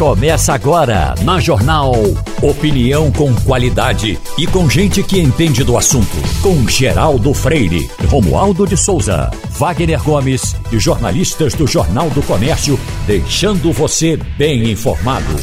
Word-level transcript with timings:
Começa 0.00 0.54
agora 0.54 1.14
na 1.22 1.38
Jornal. 1.38 1.92
Opinião 2.40 3.12
com 3.12 3.34
qualidade 3.42 4.18
e 4.38 4.46
com 4.46 4.66
gente 4.66 5.02
que 5.02 5.20
entende 5.20 5.62
do 5.62 5.76
assunto. 5.76 6.16
Com 6.42 6.66
Geraldo 6.66 7.34
Freire, 7.34 7.86
Romualdo 8.08 8.66
de 8.66 8.78
Souza, 8.78 9.30
Wagner 9.50 10.02
Gomes 10.02 10.56
e 10.72 10.78
jornalistas 10.78 11.52
do 11.52 11.66
Jornal 11.66 12.08
do 12.08 12.22
Comércio, 12.22 12.80
deixando 13.06 13.74
você 13.74 14.16
bem 14.38 14.70
informado. 14.70 15.36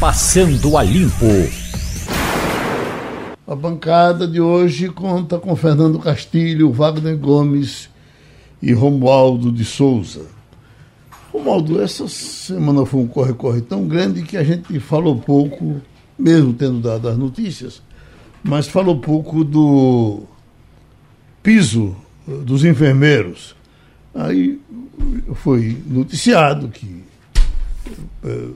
Passando 0.00 0.78
a 0.78 0.82
limpo. 0.82 1.26
A 3.46 3.54
bancada 3.54 4.26
de 4.26 4.40
hoje 4.40 4.88
conta 4.88 5.38
com 5.38 5.54
Fernando 5.54 5.98
Castilho, 5.98 6.72
Wagner 6.72 7.18
Gomes 7.18 7.90
e 8.62 8.72
Romualdo 8.72 9.52
de 9.52 9.66
Souza. 9.66 10.39
Romaldo, 11.32 11.80
essa 11.80 12.08
semana 12.08 12.84
foi 12.84 13.00
um 13.00 13.06
corre-corre 13.06 13.60
tão 13.60 13.86
grande 13.86 14.22
que 14.22 14.36
a 14.36 14.42
gente 14.42 14.80
falou 14.80 15.16
pouco, 15.16 15.80
mesmo 16.18 16.52
tendo 16.52 16.80
dado 16.80 17.08
as 17.08 17.16
notícias, 17.16 17.80
mas 18.42 18.66
falou 18.66 18.98
pouco 18.98 19.44
do 19.44 20.24
piso 21.42 21.96
dos 22.26 22.64
enfermeiros. 22.64 23.54
Aí 24.12 24.60
foi 25.34 25.80
noticiado 25.86 26.68
que 26.68 27.04
eh, 28.24 28.48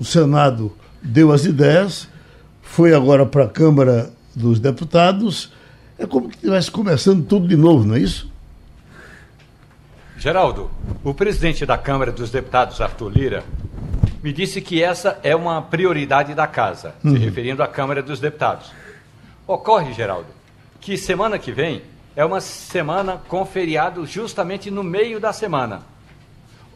o 0.00 0.04
Senado 0.04 0.72
deu 1.02 1.30
as 1.30 1.44
ideias, 1.44 2.08
foi 2.62 2.94
agora 2.94 3.26
para 3.26 3.44
a 3.44 3.48
Câmara 3.48 4.10
dos 4.34 4.58
Deputados. 4.58 5.52
É 5.98 6.06
como 6.06 6.28
que 6.28 6.36
estivesse 6.36 6.70
começando 6.70 7.24
tudo 7.26 7.46
de 7.46 7.56
novo, 7.56 7.84
não 7.84 7.96
é 7.96 8.00
isso? 8.00 8.30
Geraldo, 10.18 10.68
o 11.04 11.14
presidente 11.14 11.64
da 11.64 11.78
Câmara 11.78 12.10
dos 12.10 12.28
Deputados, 12.28 12.80
Arthur 12.80 13.08
Lira, 13.08 13.44
me 14.20 14.32
disse 14.32 14.60
que 14.60 14.82
essa 14.82 15.16
é 15.22 15.34
uma 15.36 15.62
prioridade 15.62 16.34
da 16.34 16.44
casa, 16.44 16.92
uhum. 17.04 17.12
se 17.12 17.18
referindo 17.18 17.62
à 17.62 17.68
Câmara 17.68 18.02
dos 18.02 18.18
Deputados. 18.18 18.72
Ocorre, 19.46 19.92
Geraldo, 19.92 20.26
que 20.80 20.98
semana 20.98 21.38
que 21.38 21.52
vem 21.52 21.82
é 22.16 22.24
uma 22.24 22.40
semana 22.40 23.22
com 23.28 23.46
feriado 23.46 24.04
justamente 24.06 24.72
no 24.72 24.82
meio 24.82 25.20
da 25.20 25.32
semana. 25.32 25.82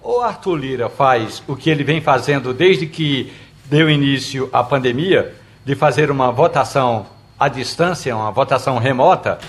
O 0.01 0.21
Arthur 0.21 0.57
Lira 0.57 0.89
faz 0.89 1.43
o 1.49 1.57
que 1.57 1.69
ele 1.69 1.83
vem 1.83 2.01
fazendo 2.01 2.55
desde 2.55 2.87
que 2.87 3.33
deu 3.65 3.91
início 3.91 4.49
à 4.53 4.63
pandemia, 4.63 5.35
de 5.65 5.75
fazer 5.75 6.13
uma 6.13 6.31
votação 6.31 7.07
à 7.39 7.49
distância, 7.49 8.15
uma 8.15 8.31
votação 8.31 8.79
remota, 8.79 9.41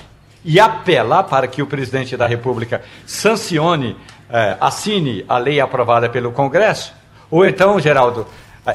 e 0.45 0.59
apelar 0.59 1.23
para 1.23 1.47
que 1.47 1.61
o 1.61 1.67
presidente 1.67 2.17
da 2.17 2.27
República 2.27 2.81
sancione, 3.05 3.95
eh, 4.29 4.57
assine 4.59 5.23
a 5.27 5.37
lei 5.37 5.59
aprovada 5.59 6.09
pelo 6.09 6.31
Congresso? 6.31 6.93
Ou 7.31 7.45
então, 7.45 7.79
Geraldo, 7.79 8.27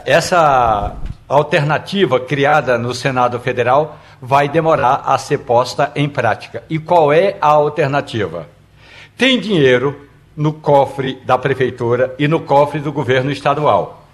essa 0.05 0.97
alternativa 1.29 2.19
criada 2.19 2.79
no 2.79 2.95
Senado 2.95 3.39
Federal 3.39 3.99
vai 4.21 4.49
demorar 4.49 5.03
a 5.07 5.17
ser 5.19 5.39
posta 5.39 5.93
em 5.95 6.09
prática. 6.09 6.65
E 6.69 6.79
qual 6.79 7.13
é 7.13 7.37
a 7.41 7.49
alternativa? 7.49 8.49
Tem 9.17 9.39
dinheiro 9.39 10.09
no 10.37 10.53
cofre 10.53 11.21
da 11.25 11.37
prefeitura 11.37 12.15
e 12.19 12.27
no 12.29 12.41
cofre 12.41 12.81
do 12.81 12.93
governo 12.93 13.31
estadual. 13.31 14.07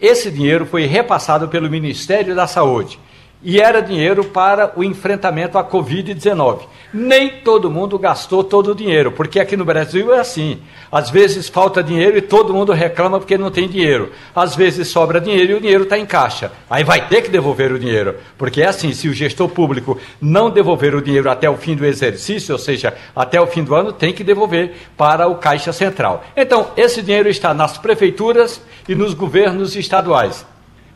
Esse 0.00 0.30
dinheiro 0.30 0.66
foi 0.66 0.86
repassado 0.86 1.48
pelo 1.48 1.70
Ministério 1.70 2.34
da 2.34 2.46
Saúde 2.46 2.98
e 3.42 3.60
era 3.60 3.80
dinheiro 3.80 4.24
para 4.24 4.72
o 4.76 4.84
enfrentamento 4.84 5.58
à 5.58 5.64
Covid-19. 5.64 6.60
Nem 6.94 7.40
todo 7.40 7.70
mundo 7.70 7.98
gastou 7.98 8.44
todo 8.44 8.72
o 8.72 8.74
dinheiro, 8.74 9.12
porque 9.12 9.40
aqui 9.40 9.56
no 9.56 9.64
Brasil 9.64 10.12
é 10.14 10.20
assim. 10.20 10.60
Às 10.90 11.08
vezes 11.08 11.48
falta 11.48 11.82
dinheiro 11.82 12.18
e 12.18 12.22
todo 12.22 12.52
mundo 12.52 12.70
reclama 12.72 13.18
porque 13.18 13.38
não 13.38 13.50
tem 13.50 13.66
dinheiro. 13.66 14.12
Às 14.34 14.54
vezes 14.54 14.88
sobra 14.88 15.20
dinheiro 15.20 15.52
e 15.52 15.54
o 15.54 15.60
dinheiro 15.60 15.84
está 15.84 15.98
em 15.98 16.04
caixa. 16.04 16.52
Aí 16.68 16.84
vai 16.84 17.08
ter 17.08 17.22
que 17.22 17.30
devolver 17.30 17.72
o 17.72 17.78
dinheiro, 17.78 18.16
porque 18.36 18.60
é 18.60 18.66
assim: 18.66 18.92
se 18.92 19.08
o 19.08 19.14
gestor 19.14 19.48
público 19.48 19.98
não 20.20 20.50
devolver 20.50 20.94
o 20.94 21.00
dinheiro 21.00 21.30
até 21.30 21.48
o 21.48 21.56
fim 21.56 21.74
do 21.74 21.86
exercício, 21.86 22.52
ou 22.52 22.58
seja, 22.58 22.94
até 23.16 23.40
o 23.40 23.46
fim 23.46 23.64
do 23.64 23.74
ano, 23.74 23.92
tem 23.92 24.12
que 24.12 24.22
devolver 24.22 24.74
para 24.96 25.26
o 25.26 25.36
Caixa 25.36 25.72
Central. 25.72 26.22
Então, 26.36 26.72
esse 26.76 27.00
dinheiro 27.00 27.28
está 27.28 27.54
nas 27.54 27.78
prefeituras 27.78 28.60
e 28.86 28.94
nos 28.94 29.14
governos 29.14 29.74
estaduais. 29.76 30.51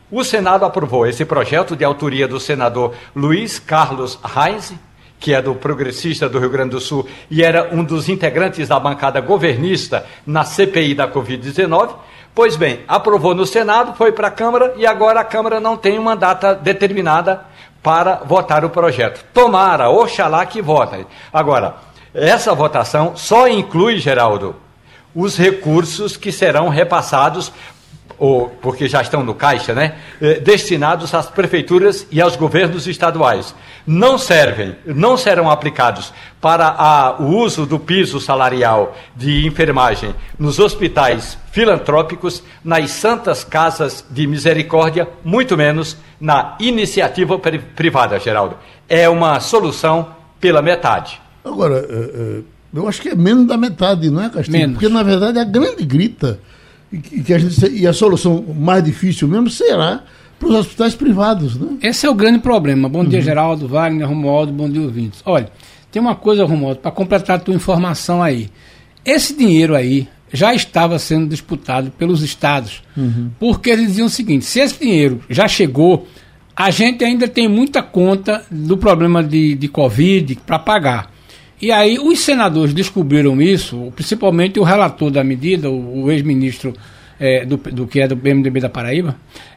O 0.09 0.23
Senado 0.23 0.63
aprovou 0.63 1.05
esse 1.05 1.25
projeto 1.25 1.75
de 1.75 1.83
autoria 1.83 2.29
do 2.29 2.39
senador 2.39 2.93
Luiz 3.13 3.59
Carlos 3.59 4.17
Reis, 4.23 4.73
que 5.19 5.33
é 5.33 5.41
do 5.41 5.53
Progressista 5.53 6.29
do 6.29 6.39
Rio 6.39 6.49
Grande 6.49 6.69
do 6.69 6.79
Sul 6.79 7.05
e 7.29 7.43
era 7.43 7.75
um 7.75 7.83
dos 7.83 8.07
integrantes 8.07 8.69
da 8.69 8.79
bancada 8.79 9.19
governista 9.19 10.05
na 10.25 10.45
CPI 10.45 10.95
da 10.95 11.11
Covid-19. 11.11 11.89
Pois 12.33 12.55
bem, 12.55 12.85
aprovou 12.87 13.35
no 13.35 13.45
Senado, 13.45 13.95
foi 13.97 14.13
para 14.13 14.29
a 14.29 14.31
Câmara 14.31 14.75
e 14.77 14.87
agora 14.87 15.19
a 15.19 15.25
Câmara 15.25 15.59
não 15.59 15.75
tem 15.75 15.99
uma 15.99 16.15
data 16.15 16.55
determinada 16.55 17.41
para 17.83 18.21
votar 18.23 18.63
o 18.63 18.69
projeto. 18.69 19.25
Tomara, 19.33 19.89
oxalá 19.89 20.45
que 20.45 20.61
votem. 20.61 21.05
Agora, 21.33 21.75
essa 22.13 22.55
votação 22.55 23.11
só 23.17 23.45
inclui, 23.45 23.97
Geraldo, 23.97 24.55
os 25.13 25.35
recursos 25.35 26.15
que 26.15 26.31
serão 26.31 26.69
repassados 26.69 27.51
ou 28.17 28.49
porque 28.49 28.87
já 28.87 29.01
estão 29.01 29.23
no 29.23 29.35
caixa, 29.35 29.73
né, 29.73 29.95
eh, 30.21 30.39
destinados 30.39 31.13
às 31.13 31.27
prefeituras 31.29 32.07
e 32.11 32.19
aos 32.19 32.35
governos 32.35 32.87
estaduais. 32.87 33.53
Não 33.85 34.17
servem, 34.17 34.75
não 34.85 35.15
serão 35.15 35.49
aplicados 35.49 36.13
para 36.41 36.67
a, 36.67 37.17
o 37.19 37.37
uso 37.37 37.65
do 37.65 37.79
piso 37.79 38.19
salarial 38.19 38.95
de 39.15 39.45
enfermagem 39.45 40.13
nos 40.37 40.59
hospitais 40.59 41.37
filantrópicos, 41.51 42.43
nas 42.63 42.91
santas 42.91 43.43
casas 43.43 44.03
de 44.09 44.27
misericórdia, 44.27 45.07
muito 45.23 45.55
menos 45.55 45.97
na 46.19 46.55
iniciativa 46.59 47.39
privada, 47.75 48.19
Geraldo. 48.19 48.57
É 48.89 49.07
uma 49.07 49.39
solução 49.39 50.15
pela 50.39 50.61
metade. 50.61 51.21
Agora, 51.43 51.85
eh, 51.89 52.11
eh, 52.13 52.41
eu 52.73 52.87
acho 52.87 53.01
que 53.01 53.09
é 53.09 53.15
menos 53.15 53.47
da 53.47 53.57
metade, 53.57 54.09
não 54.09 54.23
é, 54.23 54.29
Castilho? 54.29 54.57
Menos. 54.57 54.75
Porque, 54.75 54.89
na 54.89 55.03
verdade, 55.03 55.39
a 55.39 55.43
grande 55.43 55.85
grita 55.85 56.39
e, 56.91 56.97
que 56.97 57.33
a 57.33 57.37
gente, 57.37 57.67
e 57.67 57.85
a 57.85 57.93
solução 57.93 58.43
mais 58.57 58.83
difícil 58.83 59.27
mesmo 59.27 59.49
será 59.49 60.03
para 60.39 60.49
os 60.49 60.55
hospitais 60.55 60.95
privados. 60.95 61.57
Né? 61.57 61.77
Esse 61.81 62.05
é 62.05 62.09
o 62.09 62.15
grande 62.15 62.39
problema. 62.39 62.87
Bom 62.87 62.99
uhum. 62.99 63.09
dia, 63.09 63.21
Geraldo, 63.21 63.67
Wagner, 63.67 64.07
Romualdo, 64.07 64.53
bom 64.53 64.69
dia, 64.69 64.81
ouvintes. 64.81 65.21
Olha, 65.25 65.49
tem 65.91 66.01
uma 66.01 66.15
coisa, 66.15 66.45
Romualdo, 66.45 66.79
para 66.79 66.91
completar 66.91 67.37
a 67.37 67.39
tua 67.39 67.55
informação 67.55 68.21
aí. 68.21 68.49
Esse 69.03 69.35
dinheiro 69.35 69.75
aí 69.75 70.07
já 70.31 70.53
estava 70.53 70.99
sendo 70.99 71.27
disputado 71.29 71.91
pelos 71.91 72.21
estados, 72.21 72.83
uhum. 72.95 73.29
porque 73.39 73.69
eles 73.69 73.87
diziam 73.87 74.07
o 74.07 74.09
seguinte: 74.09 74.45
se 74.45 74.59
esse 74.59 74.79
dinheiro 74.79 75.21
já 75.29 75.47
chegou, 75.47 76.07
a 76.55 76.69
gente 76.69 77.03
ainda 77.03 77.27
tem 77.27 77.47
muita 77.47 77.81
conta 77.81 78.43
do 78.49 78.77
problema 78.77 79.23
de, 79.23 79.55
de 79.55 79.67
Covid 79.67 80.37
para 80.45 80.59
pagar. 80.59 81.16
E 81.61 81.71
aí 81.71 81.97
os 81.97 82.19
senadores 82.19 82.73
descobriram 82.73 83.41
isso, 83.41 83.91
principalmente 83.95 84.59
o 84.59 84.63
relator 84.63 85.09
da 85.09 85.23
medida, 85.23 85.69
o, 85.69 86.03
o 86.03 86.11
ex-ministro 86.11 86.73
é, 87.19 87.45
do, 87.45 87.57
do, 87.57 87.87
que 87.87 87.99
é 87.99 88.07
do 88.07 88.15
PMDB 88.15 88.59
da 88.59 88.69
Paraíba, 88.69 89.15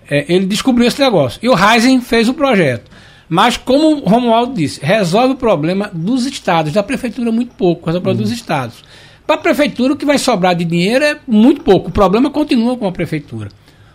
é, 0.09 0.25
ele 0.33 0.47
descobriu 0.47 0.87
esse 0.87 1.01
negócio. 1.01 1.39
E 1.43 1.49
o 1.49 1.55
Heisen 1.57 2.01
fez 2.01 2.29
o 2.29 2.35
projeto. 2.35 2.91
Mas, 3.29 3.57
como 3.57 3.99
o 3.99 4.09
Romualdo 4.09 4.55
disse, 4.55 4.81
resolve 4.83 5.35
o 5.35 5.37
problema 5.37 5.89
dos 5.93 6.27
estados, 6.27 6.73
da 6.73 6.83
prefeitura 6.83 7.31
muito 7.31 7.55
pouco, 7.55 7.87
resolve 7.87 7.99
o 7.99 8.03
problema 8.03 8.25
dos 8.25 8.33
estados. 8.33 8.83
Para 9.25 9.37
a 9.37 9.39
prefeitura, 9.39 9.93
o 9.93 9.97
que 9.97 10.05
vai 10.05 10.19
sobrar 10.19 10.57
de 10.57 10.65
dinheiro 10.65 11.05
é 11.05 11.17
muito 11.29 11.63
pouco. 11.63 11.91
O 11.91 11.93
problema 11.93 12.31
continua 12.31 12.77
com 12.77 12.89
a 12.89 12.93
prefeitura. 12.93 13.49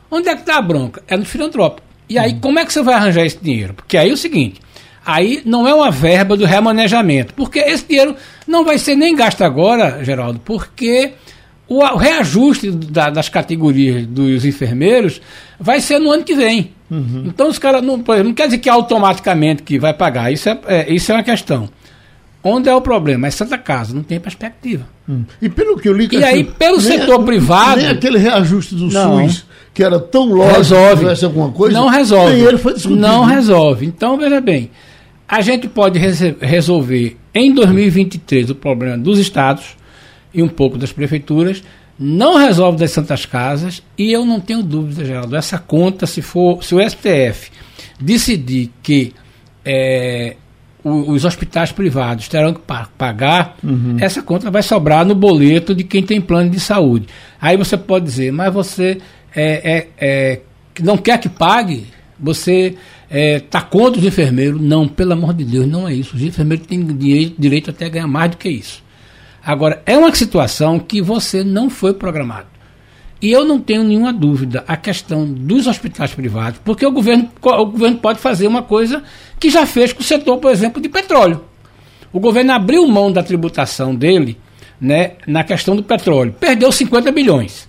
Onde 0.09 0.29
é 0.29 0.35
que 0.35 0.41
está 0.41 0.57
a 0.57 0.61
bronca? 0.61 1.03
É 1.07 1.17
no 1.17 1.25
filantrópico. 1.25 1.85
E 2.07 2.17
aí, 2.17 2.35
como 2.39 2.59
é 2.59 2.66
que 2.66 2.72
você 2.72 2.81
vai 2.81 2.93
arranjar 2.93 3.25
esse 3.25 3.37
dinheiro? 3.41 3.73
Porque 3.73 3.97
aí 3.97 4.09
é 4.09 4.13
o 4.13 4.17
seguinte: 4.17 4.61
Aí 5.05 5.41
não 5.45 5.67
é 5.67 5.73
uma 5.73 5.91
verba 5.91 6.35
do 6.35 6.45
remanejamento, 6.45 7.33
porque 7.35 7.59
esse 7.59 7.85
dinheiro 7.88 8.16
não 8.47 8.66
vai 8.66 8.79
ser 8.79 8.95
nem 8.95 9.16
gasto 9.16 9.43
agora, 9.43 10.03
Geraldo, 10.03 10.41
porque 10.43 11.13
o, 11.67 11.83
reajuste 11.95 12.71
da, 12.71 13.09
das 13.09 13.29
categorias 13.29 14.05
dos 14.07 14.45
enfermeiros 14.45 15.22
vai 15.59 15.79
ser 15.79 15.99
no 15.99 16.11
ano 16.11 16.23
que 16.23 16.35
vem. 16.35 16.72
Uhum. 16.90 17.23
Então 17.25 17.49
os 17.49 17.59
caras 17.59 17.84
não, 17.84 17.97
não 17.97 18.34
quer 18.34 18.46
dizer 18.46 18.59
que 18.59 18.69
automaticamente 18.69 19.63
que 19.63 19.78
vai 19.78 19.93
pagar. 19.93 20.31
Isso 20.31 20.49
é, 20.49 20.59
é, 20.67 20.93
isso 20.93 21.11
é 21.11 21.16
uma 21.16 21.23
questão. 21.23 21.69
Onde 22.43 22.69
é 22.69 22.75
o 22.75 22.81
problema? 22.81 23.25
É 23.25 23.31
Santa 23.31 23.58
Casa, 23.58 23.93
não 23.93 24.03
tem 24.03 24.19
perspectiva. 24.19 24.87
Hum. 25.09 25.23
E 25.41 25.49
pelo 25.49 25.78
que 25.78 25.90
eu 25.90 25.93
li... 25.93 26.08
E 26.11 26.23
aí, 26.23 26.43
pelo 26.43 26.79
setor 26.79 27.23
privado... 27.23 27.81
Nem 27.81 27.90
aquele 27.90 28.19
reajuste 28.19 28.75
do 28.75 28.87
não, 28.87 29.28
SUS, 29.28 29.46
que 29.73 29.84
era 29.84 29.99
tão 29.99 30.25
lógico 30.25 30.58
resolve. 30.58 31.16
que 31.16 31.25
alguma 31.25 31.51
coisa... 31.51 31.75
Não 31.75 31.87
resolve. 31.87 32.34
Nem 32.34 32.43
ele 32.43 32.58
foi 32.59 32.73
discutido. 32.73 33.01
Não 33.01 33.23
resolve. 33.23 33.87
Então, 33.87 34.16
veja 34.16 34.40
bem, 34.40 34.69
a 35.27 35.41
gente 35.41 35.67
pode 35.67 35.99
resolver 35.99 37.17
em 37.33 37.53
2023 37.53 38.49
o 38.51 38.55
problema 38.55 38.97
dos 38.97 39.19
estados 39.19 39.75
e 40.33 40.41
um 40.43 40.47
pouco 40.47 40.77
das 40.77 40.91
prefeituras, 40.91 41.63
não 41.97 42.37
resolve 42.37 42.77
das 42.77 42.91
santas 42.91 43.25
casas 43.25 43.81
e 43.97 44.11
eu 44.11 44.25
não 44.25 44.39
tenho 44.39 44.61
dúvida, 44.61 45.05
Geraldo, 45.05 45.35
essa 45.35 45.57
conta, 45.57 46.05
se 46.05 46.22
for, 46.22 46.63
se 46.63 46.75
o 46.75 46.89
STF 46.89 47.51
decidir 47.99 48.72
que 48.83 49.13
é, 49.63 50.35
os 50.83 51.25
hospitais 51.25 51.72
privados 51.72 52.27
terão 52.27 52.53
que 52.53 52.61
pagar, 52.97 53.57
uhum. 53.63 53.97
essa 53.99 54.22
conta 54.22 54.51
vai 54.51 54.61
sobrar 54.61 55.03
no 55.03 55.16
boleto 55.16 55.73
de 55.73 55.83
quem 55.83 56.03
tem 56.03 56.22
plano 56.22 56.49
de 56.51 56.59
saúde. 56.59 57.07
Aí 57.41 57.57
você 57.57 57.75
pode 57.75 58.05
dizer, 58.05 58.31
mas 58.31 58.53
você 58.53 58.99
é, 59.35 59.72
é, 59.73 59.87
é 59.97 60.41
não 60.83 60.97
quer 60.97 61.17
que 61.19 61.29
pague, 61.29 61.87
você 62.20 62.67
está 62.67 62.78
é, 63.09 63.40
tá 63.40 63.62
contra 63.62 64.00
os 64.00 64.06
enfermeiros. 64.06 64.62
Não, 64.62 64.88
pelo 64.88 65.14
amor 65.14 65.34
de 65.34 65.44
Deus, 65.44 65.67
não 65.67 65.88
é 65.88 65.94
isso. 65.94 66.16
Os 66.16 66.22
enfermeiros 66.22 66.66
têm 66.66 66.85
direito, 66.85 67.35
direito 67.38 67.70
até 67.70 67.85
a 67.85 67.90
ganhar 67.90 68.08
mais 68.08 68.32
do 68.32 68.38
que 68.38 68.50
isso. 68.50 68.84
Agora, 69.44 69.82
é 69.85 69.97
uma 69.97 70.14
situação 70.14 70.79
que 70.79 71.02
você 71.02 71.44
não 71.44 71.70
foi 71.70 71.94
programado. 71.94 72.47
E 73.22 73.32
eu 73.32 73.46
não 73.46 73.59
tenho 73.59 73.84
nenhuma 73.84 74.12
dúvida 74.12 74.64
a 74.67 74.76
questão 74.76 75.26
dos 75.26 75.67
hospitais 75.67 76.14
privados, 76.14 76.59
porque 76.64 76.85
o 76.85 76.91
governo, 76.91 77.29
o 77.41 77.66
governo 77.66 77.97
pode 77.97 78.20
fazer 78.20 78.47
uma 78.47 78.61
coisa 78.61 79.03
que 79.40 79.50
já 79.50 79.66
fez 79.66 79.94
com 79.94 80.02
o 80.02 80.03
setor, 80.03 80.38
por 80.38 80.52
exemplo, 80.52 80.82
de 80.82 80.90
petróleo. 80.90 81.41
O 82.11 82.20
governo 82.20 82.52
abriu 82.52 82.88
mão 82.88 83.11
da 83.11 83.23
tributação 83.23 83.96
dele 83.96 84.38
né, 84.79 85.14
na 85.28 85.44
questão 85.44 85.76
do 85.76 85.84
petróleo. 85.84 86.35
Perdeu 86.40 86.72
50 86.72 87.11
bilhões. 87.11 87.68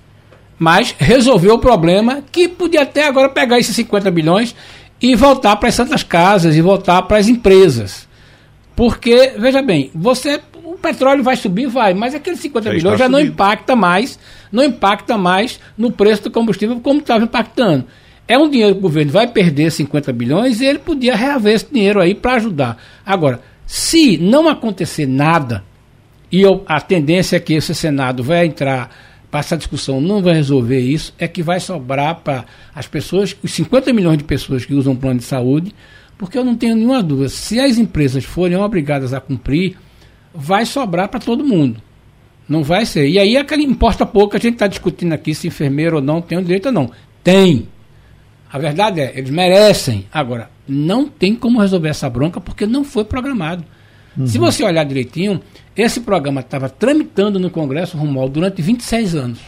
Mas 0.59 0.95
resolveu 0.99 1.55
o 1.55 1.59
problema 1.59 2.23
que 2.33 2.49
podia 2.49 2.83
até 2.83 3.07
agora 3.07 3.29
pegar 3.29 3.59
esses 3.59 3.77
50 3.77 4.11
bilhões 4.11 4.55
e 5.01 5.15
voltar 5.15 5.57
para 5.57 5.69
as 5.69 5.75
santas 5.75 6.03
casas 6.03 6.57
e 6.57 6.63
voltar 6.63 7.03
para 7.03 7.19
as 7.19 7.29
empresas. 7.29 8.09
Porque, 8.75 9.33
veja 9.39 9.63
bem, 9.63 9.91
você 9.95 10.41
o 10.77 10.79
petróleo 10.79 11.23
vai 11.23 11.37
subir, 11.37 11.67
vai, 11.67 11.95
mas 11.95 12.15
aqueles 12.15 12.39
50 12.41 12.69
já 12.69 12.75
bilhões 12.75 12.99
já 12.99 13.09
não 13.09 13.19
impacta 13.19 13.75
mais, 13.75 14.19
não 14.53 14.63
impacta 14.63 15.17
mais 15.17 15.59
no 15.77 15.91
preço 15.91 16.25
do 16.25 16.31
combustível 16.31 16.79
como 16.81 17.01
estava 17.01 17.25
impactando. 17.25 17.87
É 18.29 18.37
um 18.37 18.51
dinheiro 18.51 18.75
que 18.75 18.79
o 18.81 18.83
governo 18.83 19.13
vai 19.13 19.27
perder 19.27 19.71
50 19.71 20.13
bilhões 20.13 20.61
e 20.61 20.67
ele 20.67 20.79
podia 20.79 21.15
reaver 21.15 21.55
esse 21.55 21.73
dinheiro 21.73 22.01
aí 22.01 22.15
para 22.15 22.35
ajudar. 22.35 22.77
Agora, 23.05 23.41
se 23.65 24.19
não 24.19 24.49
acontecer 24.49 25.07
nada, 25.07 25.65
e 26.31 26.43
eu, 26.43 26.63
a 26.67 26.81
tendência 26.81 27.37
é 27.37 27.41
que 27.41 27.55
esse 27.55 27.75
Senado 27.75 28.23
vai 28.23 28.47
entrar 28.47 28.91
para 29.31 29.41
essa 29.41 29.57
discussão, 29.57 30.01
não 30.01 30.23
vai 30.23 30.35
resolver 30.35 30.81
isso, 30.81 31.15
é 31.19 31.27
que 31.27 31.43
vai 31.43 31.61
sobrar 31.61 32.17
para 32.17 32.45
as 32.75 32.87
pessoas, 32.87 33.37
os 33.43 33.53
50 33.53 33.93
milhões 33.93 34.19
de 34.19 34.25
pessoas 34.25 34.65
que 34.65 34.75
usam 34.75 34.97
plano 34.97 35.19
de 35.19 35.25
saúde, 35.25 35.75
porque 36.17 36.39
eu 36.39 36.45
não 36.45 36.57
tenho 36.57 36.75
nenhuma 36.75 37.03
dúvida, 37.03 37.29
se 37.29 37.61
as 37.61 37.79
empresas 37.79 38.25
forem 38.25 38.57
obrigadas 38.57 39.13
a 39.13 39.21
cumprir, 39.21 39.77
vai 40.35 40.65
sobrar 40.65 41.09
para 41.09 41.21
todo 41.21 41.45
mundo. 41.45 41.83
Não 42.49 42.63
vai 42.63 42.87
ser. 42.87 43.09
E 43.09 43.19
aí 43.19 43.37
é 43.37 43.55
importa 43.57 44.07
pouco 44.07 44.37
a 44.37 44.39
gente 44.39 44.55
está 44.55 44.67
discutindo 44.67 45.13
aqui 45.13 45.35
se 45.35 45.49
enfermeiro 45.49 45.97
ou 45.97 46.03
não 46.03 46.23
tem 46.23 46.39
o 46.39 46.43
direito 46.43 46.67
ou 46.67 46.73
não. 46.73 46.91
Tem. 47.25 47.69
A 48.51 48.59
verdade 48.59 49.01
é, 49.01 49.13
eles 49.19 49.31
merecem. 49.31 50.07
Agora, 50.13 50.49
não 50.69 51.09
tem 51.09 51.35
como 51.35 51.61
resolver 51.61 51.89
essa 51.89 52.09
bronca 52.09 52.41
porque 52.41 52.65
não 52.65 52.85
foi 52.85 53.05
programado. 53.05 53.65
Uhum. 54.17 54.27
Se 54.27 54.39
você 54.39 54.65
olhar 54.65 54.85
direitinho, 54.85 55.41
esse 55.77 56.01
programa 56.01 56.41
estava 56.41 56.69
tramitando 56.69 57.39
no 57.39 57.51
Congresso 57.51 57.97
Romualdo 57.97 58.35
durante 58.35 58.63
26 58.63 59.15
anos. 59.15 59.39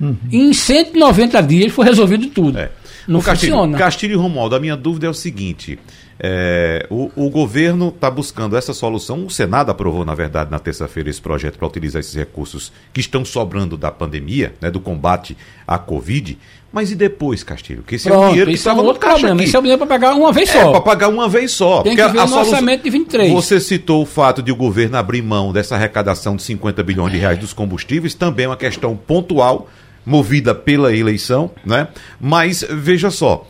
Uhum. 0.00 0.16
Em 0.30 0.52
190 0.52 1.40
dias 1.42 1.72
foi 1.72 1.84
resolvido 1.84 2.28
tudo. 2.28 2.58
É. 2.58 2.70
Não 3.06 3.20
Castilho, 3.20 3.52
funciona. 3.52 3.78
Castilho 3.78 4.12
e 4.12 4.16
Romualdo, 4.16 4.54
a 4.54 4.60
minha 4.60 4.76
dúvida 4.76 5.06
é 5.06 5.10
o 5.10 5.14
seguinte: 5.14 5.78
é, 6.22 6.86
o, 6.90 7.10
o, 7.16 7.30
governo 7.30 7.88
está 7.88 8.10
buscando 8.10 8.54
essa 8.54 8.74
solução. 8.74 9.24
O 9.24 9.30
Senado 9.30 9.70
aprovou, 9.70 10.04
na 10.04 10.14
verdade, 10.14 10.50
na 10.50 10.58
terça-feira, 10.58 11.08
esse 11.08 11.20
projeto 11.20 11.56
para 11.58 11.66
utilizar 11.66 12.00
esses 12.00 12.14
recursos 12.14 12.70
que 12.92 13.00
estão 13.00 13.24
sobrando 13.24 13.74
da 13.74 13.90
pandemia, 13.90 14.52
né, 14.60 14.70
do 14.70 14.80
combate 14.80 15.34
à 15.66 15.78
Covid. 15.78 16.36
Mas 16.72 16.90
e 16.90 16.94
depois, 16.94 17.42
Castilho? 17.42 17.82
Que 17.82 17.94
esse 17.94 18.06
Pronto, 18.06 18.22
é 18.22 18.26
o 18.26 18.30
dinheiro 18.30 18.50
que 18.50 18.56
estava 18.56 18.80
é 18.80 18.82
um 18.82 18.86
no 18.86 18.94
caixa 18.94 19.14
problema. 19.14 19.40
aqui. 19.40 19.44
Esse 19.44 19.56
é 19.56 19.58
o 19.58 19.62
dinheiro 19.62 19.78
para 19.78 19.88
pagar 19.88 20.14
uma 20.14 20.32
vez 20.32 20.50
só. 20.50 20.58
É, 20.58 20.70
para 20.70 20.80
pagar 20.80 21.08
uma 21.08 21.28
vez 21.28 21.50
só. 21.52 21.82
Tem 21.82 21.96
que 21.96 22.08
ver 22.08 22.18
a, 22.18 22.22
a 22.22 22.26
no 22.26 22.36
orçamento 22.36 22.84
de 22.84 22.90
23. 22.90 23.32
Você 23.32 23.58
citou 23.58 24.02
o 24.02 24.06
fato 24.06 24.42
de 24.42 24.52
o 24.52 24.56
governo 24.56 24.98
abrir 24.98 25.22
mão 25.22 25.52
dessa 25.52 25.74
arrecadação 25.74 26.36
de 26.36 26.42
50 26.42 26.82
bilhões 26.82 27.12
de 27.12 27.18
reais 27.18 27.38
dos 27.38 27.52
combustíveis, 27.54 28.14
também 28.14 28.44
é 28.44 28.48
uma 28.48 28.56
questão 28.56 28.94
pontual, 28.94 29.68
movida 30.04 30.54
pela 30.54 30.94
eleição, 30.94 31.50
né? 31.64 31.88
Mas, 32.20 32.64
veja 32.68 33.10
só, 33.10 33.46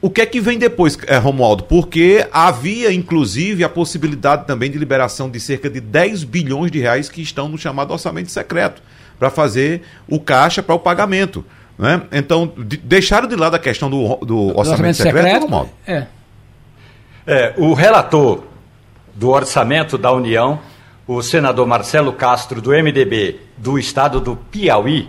o 0.00 0.10
que 0.10 0.20
é 0.20 0.26
que 0.26 0.40
vem 0.40 0.58
depois, 0.58 0.98
é, 1.06 1.16
Romualdo? 1.16 1.64
Porque 1.64 2.26
havia, 2.30 2.92
inclusive, 2.92 3.64
a 3.64 3.68
possibilidade 3.68 4.46
também 4.46 4.70
de 4.70 4.78
liberação 4.78 5.28
de 5.28 5.40
cerca 5.40 5.68
de 5.68 5.80
10 5.80 6.24
bilhões 6.24 6.70
de 6.70 6.78
reais 6.78 7.08
que 7.08 7.22
estão 7.22 7.48
no 7.48 7.58
chamado 7.58 7.92
orçamento 7.92 8.30
secreto, 8.30 8.82
para 9.18 9.30
fazer 9.30 9.82
o 10.06 10.20
caixa 10.20 10.62
para 10.62 10.74
o 10.74 10.78
pagamento. 10.78 11.44
Né? 11.78 12.02
Então, 12.12 12.52
de, 12.56 12.76
deixaram 12.76 13.26
de 13.26 13.36
lado 13.36 13.54
a 13.54 13.58
questão 13.58 13.90
do, 13.90 14.16
do, 14.16 14.26
do 14.26 14.38
orçamento, 14.58 14.58
orçamento, 14.58 14.96
secreto, 14.96 15.24
secreto 15.24 15.42
Romualdo? 15.42 15.70
É. 15.86 16.06
é. 17.26 17.54
O 17.56 17.74
relator 17.74 18.44
do 19.14 19.30
orçamento 19.30 19.96
da 19.96 20.12
União, 20.12 20.60
o 21.06 21.22
senador 21.22 21.66
Marcelo 21.66 22.12
Castro, 22.12 22.60
do 22.60 22.70
MDB 22.70 23.40
do 23.56 23.78
estado 23.78 24.20
do 24.20 24.36
Piauí, 24.36 25.08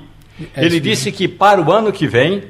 é 0.56 0.66
ele 0.66 0.80
disse 0.80 1.12
que 1.12 1.28
para 1.28 1.62
o 1.62 1.72
ano 1.72 1.92
que 1.92 2.08
vem 2.08 2.44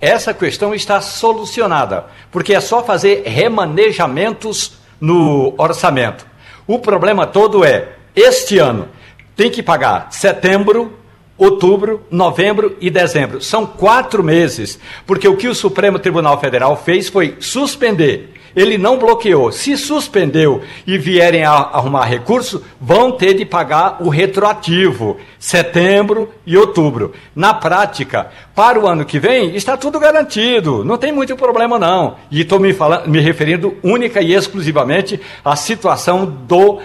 essa 0.00 0.34
questão 0.34 0.74
está 0.74 1.00
solucionada, 1.00 2.06
porque 2.30 2.52
é 2.52 2.60
só 2.60 2.82
fazer 2.82 3.22
remanejamentos 3.24 4.72
no 5.00 5.54
orçamento. 5.56 6.26
O 6.66 6.80
problema 6.80 7.26
todo 7.26 7.64
é, 7.64 7.92
este 8.14 8.58
ano, 8.58 8.88
tem 9.36 9.50
que 9.50 9.62
pagar 9.62 10.08
setembro, 10.10 10.92
outubro, 11.38 12.04
novembro 12.10 12.76
e 12.80 12.90
dezembro. 12.90 13.40
São 13.40 13.64
quatro 13.64 14.22
meses, 14.22 14.78
porque 15.06 15.28
o 15.28 15.36
que 15.36 15.48
o 15.48 15.54
Supremo 15.54 15.98
Tribunal 15.98 16.38
Federal 16.40 16.76
fez 16.76 17.08
foi 17.08 17.36
suspender 17.40 18.34
ele 18.54 18.78
não 18.78 18.98
bloqueou. 18.98 19.52
Se 19.52 19.76
suspendeu 19.76 20.62
e 20.86 20.98
vierem 20.98 21.44
arrumar 21.44 22.04
recurso, 22.04 22.62
vão 22.80 23.12
ter 23.12 23.34
de 23.34 23.44
pagar 23.44 23.98
o 24.00 24.08
retroativo, 24.08 25.16
setembro 25.38 26.30
e 26.46 26.56
outubro. 26.56 27.12
Na 27.34 27.54
prática, 27.54 28.30
para 28.54 28.78
o 28.78 28.86
ano 28.86 29.04
que 29.04 29.18
vem, 29.18 29.54
está 29.56 29.76
tudo 29.76 29.98
garantido. 29.98 30.84
Não 30.84 30.98
tem 30.98 31.12
muito 31.12 31.36
problema, 31.36 31.78
não. 31.78 32.16
E 32.30 32.42
estou 32.42 32.60
me, 32.60 32.74
me 33.06 33.20
referindo 33.20 33.76
única 33.82 34.20
e 34.20 34.34
exclusivamente 34.34 35.20
à 35.44 35.56
situação 35.56 36.24
do 36.26 36.80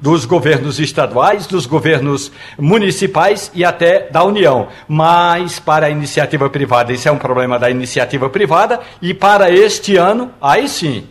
dos 0.00 0.24
governos 0.24 0.78
estaduais, 0.78 1.46
dos 1.46 1.66
governos 1.66 2.32
municipais 2.58 3.50
e 3.54 3.64
até 3.64 4.08
da 4.10 4.22
União. 4.24 4.68
Mas 4.88 5.58
para 5.58 5.86
a 5.86 5.90
iniciativa 5.90 6.48
privada, 6.50 6.92
isso 6.92 7.08
é 7.08 7.12
um 7.12 7.18
problema 7.18 7.58
da 7.58 7.70
iniciativa 7.70 8.28
privada, 8.28 8.80
e 9.00 9.14
para 9.14 9.50
este 9.50 9.96
ano, 9.96 10.30
aí 10.40 10.68
sim, 10.68 11.06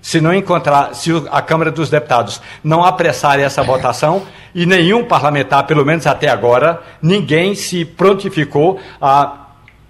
se 0.00 0.20
não 0.20 0.34
encontrar, 0.34 0.94
se 0.94 1.10
a 1.30 1.40
Câmara 1.40 1.70
dos 1.70 1.88
Deputados 1.88 2.40
não 2.62 2.84
apressar 2.84 3.38
essa 3.38 3.62
votação, 3.62 4.22
e 4.54 4.66
nenhum 4.66 5.04
parlamentar, 5.04 5.66
pelo 5.66 5.84
menos 5.84 6.06
até 6.06 6.28
agora, 6.28 6.82
ninguém 7.00 7.54
se 7.54 7.84
prontificou 7.84 8.78
a 9.00 9.38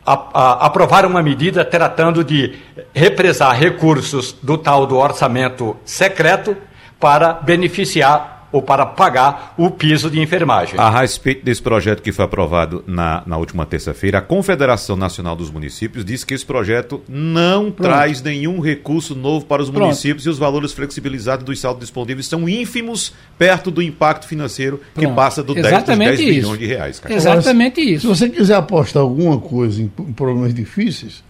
a, 0.04 0.12
a, 0.34 0.66
aprovar 0.66 1.06
uma 1.06 1.22
medida 1.22 1.64
tratando 1.64 2.24
de 2.24 2.56
represar 2.92 3.56
recursos 3.56 4.32
do 4.42 4.58
tal 4.58 4.86
do 4.86 4.96
orçamento 4.96 5.76
secreto 5.84 6.56
para 6.98 7.32
beneficiar 7.32 8.31
ou 8.52 8.60
para 8.62 8.84
pagar 8.84 9.54
o 9.56 9.70
piso 9.70 10.10
de 10.10 10.20
enfermagem. 10.20 10.78
A 10.78 10.90
respeito 10.90 11.44
desse 11.44 11.62
projeto 11.62 12.02
que 12.02 12.12
foi 12.12 12.24
aprovado 12.24 12.84
na, 12.86 13.22
na 13.26 13.38
última 13.38 13.64
terça-feira, 13.64 14.18
a 14.18 14.22
Confederação 14.22 14.94
Nacional 14.94 15.34
dos 15.34 15.50
Municípios 15.50 16.04
diz 16.04 16.22
que 16.22 16.34
esse 16.34 16.44
projeto 16.44 17.00
não 17.08 17.70
Pronto. 17.70 17.82
traz 17.82 18.20
nenhum 18.22 18.60
recurso 18.60 19.14
novo 19.14 19.46
para 19.46 19.62
os 19.62 19.70
Pronto. 19.70 19.84
municípios 19.84 20.26
e 20.26 20.28
os 20.28 20.38
valores 20.38 20.72
flexibilizados 20.72 21.44
dos 21.44 21.58
saldos 21.58 21.80
disponíveis 21.80 22.26
são 22.26 22.48
ínfimos 22.48 23.14
perto 23.38 23.70
do 23.70 23.80
impacto 23.82 24.26
financeiro 24.26 24.78
que 24.94 25.00
Pronto. 25.00 25.14
passa 25.14 25.42
do 25.42 25.54
10, 25.54 25.82
10 25.84 26.18
bilhões 26.20 26.58
de 26.58 26.66
reais. 26.66 27.00
Cara. 27.00 27.14
Exatamente 27.14 27.80
isso. 27.80 28.02
Se 28.02 28.06
você 28.06 28.28
quiser 28.28 28.54
apostar 28.56 29.02
alguma 29.02 29.38
coisa 29.38 29.80
em 29.80 29.88
problemas 29.88 30.52
difíceis, 30.52 31.24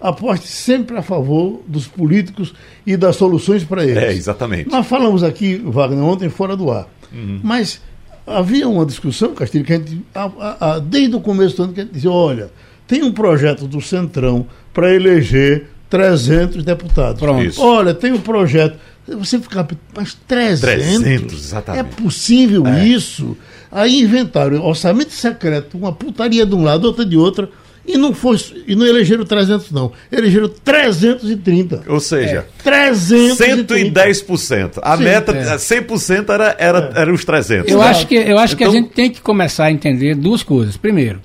aposte 0.00 0.46
sempre 0.46 0.96
a 0.96 1.02
favor 1.02 1.62
dos 1.66 1.86
políticos 1.86 2.54
e 2.86 2.96
das 2.96 3.16
soluções 3.16 3.64
para 3.64 3.84
eles. 3.84 3.96
É, 3.96 4.12
exatamente. 4.12 4.70
Nós 4.70 4.86
falamos 4.86 5.22
aqui, 5.22 5.56
Wagner, 5.64 6.04
ontem 6.04 6.28
fora 6.28 6.56
do 6.56 6.70
ar, 6.70 6.86
uhum. 7.12 7.40
mas 7.42 7.80
havia 8.26 8.68
uma 8.68 8.84
discussão, 8.84 9.34
Castilho, 9.34 9.64
que 9.64 9.72
a 9.72 9.76
gente, 9.78 10.02
a, 10.14 10.74
a, 10.74 10.78
desde 10.78 11.16
o 11.16 11.20
começo 11.20 11.56
do 11.56 11.62
ano, 11.64 11.72
que 11.72 11.80
a 11.80 11.84
gente 11.84 11.92
dizia, 11.92 12.10
olha, 12.10 12.50
tem 12.86 13.02
um 13.02 13.12
projeto 13.12 13.66
do 13.66 13.80
Centrão 13.80 14.46
para 14.72 14.94
eleger 14.94 15.68
300 15.88 16.64
deputados. 16.64 17.20
Pronto. 17.20 17.44
Isso. 17.44 17.62
Olha, 17.62 17.94
tem 17.94 18.12
um 18.12 18.20
projeto. 18.20 18.78
Você 19.06 19.38
fica, 19.38 19.66
mas 19.96 20.14
300? 20.26 20.60
300, 20.60 21.34
exatamente. 21.34 21.80
É 21.80 22.02
possível 22.02 22.66
é. 22.66 22.86
isso? 22.86 23.36
Aí 23.70 24.00
inventaram 24.00 24.64
orçamento 24.64 25.12
secreto, 25.12 25.78
uma 25.78 25.92
putaria 25.92 26.44
de 26.44 26.54
um 26.54 26.64
lado, 26.64 26.86
outra 26.86 27.04
de 27.04 27.16
outro 27.16 27.48
e 27.86 27.96
não, 27.96 28.12
foi, 28.12 28.36
e 28.66 28.74
não 28.74 28.84
elegeram 28.84 29.24
300, 29.24 29.70
não. 29.70 29.92
Elegeram 30.10 30.48
330. 30.48 31.84
Ou 31.86 32.00
seja, 32.00 32.46
é, 32.58 32.62
330. 32.62 34.00
110%. 34.00 34.78
A 34.82 34.96
Sim, 34.96 35.04
meta, 35.04 35.32
é. 35.32 35.56
100% 35.56 36.30
era, 36.30 36.56
era, 36.58 36.92
é. 36.94 37.00
era 37.02 37.12
os 37.14 37.24
300. 37.24 37.70
Eu 37.70 37.80
acho, 37.80 38.06
que, 38.06 38.14
eu 38.14 38.38
acho 38.38 38.54
então... 38.54 38.56
que 38.56 38.64
a 38.64 38.66
então- 38.66 38.72
gente 38.72 38.94
tem 38.94 39.10
que 39.10 39.20
começar 39.20 39.66
a 39.66 39.72
entender 39.72 40.14
duas 40.14 40.42
coisas. 40.42 40.76
Primeiro, 40.76 41.20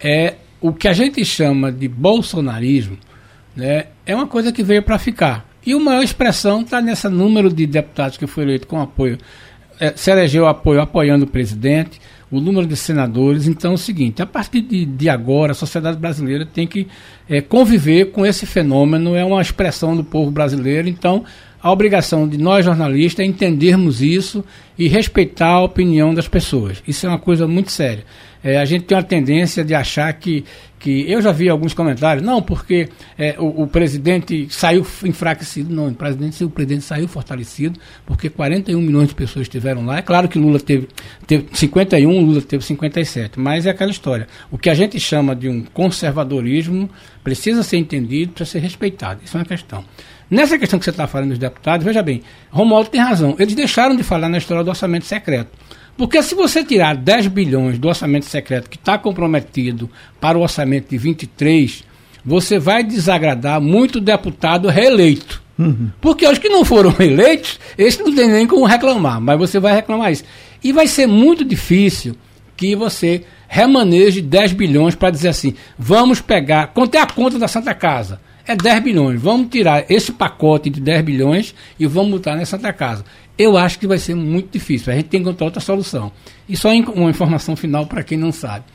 é 0.00 0.34
o 0.60 0.72
que 0.72 0.88
a 0.88 0.92
gente 0.92 1.24
chama 1.24 1.70
de 1.70 1.88
bolsonarismo 1.88 2.98
né, 3.54 3.86
é 4.06 4.14
uma 4.14 4.26
coisa 4.26 4.52
que 4.52 4.62
veio 4.62 4.82
para 4.82 4.98
ficar. 4.98 5.48
E 5.64 5.72
a 5.72 5.78
maior 5.78 6.02
expressão 6.02 6.62
está 6.62 6.80
nesse 6.80 7.08
número 7.08 7.52
de 7.52 7.66
deputados 7.66 8.16
que 8.16 8.26
foi 8.26 8.44
eleito 8.44 8.66
com 8.66 8.80
apoio, 8.80 9.18
é, 9.78 9.92
se 9.96 10.10
elegeu 10.10 10.46
apoio 10.46 10.80
apoiando 10.80 11.24
o 11.24 11.28
presidente 11.28 12.00
o 12.30 12.40
número 12.40 12.66
de 12.66 12.76
senadores. 12.76 13.46
Então 13.46 13.72
é 13.72 13.74
o 13.74 13.78
seguinte, 13.78 14.22
a 14.22 14.26
partir 14.26 14.60
de, 14.60 14.84
de 14.84 15.08
agora, 15.08 15.52
a 15.52 15.54
sociedade 15.54 15.98
brasileira 15.98 16.46
tem 16.46 16.66
que 16.66 16.86
é, 17.28 17.40
conviver 17.40 18.12
com 18.12 18.24
esse 18.24 18.46
fenômeno, 18.46 19.14
é 19.14 19.24
uma 19.24 19.42
expressão 19.42 19.96
do 19.96 20.04
povo 20.04 20.30
brasileiro, 20.30 20.88
então 20.88 21.24
a 21.62 21.70
obrigação 21.70 22.26
de 22.26 22.38
nós 22.38 22.64
jornalistas 22.64 23.24
é 23.24 23.28
entendermos 23.28 24.00
isso 24.00 24.42
e 24.78 24.88
respeitar 24.88 25.48
a 25.48 25.62
opinião 25.62 26.14
das 26.14 26.26
pessoas. 26.26 26.82
Isso 26.88 27.04
é 27.04 27.08
uma 27.08 27.18
coisa 27.18 27.46
muito 27.46 27.70
séria. 27.70 28.04
É, 28.42 28.58
a 28.58 28.64
gente 28.64 28.84
tem 28.84 28.96
uma 28.96 29.04
tendência 29.04 29.62
de 29.62 29.74
achar 29.74 30.12
que, 30.14 30.44
que. 30.78 31.10
Eu 31.10 31.20
já 31.20 31.30
vi 31.30 31.48
alguns 31.48 31.74
comentários, 31.74 32.24
não, 32.24 32.40
porque 32.40 32.88
é, 33.18 33.36
o, 33.38 33.62
o, 33.62 33.66
presidente 33.66 34.46
saiu 34.50 34.86
enfraquecido. 35.04 35.74
Não, 35.74 35.88
o 35.88 35.94
presidente, 35.94 36.42
o 36.44 36.50
presidente 36.50 36.84
saiu 36.84 37.06
fortalecido, 37.06 37.78
porque 38.06 38.30
41 38.30 38.80
milhões 38.80 39.08
de 39.08 39.14
pessoas 39.14 39.44
estiveram 39.44 39.84
lá. 39.84 39.98
É 39.98 40.02
claro 40.02 40.28
que 40.28 40.38
Lula 40.38 40.58
teve, 40.58 40.88
teve 41.26 41.46
51, 41.52 42.24
Lula 42.24 42.40
teve 42.40 42.64
57, 42.64 43.38
mas 43.38 43.66
é 43.66 43.70
aquela 43.70 43.90
história. 43.90 44.26
O 44.50 44.56
que 44.56 44.70
a 44.70 44.74
gente 44.74 44.98
chama 44.98 45.36
de 45.36 45.48
um 45.48 45.62
conservadorismo 45.62 46.88
precisa 47.22 47.62
ser 47.62 47.76
entendido, 47.76 48.32
precisa 48.32 48.58
ser 48.58 48.64
respeitado. 48.64 49.20
Isso 49.22 49.36
é 49.36 49.40
uma 49.40 49.46
questão. 49.46 49.84
Nessa 50.30 50.56
questão 50.56 50.78
que 50.78 50.84
você 50.84 50.90
está 50.90 51.08
falando 51.08 51.30
dos 51.30 51.38
deputados, 51.38 51.84
veja 51.84 52.02
bem, 52.02 52.22
Romualdo 52.50 52.88
tem 52.88 53.00
razão. 53.00 53.34
Eles 53.38 53.54
deixaram 53.54 53.96
de 53.96 54.04
falar 54.04 54.28
na 54.28 54.38
história 54.38 54.62
do 54.62 54.70
orçamento 54.70 55.04
secreto. 55.04 55.50
Porque 56.00 56.22
se 56.22 56.34
você 56.34 56.64
tirar 56.64 56.96
10 56.96 57.26
bilhões 57.26 57.78
do 57.78 57.86
orçamento 57.86 58.24
secreto 58.24 58.70
que 58.70 58.78
está 58.78 58.96
comprometido 58.96 59.90
para 60.18 60.38
o 60.38 60.40
orçamento 60.40 60.88
de 60.88 60.96
23, 60.96 61.84
você 62.24 62.58
vai 62.58 62.82
desagradar 62.82 63.60
muito 63.60 64.00
deputado 64.00 64.66
reeleito. 64.68 65.42
Uhum. 65.58 65.90
Porque 66.00 66.26
os 66.26 66.38
que 66.38 66.48
não 66.48 66.64
foram 66.64 66.94
eleitos, 66.98 67.60
esses 67.76 68.00
não 68.00 68.14
tem 68.14 68.30
nem 68.30 68.46
como 68.46 68.64
reclamar, 68.64 69.20
mas 69.20 69.38
você 69.38 69.60
vai 69.60 69.74
reclamar 69.74 70.10
isso. 70.10 70.24
E 70.64 70.72
vai 70.72 70.86
ser 70.86 71.06
muito 71.06 71.44
difícil 71.44 72.16
que 72.56 72.74
você 72.74 73.22
remaneje 73.46 74.22
10 74.22 74.54
bilhões 74.54 74.94
para 74.94 75.10
dizer 75.10 75.28
assim: 75.28 75.54
vamos 75.78 76.22
pegar, 76.22 76.68
quanto 76.68 76.94
é 76.94 76.98
a 76.98 77.06
conta 77.06 77.38
da 77.38 77.46
Santa 77.46 77.74
Casa? 77.74 78.18
é 78.46 78.56
10 78.56 78.82
bilhões. 78.82 79.20
Vamos 79.20 79.48
tirar 79.48 79.84
esse 79.88 80.12
pacote 80.12 80.70
de 80.70 80.80
10 80.80 81.02
bilhões 81.02 81.54
e 81.78 81.86
vamos 81.86 82.10
botar 82.10 82.36
na 82.36 82.44
Santa 82.44 82.72
Casa. 82.72 83.04
Eu 83.42 83.56
acho 83.56 83.78
que 83.78 83.86
vai 83.86 83.96
ser 83.96 84.14
muito 84.14 84.52
difícil. 84.52 84.92
A 84.92 84.96
gente 84.96 85.08
tem 85.08 85.18
que 85.18 85.26
encontrar 85.26 85.46
outra 85.46 85.62
solução. 85.62 86.12
E 86.46 86.54
só 86.54 86.68
uma 86.68 87.08
informação 87.08 87.56
final 87.56 87.86
para 87.86 88.02
quem 88.02 88.18
não 88.18 88.30
sabe. 88.30 88.66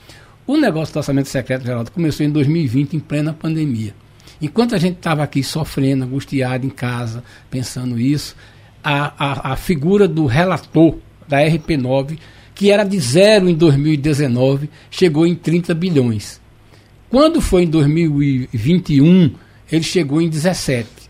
O 0.47 0.57
negócio 0.57 0.91
do 0.91 0.97
orçamento 0.97 1.29
secreto, 1.29 1.63
Geraldo, 1.63 1.91
começou 1.91 2.25
em 2.25 2.31
2020, 2.31 2.95
em 2.95 2.99
plena 2.99 3.31
pandemia. 3.31 3.93
Enquanto 4.41 4.73
a 4.73 4.79
gente 4.79 4.95
estava 4.95 5.21
aqui 5.21 5.43
sofrendo, 5.43 6.05
angustiado 6.05 6.65
em 6.65 6.71
casa, 6.71 7.23
pensando 7.47 7.99
isso, 7.99 8.35
a, 8.83 9.13
a, 9.19 9.53
a 9.53 9.55
figura 9.55 10.07
do 10.07 10.25
relator 10.25 10.95
da 11.27 11.37
RP9, 11.41 12.17
que 12.55 12.71
era 12.71 12.83
de 12.83 12.99
zero 12.99 13.47
em 13.47 13.53
2019, 13.53 14.67
chegou 14.89 15.27
em 15.27 15.35
30 15.35 15.75
bilhões. 15.75 16.41
Quando 17.07 17.39
foi 17.39 17.65
em 17.65 17.69
2021, 17.69 19.31
ele 19.71 19.83
chegou 19.83 20.19
em 20.19 20.27
17. 20.27 21.04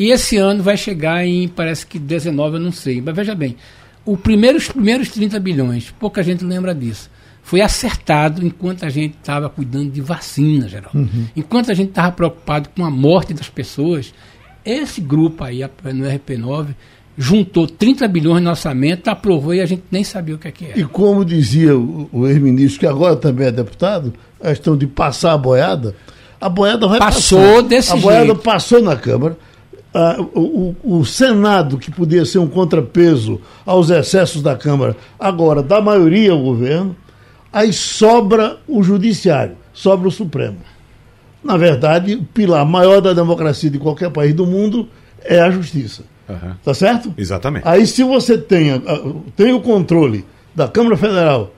E 0.00 0.10
esse 0.10 0.38
ano 0.38 0.62
vai 0.62 0.78
chegar 0.78 1.26
em, 1.26 1.46
parece 1.46 1.86
que 1.86 1.98
19, 1.98 2.56
eu 2.56 2.60
não 2.60 2.72
sei. 2.72 3.02
Mas 3.02 3.14
veja 3.14 3.34
bem, 3.34 3.54
o 4.02 4.16
primeiro, 4.16 4.56
os 4.56 4.66
primeiros 4.66 5.10
30 5.10 5.38
bilhões, 5.38 5.92
pouca 6.00 6.22
gente 6.22 6.42
lembra 6.42 6.74
disso, 6.74 7.10
foi 7.42 7.60
acertado 7.60 8.46
enquanto 8.46 8.86
a 8.86 8.88
gente 8.88 9.16
estava 9.20 9.50
cuidando 9.50 9.90
de 9.90 10.00
vacina, 10.00 10.66
geral. 10.66 10.90
Uhum. 10.94 11.26
Enquanto 11.36 11.70
a 11.70 11.74
gente 11.74 11.90
estava 11.90 12.10
preocupado 12.12 12.70
com 12.74 12.82
a 12.82 12.90
morte 12.90 13.34
das 13.34 13.50
pessoas, 13.50 14.14
esse 14.64 15.02
grupo 15.02 15.44
aí, 15.44 15.60
no 15.60 16.06
RP9, 16.06 16.68
juntou 17.18 17.66
30 17.66 18.08
bilhões 18.08 18.42
no 18.42 18.48
orçamento, 18.48 19.08
aprovou 19.08 19.52
e 19.52 19.60
a 19.60 19.66
gente 19.66 19.82
nem 19.90 20.02
sabia 20.02 20.34
o 20.34 20.38
que, 20.38 20.48
é 20.48 20.50
que 20.50 20.64
era. 20.64 20.80
E 20.80 20.84
como 20.84 21.26
dizia 21.26 21.76
o, 21.76 22.08
o 22.10 22.26
ex-ministro, 22.26 22.80
que 22.80 22.86
agora 22.86 23.16
também 23.16 23.48
é 23.48 23.52
deputado, 23.52 24.14
a 24.40 24.48
questão 24.48 24.78
de 24.78 24.86
passar 24.86 25.34
a 25.34 25.38
boiada, 25.38 25.94
a 26.40 26.48
boiada 26.48 26.88
vai 26.88 26.98
Passou 26.98 27.38
passar. 27.38 27.62
desse 27.68 27.92
A 27.92 27.96
boiada 27.96 28.34
passou 28.34 28.80
na 28.80 28.96
Câmara. 28.96 29.36
Ah, 29.92 30.16
o, 30.20 30.74
o, 30.84 31.04
Senado, 31.04 31.76
que 31.76 31.90
podia 31.90 32.24
ser 32.24 32.38
um 32.38 32.46
contrapeso 32.46 33.40
aos 33.66 33.90
excessos 33.90 34.40
da 34.40 34.54
Câmara, 34.54 34.96
agora 35.18 35.62
dá 35.62 35.80
maioria 35.80 36.30
ao 36.30 36.40
governo, 36.40 36.94
aí 37.52 37.72
sobra 37.72 38.58
o 38.68 38.84
Judiciário, 38.84 39.56
sobra 39.72 40.06
o 40.06 40.12
Supremo. 40.12 40.58
Na 41.42 41.56
verdade, 41.56 42.14
o 42.14 42.22
pilar 42.22 42.64
maior 42.64 43.00
da 43.00 43.12
democracia 43.12 43.68
de 43.68 43.78
qualquer 43.78 44.10
país 44.10 44.32
do 44.32 44.46
mundo 44.46 44.88
é 45.24 45.40
a 45.40 45.50
justiça. 45.50 46.04
Uhum. 46.28 46.54
Tá 46.62 46.72
certo? 46.72 47.12
Exatamente. 47.18 47.66
Aí, 47.66 47.84
se 47.84 48.04
você 48.04 48.38
tem, 48.38 48.80
tem 49.34 49.52
o 49.52 49.60
controle 49.60 50.24
da 50.54 50.68
Câmara 50.68 50.96
Federal, 50.96 51.52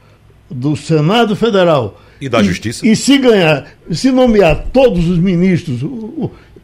do 0.51 0.75
Senado 0.77 1.37
Federal 1.37 2.01
e 2.21 2.29
da 2.29 2.41
e, 2.41 2.45
Justiça. 2.45 2.87
E 2.87 2.95
se 2.95 3.19
ganhar, 3.19 3.67
se 3.91 4.11
nomear 4.11 4.67
todos 4.73 5.09
os 5.09 5.19
ministros 5.19 5.83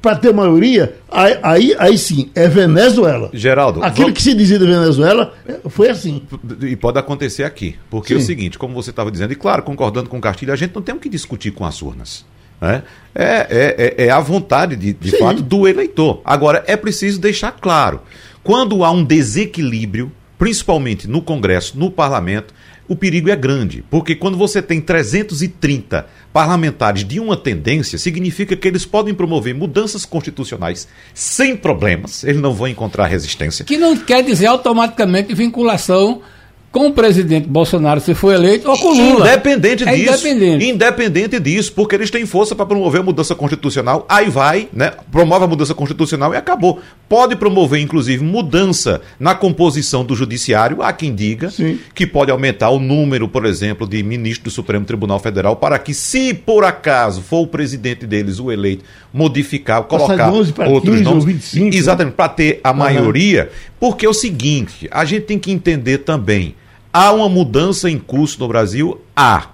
para 0.01 0.17
ter 0.17 0.33
maioria, 0.33 0.97
aí, 1.11 1.39
aí, 1.43 1.77
aí, 1.79 1.99
sim, 1.99 2.31
é 2.35 2.47
Venezuela. 2.49 3.31
Geraldo. 3.33 3.83
Aquilo 3.83 4.07
vamos... 4.07 4.17
que 4.17 4.23
se 4.23 4.35
dizia 4.35 4.59
de 4.59 4.67
Venezuela 4.67 5.35
foi 5.69 5.89
assim. 5.89 6.23
E 6.63 6.77
pode 6.77 6.99
acontecer 6.99 7.43
aqui. 7.43 7.77
Porque 7.91 8.09
sim. 8.09 8.15
é 8.15 8.19
o 8.19 8.21
seguinte, 8.21 8.59
como 8.59 8.75
você 8.75 8.91
estava 8.91 9.11
dizendo, 9.11 9.33
e 9.33 9.37
claro, 9.37 9.63
concordando 9.63 10.09
com 10.09 10.19
o 10.19 10.21
Castilho, 10.21 10.53
a 10.53 10.57
gente 10.57 10.75
não 10.75 10.83
tem 10.83 10.95
o 10.95 10.99
que 10.99 11.09
discutir 11.09 11.51
com 11.51 11.65
as 11.65 11.83
urnas. 11.83 12.25
Né? 12.61 12.83
É, 13.15 13.25
é, 13.25 13.95
é, 13.99 14.07
é 14.07 14.11
a 14.11 14.21
vontade, 14.21 14.77
de, 14.77 14.93
de 14.93 15.19
fato, 15.19 15.43
do 15.43 15.67
eleitor. 15.67 16.21
Agora, 16.25 16.65
é 16.67 16.77
preciso 16.77 17.21
deixar 17.21 17.53
claro: 17.53 18.01
quando 18.43 18.85
há 18.85 18.91
um 18.91 19.05
desequilíbrio, 19.05 20.13
principalmente 20.39 21.09
no 21.09 21.21
Congresso, 21.23 21.79
no 21.79 21.91
parlamento, 21.91 22.55
o 22.89 22.97
perigo 22.97 23.29
é 23.29 23.37
grande, 23.37 23.85
porque 23.91 24.15
quando 24.15 24.39
você 24.39 24.63
tem 24.63 24.81
330 24.81 26.07
parlamentares 26.33 27.05
de 27.05 27.21
uma 27.21 27.37
tendência, 27.37 27.99
significa 27.99 28.57
que 28.57 28.67
eles 28.67 28.87
podem 28.87 29.15
promover 29.15 29.55
mudanças 29.55 30.07
constitucionais 30.07 30.89
sem 31.13 31.55
problemas, 31.55 32.25
eles 32.25 32.41
não 32.41 32.55
vão 32.55 32.67
encontrar 32.67 33.07
resistência. 33.07 33.65
Que 33.65 33.77
não 33.77 33.97
quer 33.97 34.25
dizer 34.25 34.47
automaticamente 34.47 35.35
vinculação 35.35 36.23
com 36.71 36.89
o 36.89 36.93
presidente 36.93 37.49
Bolsonaro 37.49 38.01
se 38.01 38.15
for 38.15 38.35
eleito 38.35 38.71
ou 38.71 38.79
com 38.79 38.93
Lula. 38.93 39.27
Independente 39.27 39.89
é 39.89 39.95
disso. 39.95 40.27
Independente. 40.27 40.67
independente 40.67 41.41
disso, 41.41 41.73
porque 41.73 41.95
eles 41.95 42.11
têm 42.11 42.27
força 42.27 42.55
para 42.55 42.67
promover 42.67 43.01
a 43.01 43.05
mudança 43.05 43.35
constitucional, 43.35 44.05
aí 44.09 44.29
vai, 44.29 44.69
né? 44.73 44.93
Promove 45.11 45.45
a 45.45 45.49
mudança 45.49 45.75
constitucional 45.75 46.35
e 46.35 46.37
acabou. 46.37 46.81
Pode 47.09 47.37
promover, 47.37 47.81
inclusive, 47.81 48.23
mudança 48.23 49.01
na 49.19 49.35
composição 49.35 50.05
do 50.05 50.15
judiciário, 50.15 50.83
há 50.83 50.93
quem 50.93 51.15
diga 51.15 51.51
Sim. 51.51 51.79
que 51.95 52.07
pode 52.07 52.31
aumentar 52.31 52.69
o 52.69 52.79
número, 52.79 53.29
por 53.29 53.47
exemplo, 53.47 53.87
de 53.87 54.03
ministros 54.03 54.53
do 54.53 54.55
Supremo 54.55 54.85
Tribunal 54.85 55.19
Federal, 55.19 55.57
para 55.57 55.79
que, 55.79 55.95
se 55.95 56.35
por 56.35 56.65
acaso 56.65 57.23
for 57.23 57.41
o 57.41 57.47
presidente 57.47 58.07
deles 58.07 58.39
o 58.39 58.53
eleito, 58.53 58.85
modificar, 59.13 59.83
colocar 59.85 60.31
outros 60.31 61.01
nomes. 61.01 61.25
25, 61.25 61.65
né? 61.65 61.77
exatamente, 61.77 62.13
né? 62.13 62.17
para 62.17 62.29
ter 62.29 62.61
a 62.63 62.73
maioria. 62.73 63.45
Uhum. 63.45 63.78
Porque 63.79 64.05
é 64.05 64.09
o 64.09 64.15
seguinte, 64.15 64.89
a 64.91 65.05
gente 65.05 65.27
tem 65.27 65.39
que 65.39 65.53
entender 65.53 65.99
também 65.99 66.55
Há 66.93 67.13
uma 67.13 67.29
mudança 67.29 67.91
em 67.91 67.99
curso 67.99 68.41
no 68.41 68.49
Brasil? 68.49 69.01
Há. 69.15 69.51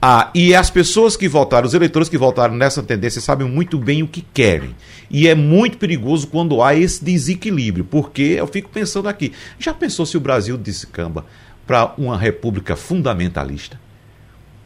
Há. 0.00 0.30
E 0.34 0.52
as 0.52 0.68
pessoas 0.68 1.16
que 1.16 1.28
votaram, 1.28 1.66
os 1.66 1.74
eleitores 1.74 2.08
que 2.08 2.18
votaram 2.18 2.54
nessa 2.56 2.82
tendência, 2.82 3.20
sabem 3.20 3.48
muito 3.48 3.78
bem 3.78 4.02
o 4.02 4.08
que 4.08 4.20
querem. 4.20 4.74
E 5.08 5.28
é 5.28 5.34
muito 5.34 5.78
perigoso 5.78 6.26
quando 6.26 6.60
há 6.60 6.74
esse 6.74 7.04
desequilíbrio, 7.04 7.84
porque 7.84 8.22
eu 8.36 8.46
fico 8.48 8.68
pensando 8.68 9.08
aqui: 9.08 9.32
já 9.60 9.72
pensou 9.72 10.04
se 10.04 10.16
o 10.16 10.20
Brasil 10.20 10.58
descamba 10.58 11.24
para 11.66 11.94
uma 11.96 12.18
república 12.18 12.74
fundamentalista, 12.74 13.80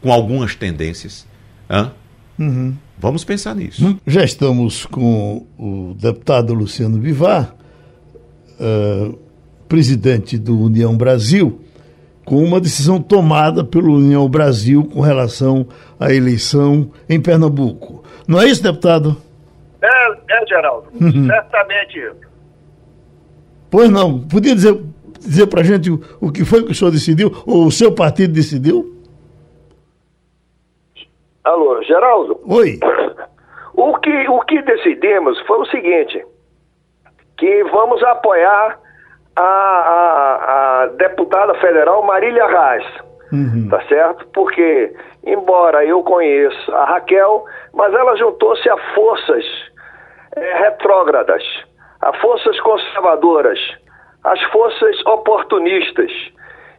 com 0.01 0.11
algumas 0.11 0.55
tendências? 0.55 1.27
Hã? 1.69 1.91
Uhum. 2.39 2.75
Vamos 2.97 3.23
pensar 3.23 3.55
nisso. 3.55 3.99
Já 4.07 4.23
estamos 4.23 4.87
com 4.87 5.45
o 5.57 5.95
deputado 5.99 6.53
Luciano 6.55 6.97
Bivar, 6.97 7.55
uh, 8.59 9.17
presidente 9.67 10.37
do 10.37 10.59
União 10.59 10.95
Brasil 10.95 11.61
com 12.27 12.43
uma 12.43 12.59
decisão 12.59 13.01
tomada 13.01 13.63
pelo 13.63 13.95
União 13.95 14.27
Brasil 14.27 14.83
com 14.83 14.99
relação 14.99 15.65
à 15.97 16.13
eleição 16.13 16.91
em 17.07 17.21
Pernambuco. 17.21 18.03
Não 18.27 18.41
é 18.41 18.47
isso, 18.47 18.61
deputado? 18.61 19.15
É, 19.81 20.41
é 20.41 20.45
Geraldo. 20.45 20.89
Uhum. 20.99 21.25
Certamente. 21.25 22.11
Pois 23.71 23.89
não. 23.89 24.19
Podia 24.19 24.53
dizer, 24.53 24.77
dizer 25.21 25.47
para 25.47 25.63
gente 25.63 25.89
o, 25.89 26.01
o 26.19 26.29
que 26.29 26.43
foi 26.43 26.63
que 26.65 26.71
o 26.71 26.75
senhor 26.75 26.91
decidiu, 26.91 27.31
ou 27.45 27.65
o 27.65 27.71
seu 27.71 27.93
partido 27.93 28.33
decidiu? 28.33 28.93
Alô, 31.45 31.81
Geraldo? 31.83 32.41
Oi. 32.45 32.77
O 33.73 33.97
que, 33.99 34.27
o 34.27 34.41
que 34.41 34.61
decidimos 34.63 35.39
foi 35.47 35.59
o 35.59 35.65
seguinte: 35.67 36.25
que 37.37 37.63
vamos 37.65 38.03
apoiar 38.03 38.79
a, 39.35 39.41
a, 39.41 40.81
a 40.81 40.85
deputada 40.97 41.53
federal 41.55 42.03
Marília 42.03 42.45
Reis, 42.47 42.85
uhum. 43.31 43.69
tá 43.69 43.81
certo? 43.87 44.25
Porque, 44.33 44.93
embora 45.25 45.85
eu 45.85 46.01
conheça 46.03 46.75
a 46.75 46.85
Raquel, 46.85 47.45
mas 47.73 47.93
ela 47.93 48.15
juntou-se 48.15 48.67
a 48.69 48.77
forças 48.95 49.45
é, 50.35 50.57
retrógradas, 50.59 51.43
a 52.01 52.13
forças 52.13 52.59
conservadoras, 52.61 53.59
as 54.23 54.41
forças 54.51 55.05
oportunistas. 55.05 56.11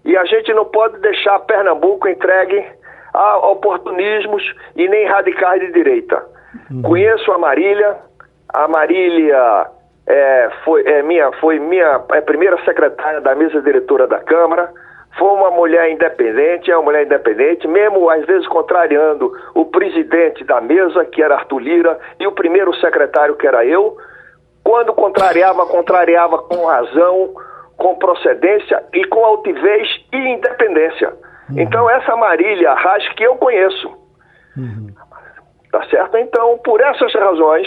e 0.04 0.16
a 0.16 0.24
gente 0.24 0.52
não 0.52 0.64
pode 0.64 0.98
deixar 1.00 1.38
Pernambuco 1.40 2.08
entregue 2.08 2.64
a 3.14 3.38
oportunismos 3.48 4.42
e 4.76 4.88
nem 4.88 5.06
radicais 5.06 5.60
de 5.60 5.72
direita. 5.72 6.24
Uhum. 6.70 6.82
Conheço 6.82 7.30
a 7.32 7.38
Marília, 7.38 7.96
a 8.52 8.68
Marília 8.68 9.66
é, 10.08 10.50
foi, 10.64 10.82
é, 10.86 11.02
minha, 11.02 11.30
foi 11.32 11.58
minha 11.58 12.02
é, 12.12 12.20
primeira 12.22 12.56
secretária 12.64 13.20
da 13.20 13.34
mesa 13.34 13.60
diretora 13.60 14.06
da 14.06 14.18
Câmara, 14.18 14.72
foi 15.18 15.28
uma 15.28 15.50
mulher 15.50 15.90
independente, 15.90 16.70
é 16.70 16.76
uma 16.76 16.84
mulher 16.84 17.04
independente, 17.04 17.68
mesmo 17.68 18.08
às 18.08 18.24
vezes 18.24 18.46
contrariando 18.48 19.30
o 19.54 19.66
presidente 19.66 20.44
da 20.44 20.60
mesa, 20.60 21.04
que 21.04 21.22
era 21.22 21.34
Arthur 21.34 21.58
Lira, 21.58 21.98
e 22.18 22.26
o 22.26 22.32
primeiro 22.32 22.74
secretário, 22.76 23.36
que 23.36 23.46
era 23.46 23.64
eu. 23.66 23.96
Quando 24.64 24.94
contrariava, 24.94 25.66
contrariava 25.66 26.38
com 26.38 26.64
razão, 26.64 27.34
com 27.76 27.96
procedência 27.96 28.82
e 28.92 29.04
com 29.06 29.24
altivez 29.24 29.88
e 30.12 30.16
independência. 30.16 31.08
Uhum. 31.50 31.60
Então, 31.60 31.90
essa 31.90 32.16
Marília 32.16 32.70
Arras 32.70 33.06
que 33.10 33.24
eu 33.24 33.36
conheço. 33.36 33.88
Uhum. 34.56 34.88
Tá 35.70 35.84
certo? 35.88 36.16
Então, 36.16 36.58
por 36.58 36.80
essas 36.80 37.12
razões, 37.14 37.66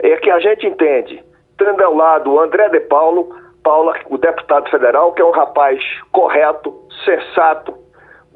é 0.00 0.16
que 0.16 0.30
a 0.30 0.38
gente 0.40 0.66
entende, 0.66 1.22
tendo 1.64 1.82
ao 1.82 1.94
lado 1.94 2.32
o 2.32 2.40
André 2.40 2.68
de 2.70 2.80
Paulo, 2.80 3.28
Paula, 3.62 3.94
o 4.10 4.18
deputado 4.18 4.68
federal, 4.68 5.12
que 5.12 5.22
é 5.22 5.24
um 5.24 5.30
rapaz 5.30 5.80
correto, 6.10 6.74
sensato, 7.04 7.74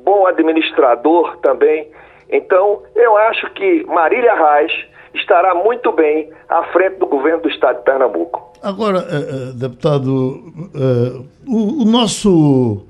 bom 0.04 0.26
administrador 0.26 1.36
também. 1.38 1.90
Então, 2.30 2.82
eu 2.94 3.16
acho 3.16 3.50
que 3.54 3.84
Marília 3.86 4.34
Reis 4.34 4.72
estará 5.14 5.54
muito 5.54 5.90
bem 5.92 6.30
à 6.48 6.62
frente 6.72 6.98
do 6.98 7.06
governo 7.06 7.42
do 7.42 7.48
estado 7.48 7.78
de 7.78 7.84
Pernambuco. 7.84 8.52
Agora, 8.62 8.98
eh, 8.98 9.16
eh, 9.16 9.52
deputado, 9.54 10.40
eh, 10.74 11.20
o, 11.48 11.84
nosso. 11.84 12.86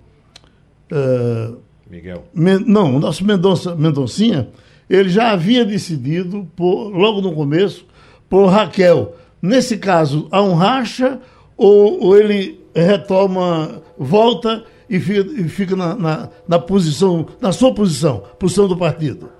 Miguel. 1.88 2.24
Não, 2.34 2.96
o 2.96 2.98
nosso 2.98 3.24
Mendonça, 3.24 3.74
Mendoncinha, 3.74 4.48
ele 4.88 5.08
já 5.08 5.32
havia 5.32 5.64
decidido, 5.64 6.46
por, 6.56 6.90
logo 6.90 7.20
no 7.20 7.34
começo, 7.34 7.86
por 8.28 8.46
Raquel. 8.46 9.14
Nesse 9.42 9.78
caso, 9.78 10.28
há 10.32 10.42
um 10.42 10.54
racha 10.54 11.20
ou, 11.56 12.02
ou 12.02 12.18
ele 12.18 12.60
retoma, 12.74 13.82
volta 13.98 14.64
e 14.88 14.98
fica, 14.98 15.20
e 15.40 15.48
fica 15.48 15.76
na, 15.76 15.94
na, 15.94 16.28
na, 16.48 16.58
posição, 16.58 17.26
na 17.40 17.52
sua 17.52 17.74
posição, 17.74 18.22
posição 18.38 18.68
do 18.68 18.76
partido? 18.76 19.30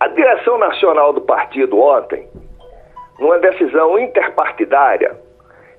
A 0.00 0.08
direção 0.08 0.58
nacional 0.58 1.12
do 1.12 1.20
partido 1.20 1.78
ontem, 1.78 2.26
numa 3.18 3.38
decisão 3.38 3.98
interpartidária, 3.98 5.16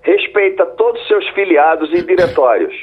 respeita 0.01 0.65
todos 0.65 1.01
os 1.01 1.07
seus 1.07 1.27
filiados 1.29 1.91
e 1.91 2.03
diretórios. 2.03 2.73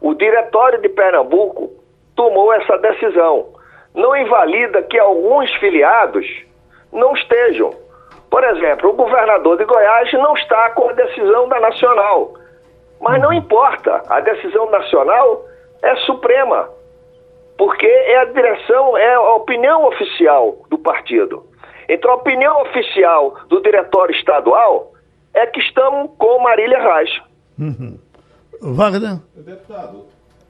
O 0.00 0.14
diretório 0.14 0.80
de 0.80 0.88
Pernambuco 0.88 1.70
tomou 2.14 2.52
essa 2.52 2.76
decisão. 2.78 3.46
Não 3.94 4.16
invalida 4.16 4.82
que 4.82 4.98
alguns 4.98 5.52
filiados 5.56 6.26
não 6.92 7.14
estejam. 7.14 7.70
Por 8.30 8.44
exemplo, 8.44 8.90
o 8.90 8.92
governador 8.94 9.56
de 9.56 9.64
Goiás 9.64 10.12
não 10.12 10.34
está 10.34 10.70
com 10.70 10.90
a 10.90 10.92
decisão 10.92 11.48
da 11.48 11.60
Nacional. 11.60 12.34
Mas 13.00 13.20
não 13.22 13.32
importa, 13.32 14.02
a 14.08 14.20
decisão 14.20 14.70
nacional 14.70 15.44
é 15.82 15.94
suprema, 15.98 16.68
porque 17.56 17.86
é 17.86 18.18
a 18.18 18.24
direção, 18.24 18.96
é 18.96 19.14
a 19.14 19.34
opinião 19.34 19.86
oficial 19.86 20.56
do 20.68 20.78
partido. 20.78 21.46
Então, 21.88 22.10
a 22.10 22.14
opinião 22.16 22.62
oficial 22.62 23.34
do 23.48 23.62
diretório 23.62 24.14
estadual 24.14 24.92
é 25.32 25.46
que 25.46 25.60
estamos 25.60 26.10
com 26.18 26.40
Marília 26.40 26.78
Reis. 26.78 27.22
Uhum. 27.58 27.98
Wagner? 28.60 29.18
Deputado, 29.36 30.04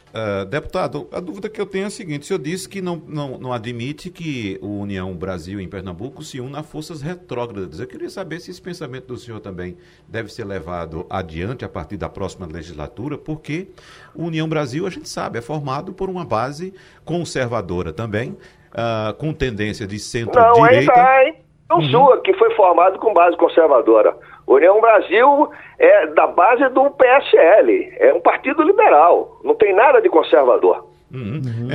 Uh, 0.08 0.44
deputado, 0.46 1.06
a 1.12 1.20
dúvida 1.20 1.48
que 1.48 1.60
eu 1.60 1.66
tenho 1.66 1.84
é 1.84 1.86
a 1.86 1.90
seguinte: 1.90 2.22
o 2.22 2.24
senhor 2.24 2.38
disse 2.38 2.68
que 2.68 2.80
não, 2.80 2.96
não, 3.06 3.38
não 3.38 3.52
admite 3.52 4.10
que 4.10 4.58
o 4.62 4.80
União 4.80 5.14
Brasil 5.14 5.60
em 5.60 5.68
Pernambuco 5.68 6.22
se 6.22 6.40
una 6.40 6.60
a 6.60 6.62
forças 6.62 7.02
retrógradas. 7.02 7.78
Eu 7.78 7.86
queria 7.86 8.08
saber 8.08 8.40
se 8.40 8.50
esse 8.50 8.60
pensamento 8.60 9.06
do 9.06 9.16
senhor 9.16 9.40
também 9.40 9.76
deve 10.08 10.32
ser 10.32 10.44
levado 10.44 11.06
adiante 11.10 11.64
a 11.64 11.68
partir 11.68 11.96
da 11.96 12.08
próxima 12.08 12.46
legislatura, 12.46 13.18
porque 13.18 13.68
o 14.14 14.24
União 14.24 14.48
Brasil, 14.48 14.86
a 14.86 14.90
gente 14.90 15.08
sabe, 15.08 15.38
é 15.38 15.42
formado 15.42 15.92
por 15.92 16.08
uma 16.08 16.24
base 16.24 16.72
conservadora 17.04 17.92
também, 17.92 18.30
uh, 18.30 19.12
com 19.18 19.32
tendência 19.32 19.86
de 19.86 19.98
centro-direita. 19.98 20.92
Não, 20.92 21.04
ainda, 21.04 21.24
hein? 21.24 21.34
Não 21.68 21.78
uhum. 21.78 21.90
sua, 21.90 22.20
que 22.22 22.32
foi 22.34 22.54
formado 22.54 22.98
com 22.98 23.12
base 23.12 23.36
conservadora. 23.36 24.16
União 24.54 24.80
Brasil 24.80 25.50
é 25.78 26.06
da 26.08 26.26
base 26.26 26.66
do 26.70 26.90
PSL, 26.90 27.92
é 27.98 28.14
um 28.14 28.20
partido 28.20 28.62
liberal, 28.62 29.40
não 29.44 29.54
tem 29.54 29.74
nada 29.74 30.00
de 30.00 30.08
conservador. 30.08 30.86
Uhum. 31.12 31.40
Uhum. 31.44 31.68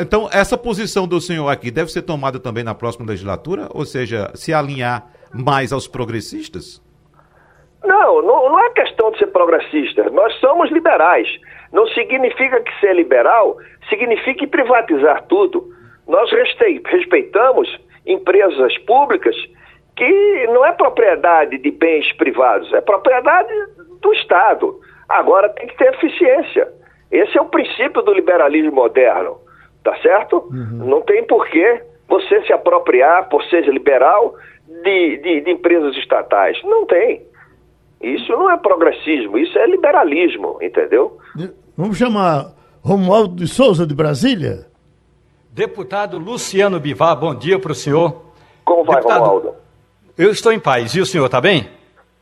Então, 0.00 0.28
essa 0.32 0.56
posição 0.56 1.06
do 1.06 1.20
senhor 1.20 1.48
aqui 1.48 1.70
deve 1.70 1.90
ser 1.90 2.02
tomada 2.02 2.38
também 2.38 2.64
na 2.64 2.74
próxima 2.74 3.06
legislatura? 3.06 3.68
Ou 3.74 3.84
seja, 3.84 4.30
se 4.34 4.54
alinhar 4.54 5.06
mais 5.34 5.72
aos 5.72 5.86
progressistas? 5.86 6.82
Não, 7.84 8.22
não, 8.22 8.50
não 8.50 8.60
é 8.60 8.70
questão 8.70 9.10
de 9.10 9.18
ser 9.18 9.28
progressista. 9.28 10.08
Nós 10.10 10.34
somos 10.40 10.70
liberais. 10.70 11.28
Não 11.72 11.86
significa 11.88 12.60
que 12.60 12.80
ser 12.80 12.94
liberal 12.94 13.56
signifique 13.88 14.46
privatizar 14.46 15.24
tudo. 15.26 15.72
Nós 16.06 16.30
respeitamos 16.30 17.68
empresas 18.06 18.76
públicas 18.78 19.36
que 20.00 20.46
não 20.46 20.64
é 20.64 20.72
propriedade 20.72 21.58
de 21.58 21.70
bens 21.70 22.10
privados, 22.14 22.72
é 22.72 22.80
propriedade 22.80 23.52
do 24.00 24.14
Estado. 24.14 24.80
Agora 25.06 25.50
tem 25.50 25.66
que 25.66 25.76
ter 25.76 25.92
eficiência. 25.92 26.72
Esse 27.12 27.36
é 27.36 27.42
o 27.42 27.44
princípio 27.44 28.00
do 28.00 28.14
liberalismo 28.14 28.72
moderno, 28.72 29.36
tá 29.84 29.94
certo? 29.98 30.48
Uhum. 30.50 30.86
Não 30.86 31.02
tem 31.02 31.22
porquê 31.26 31.82
você 32.08 32.40
se 32.46 32.52
apropriar, 32.52 33.28
por 33.28 33.44
ser 33.44 33.68
liberal, 33.68 34.34
de, 34.66 35.18
de, 35.18 35.40
de 35.42 35.50
empresas 35.50 35.94
estatais. 35.98 36.56
Não 36.64 36.86
tem. 36.86 37.22
Isso 38.00 38.32
não 38.32 38.50
é 38.50 38.56
progressismo, 38.56 39.36
isso 39.36 39.58
é 39.58 39.66
liberalismo, 39.66 40.56
entendeu? 40.62 41.18
Vamos 41.76 41.98
chamar 41.98 42.54
Romualdo 42.82 43.36
de 43.36 43.46
Souza 43.46 43.86
de 43.86 43.94
Brasília? 43.94 44.66
Deputado 45.50 46.18
Luciano 46.18 46.80
Bivar, 46.80 47.20
bom 47.20 47.34
dia 47.34 47.58
para 47.58 47.72
o 47.72 47.74
senhor. 47.74 48.22
Como 48.64 48.84
vai, 48.84 48.96
Deputado, 48.96 49.20
Romualdo? 49.20 49.59
Eu 50.16 50.30
estou 50.30 50.52
em 50.52 50.60
paz. 50.60 50.94
E 50.94 51.00
o 51.00 51.06
senhor 51.06 51.26
está 51.26 51.40
bem? 51.40 51.68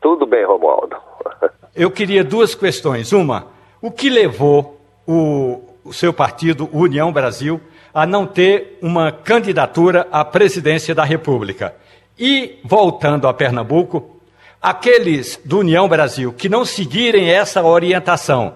Tudo 0.01 0.25
bem, 0.25 0.45
Romualdo. 0.45 0.95
Eu 1.75 1.91
queria 1.91 2.23
duas 2.23 2.55
questões. 2.55 3.11
Uma, 3.11 3.47
o 3.81 3.91
que 3.91 4.09
levou 4.09 4.79
o, 5.07 5.61
o 5.83 5.93
seu 5.93 6.13
partido, 6.13 6.69
União 6.71 7.11
Brasil, 7.11 7.59
a 7.93 8.05
não 8.05 8.25
ter 8.25 8.77
uma 8.81 9.11
candidatura 9.11 10.07
à 10.11 10.23
presidência 10.23 10.93
da 10.93 11.03
República? 11.03 11.75
E, 12.17 12.59
voltando 12.63 13.27
a 13.27 13.33
Pernambuco, 13.33 14.19
aqueles 14.61 15.39
do 15.43 15.59
União 15.59 15.87
Brasil 15.87 16.33
que 16.33 16.49
não 16.49 16.65
seguirem 16.65 17.29
essa 17.29 17.63
orientação 17.63 18.55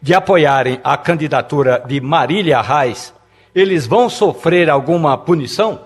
de 0.00 0.14
apoiarem 0.14 0.80
a 0.82 0.96
candidatura 0.96 1.82
de 1.86 2.00
Marília 2.00 2.60
Reis, 2.60 3.12
eles 3.54 3.86
vão 3.86 4.08
sofrer 4.08 4.68
alguma 4.68 5.16
punição? 5.16 5.85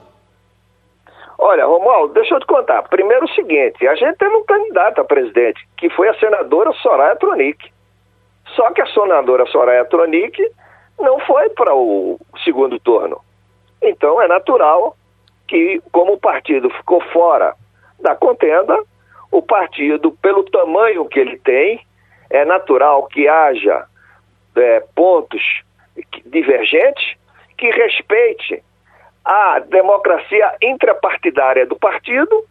Olha, 1.51 1.67
Romualdo, 1.67 2.15
deixa 2.15 2.37
eu 2.37 2.39
te 2.39 2.47
contar. 2.47 2.81
Primeiro 2.85 3.25
o 3.25 3.35
seguinte, 3.35 3.85
a 3.85 3.97
gente 3.97 4.17
teve 4.19 4.33
um 4.37 4.45
candidato 4.45 5.01
a 5.01 5.05
presidente, 5.05 5.67
que 5.77 5.91
foi 5.91 6.09
a 6.09 6.15
senadora 6.15 6.73
Soraya 6.75 7.17
Tronic. 7.17 7.73
Só 8.55 8.71
que 8.71 8.81
a 8.81 8.87
senadora 8.87 9.45
Soraya 9.47 9.85
Tronic 9.87 10.41
não 11.01 11.19
foi 11.19 11.51
para 11.51 11.75
o 11.75 12.21
segundo 12.45 12.79
turno. 12.79 13.21
Então 13.83 14.23
é 14.23 14.29
natural 14.29 14.97
que, 15.49 15.83
como 15.91 16.13
o 16.13 16.21
partido 16.21 16.71
ficou 16.71 17.01
fora 17.13 17.57
da 17.99 18.15
contenda, 18.15 18.81
o 19.33 19.43
partido, 19.43 20.13
pelo 20.23 20.45
tamanho 20.45 21.05
que 21.07 21.19
ele 21.19 21.37
tem, 21.37 21.85
é 22.31 22.45
natural 22.45 23.09
que 23.09 23.27
haja 23.27 23.87
é, 24.55 24.85
pontos 24.95 25.43
divergentes 26.27 27.17
que 27.59 27.69
respeite 27.71 28.63
a 29.25 29.59
democracia 29.61 30.55
intrapartidária 30.63 31.67
do 31.67 31.77
partido 31.77 32.45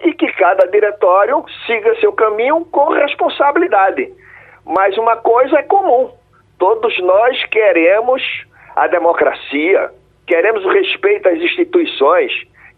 e 0.00 0.12
que 0.12 0.30
cada 0.32 0.66
diretório 0.66 1.44
siga 1.66 1.98
seu 2.00 2.12
caminho 2.12 2.64
com 2.66 2.90
responsabilidade. 2.90 4.12
Mas 4.64 4.96
uma 4.98 5.16
coisa 5.16 5.58
é 5.58 5.62
comum: 5.62 6.10
todos 6.58 6.98
nós 7.00 7.44
queremos 7.46 8.22
a 8.74 8.86
democracia, 8.88 9.90
queremos 10.26 10.64
o 10.64 10.68
respeito 10.68 11.28
às 11.28 11.38
instituições, 11.38 12.32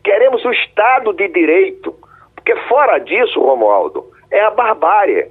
queremos 0.04 0.44
o 0.44 0.52
Estado 0.52 1.12
de 1.12 1.28
Direito, 1.28 1.94
porque 2.34 2.54
fora 2.68 2.98
disso, 2.98 3.40
Romualdo, 3.40 4.06
é 4.30 4.40
a 4.40 4.50
barbárie. 4.50 5.26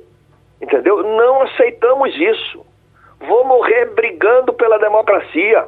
Entendeu? 0.61 1.03
Não 1.03 1.43
aceitamos 1.43 2.15
isso. 2.15 2.65
Vou 3.19 3.45
morrer 3.45 3.85
brigando 3.93 4.53
pela 4.53 4.77
democracia 4.79 5.65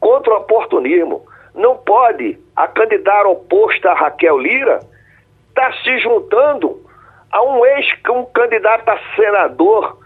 contra 0.00 0.34
o 0.34 0.36
oportunismo. 0.38 1.24
Não 1.54 1.76
pode 1.76 2.38
a 2.56 2.66
candidata 2.66 3.28
oposta 3.28 3.90
a 3.90 3.94
Raquel 3.94 4.38
Lira 4.38 4.80
estar 5.48 5.70
tá 5.70 5.72
se 5.82 5.98
juntando 5.98 6.80
a 7.30 7.42
um 7.42 7.64
ex 7.64 7.86
um 8.10 8.24
candidato 8.26 8.88
a 8.88 8.98
senador 9.16 9.98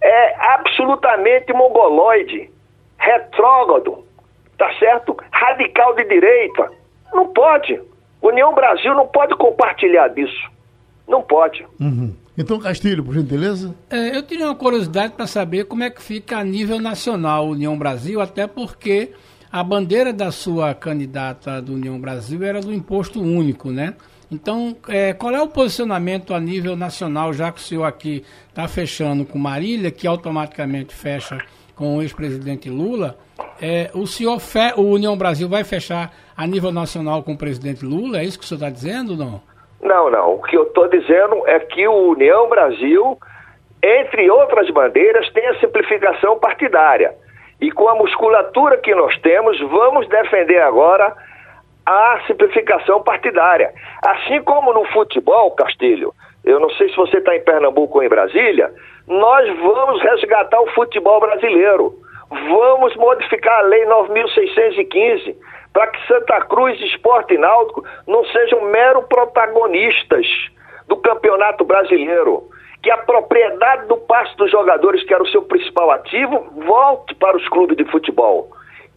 é 0.00 0.52
absolutamente 0.54 1.52
mongoloide. 1.52 2.50
retrógrado, 2.96 4.04
tá 4.56 4.72
certo? 4.78 5.16
Radical 5.30 5.94
de 5.94 6.04
direita. 6.04 6.70
Não 7.12 7.28
pode. 7.28 7.80
União 8.20 8.54
Brasil 8.54 8.92
não 8.94 9.06
pode 9.06 9.36
compartilhar 9.36 10.08
disso. 10.08 10.50
Não 11.06 11.22
pode. 11.22 11.64
Uhum. 11.80 12.14
Então, 12.36 12.58
Castilho, 12.58 13.02
por 13.04 13.14
gentileza. 13.14 13.74
É, 13.90 14.16
eu 14.16 14.22
teria 14.22 14.46
uma 14.46 14.54
curiosidade 14.54 15.14
para 15.14 15.26
saber 15.26 15.64
como 15.64 15.82
é 15.82 15.90
que 15.90 16.02
fica 16.02 16.38
a 16.38 16.44
nível 16.44 16.80
nacional 16.80 17.46
União 17.46 17.76
Brasil, 17.78 18.20
até 18.20 18.46
porque 18.46 19.12
a 19.50 19.62
bandeira 19.62 20.12
da 20.12 20.30
sua 20.30 20.74
candidata 20.74 21.60
do 21.60 21.74
União 21.74 21.98
Brasil 21.98 22.42
era 22.42 22.60
do 22.60 22.72
imposto 22.72 23.20
único, 23.20 23.70
né? 23.70 23.94
Então, 24.30 24.76
é, 24.88 25.14
qual 25.14 25.34
é 25.34 25.40
o 25.40 25.48
posicionamento 25.48 26.34
a 26.34 26.40
nível 26.40 26.76
nacional, 26.76 27.32
já 27.32 27.50
que 27.50 27.58
o 27.58 27.62
senhor 27.62 27.84
aqui 27.84 28.22
está 28.48 28.68
fechando 28.68 29.24
com 29.24 29.38
Marília, 29.38 29.90
que 29.90 30.06
automaticamente 30.06 30.94
fecha 30.94 31.38
com 31.74 31.96
o 31.96 32.02
ex-presidente 32.02 32.68
Lula? 32.68 33.16
É, 33.60 33.90
o 33.94 34.06
senhor, 34.06 34.38
fe, 34.38 34.74
o 34.76 34.82
União 34.82 35.16
Brasil 35.16 35.48
vai 35.48 35.64
fechar 35.64 36.12
a 36.36 36.46
nível 36.46 36.70
nacional 36.70 37.22
com 37.22 37.32
o 37.32 37.38
presidente 37.38 37.84
Lula? 37.84 38.18
É 38.18 38.24
isso 38.24 38.38
que 38.38 38.44
o 38.44 38.48
senhor 38.48 38.58
está 38.58 38.70
dizendo 38.70 39.16
não? 39.16 39.40
Não, 39.80 40.10
não. 40.10 40.34
O 40.34 40.42
que 40.42 40.56
eu 40.56 40.64
estou 40.64 40.88
dizendo 40.88 41.46
é 41.46 41.58
que 41.60 41.86
o 41.86 42.10
União 42.10 42.48
Brasil, 42.48 43.18
entre 43.82 44.28
outras 44.30 44.68
bandeiras, 44.70 45.30
tem 45.32 45.46
a 45.46 45.58
simplificação 45.60 46.38
partidária. 46.38 47.14
E 47.60 47.70
com 47.72 47.88
a 47.88 47.94
musculatura 47.94 48.78
que 48.78 48.94
nós 48.94 49.18
temos, 49.20 49.58
vamos 49.60 50.08
defender 50.08 50.60
agora 50.62 51.14
a 51.84 52.20
simplificação 52.26 53.02
partidária. 53.02 53.72
Assim 54.04 54.42
como 54.42 54.72
no 54.72 54.84
futebol, 54.86 55.50
Castilho, 55.52 56.14
eu 56.44 56.60
não 56.60 56.70
sei 56.70 56.88
se 56.90 56.96
você 56.96 57.18
está 57.18 57.34
em 57.34 57.42
Pernambuco 57.42 57.98
ou 57.98 58.04
em 58.04 58.08
Brasília, 58.08 58.72
nós 59.06 59.48
vamos 59.58 60.00
resgatar 60.02 60.60
o 60.60 60.70
futebol 60.72 61.20
brasileiro. 61.20 61.94
Vamos 62.30 62.94
modificar 62.96 63.60
a 63.60 63.62
Lei 63.62 63.86
9.615 63.86 65.34
para 65.72 65.86
que 65.88 66.06
Santa 66.06 66.40
Cruz, 66.42 66.78
Esporte 66.80 67.34
e 67.34 67.38
Náutico 67.38 67.84
não 68.06 68.24
sejam 68.26 68.62
mero 68.66 69.02
protagonistas 69.04 70.26
do 70.86 70.96
Campeonato 70.98 71.64
Brasileiro. 71.64 72.44
Que 72.88 72.92
a 72.92 72.96
propriedade 72.96 73.86
do 73.86 73.98
passe 73.98 74.34
dos 74.38 74.50
jogadores, 74.50 75.04
que 75.04 75.12
era 75.12 75.22
o 75.22 75.28
seu 75.28 75.42
principal 75.42 75.90
ativo, 75.90 76.46
volte 76.64 77.14
para 77.16 77.36
os 77.36 77.46
clubes 77.50 77.76
de 77.76 77.84
futebol. 77.84 78.48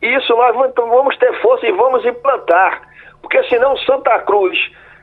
Isso 0.01 0.34
nós 0.34 0.56
vamos 0.56 1.17
ter 1.17 1.41
força 1.41 1.67
e 1.67 1.73
vamos 1.73 2.06
implantar. 2.06 2.84
Porque 3.21 3.43
senão 3.49 3.75
Santa 3.80 4.17
Cruz, 4.19 4.58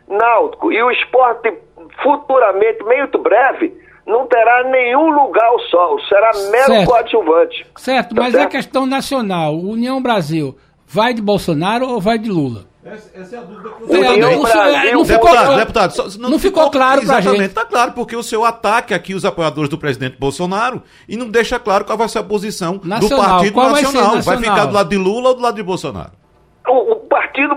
Náutico 0.09 0.72
e 0.72 0.83
o 0.83 0.90
esporte 0.90 1.53
futuramente, 2.03 2.83
muito 2.83 3.18
breve, 3.18 3.79
não 4.07 4.27
terá 4.27 4.64
nenhum 4.64 5.11
lugar 5.11 5.44
ao 5.44 5.61
sol, 5.61 6.01
será 6.09 6.31
mero 6.51 6.72
certo. 6.72 6.88
coadjuvante. 6.88 7.66
Certo, 7.77 8.14
tá 8.14 8.22
mas 8.22 8.33
certo? 8.33 8.46
a 8.46 8.48
questão 8.48 8.87
nacional, 8.87 9.55
União 9.55 10.01
Brasil, 10.01 10.57
vai 10.87 11.12
de 11.12 11.20
Bolsonaro 11.20 11.87
ou 11.87 12.01
vai 12.01 12.18
de 12.18 12.31
Lula? 12.31 12.64
Essa, 12.90 13.11
essa 13.14 13.37
é 13.37 13.38
a 13.38 13.42
dúvida 13.42 13.68
que 13.68 13.83
eu 13.83 13.88
tenho. 13.88 14.18
Não, 14.18 15.05
ficou, 15.05 15.31
deputado, 15.31 15.57
deputado, 15.57 15.90
só, 15.92 16.03
não, 16.18 16.31
não 16.31 16.38
ficou, 16.38 16.64
ficou 16.64 16.70
claro 16.70 17.03
para 17.03 17.16
gente. 17.16 17.27
Exatamente, 17.27 17.51
está 17.51 17.64
claro, 17.66 17.92
porque 17.92 18.16
o 18.16 18.22
seu 18.22 18.44
ataque 18.44 18.94
aqui 18.94 19.14
os 19.14 19.24
apoiadores 19.27 19.68
do 19.68 19.77
presidente 19.77 20.16
Bolsonaro 20.18 20.83
e 21.07 21.16
não 21.16 21.29
deixa 21.29 21.59
claro 21.59 21.85
qual 21.85 21.98
vai 21.98 22.09
ser 22.09 22.20
a 22.20 22.22
posição 22.22 22.81
nacional, 22.83 23.18
do 23.18 23.29
Partido 23.29 23.57
Nacional. 23.57 23.72
Vai, 23.72 24.14
nacional. 24.16 24.22
vai 24.22 24.37
ficar 24.38 24.64
do 24.64 24.74
lado 24.74 24.88
de 24.88 24.96
Lula 24.96 25.29
ou 25.29 25.35
do 25.35 25.42
lado 25.42 25.57
de 25.57 25.62
Bolsonaro? 25.62 26.12
O, 26.66 26.92
o 26.92 26.96
partido 27.18 27.54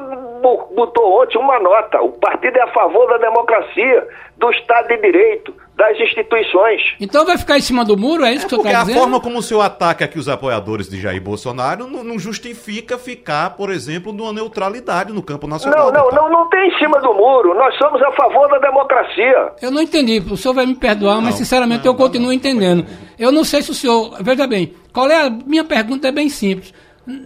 botou 0.74 1.21
ontem 1.21 1.38
uma 1.38 1.60
nota. 1.60 2.02
O 2.02 2.13
partido 2.13 2.58
é 2.58 2.62
a 2.63 2.74
favor 2.74 3.08
da 3.08 3.17
democracia, 3.17 4.08
do 4.38 4.50
Estado 4.50 4.88
de 4.88 4.97
Direito, 4.97 5.54
das 5.78 6.00
instituições. 6.00 6.82
Então 7.00 7.26
vai 7.26 7.38
ficar 7.38 7.58
em 7.58 7.62
cima 7.62 7.86
do 7.86 7.95
muro, 7.95 8.26
é 8.26 8.34
isso 8.34 8.47
é 8.47 8.50
que 8.50 8.56
eu 8.56 8.58
estou 8.58 8.74
dizendo? 8.74 8.97
a 8.97 9.00
forma 9.02 9.19
como 9.19 9.38
o 9.38 9.41
senhor 9.43 9.62
ataca 9.62 10.06
aqui 10.06 10.17
os 10.17 10.28
apoiadores 10.28 10.89
de 10.89 11.00
Jair 11.00 11.21
Bolsonaro 11.21 11.88
não, 11.88 12.04
não, 12.04 12.17
justifica 12.17 12.97
ficar, 12.97 13.52
por 13.52 13.69
exemplo, 13.69 14.12
numa 14.12 14.34
neutralidade 14.34 15.13
no 15.13 15.21
campo 15.21 15.45
nacional. 15.45 15.91
Não, 15.91 16.10
não, 16.10 16.12
não, 16.12 16.30
não 16.30 16.50
tem 16.50 16.67
em 16.67 16.80
cima 16.80 17.00
do 17.00 17.13
muro. 17.13 17.54
Nós 17.54 17.78
somos 17.78 18.02
a 18.02 18.12
favor 18.13 18.50
da 18.50 18.58
democracia. 18.58 19.52
Eu 19.62 19.69
não 19.69 19.82
entendi. 19.82 20.19
O 20.32 20.38
senhor 20.38 20.56
vai 20.56 20.65
me 20.65 20.76
perdoar, 20.76 21.15
não, 21.15 21.21
mas 21.21 21.36
sinceramente 21.36 21.86
não, 21.86 21.91
eu 21.91 21.97
continuo 21.97 22.34
entendendo. 22.34 22.86
Eu 23.19 23.32
não 23.32 23.43
sei 23.43 23.62
se 23.62 23.69
o 23.69 23.76
senhor... 23.76 24.17
Veja 24.21 24.47
bem, 24.47 24.74
qual 24.91 25.08
é 25.08 25.28
a 25.28 25.30
minha 25.30 25.63
pergunta 25.63 26.08
é 26.08 26.12
bem 26.12 26.30
simples. 26.30 26.74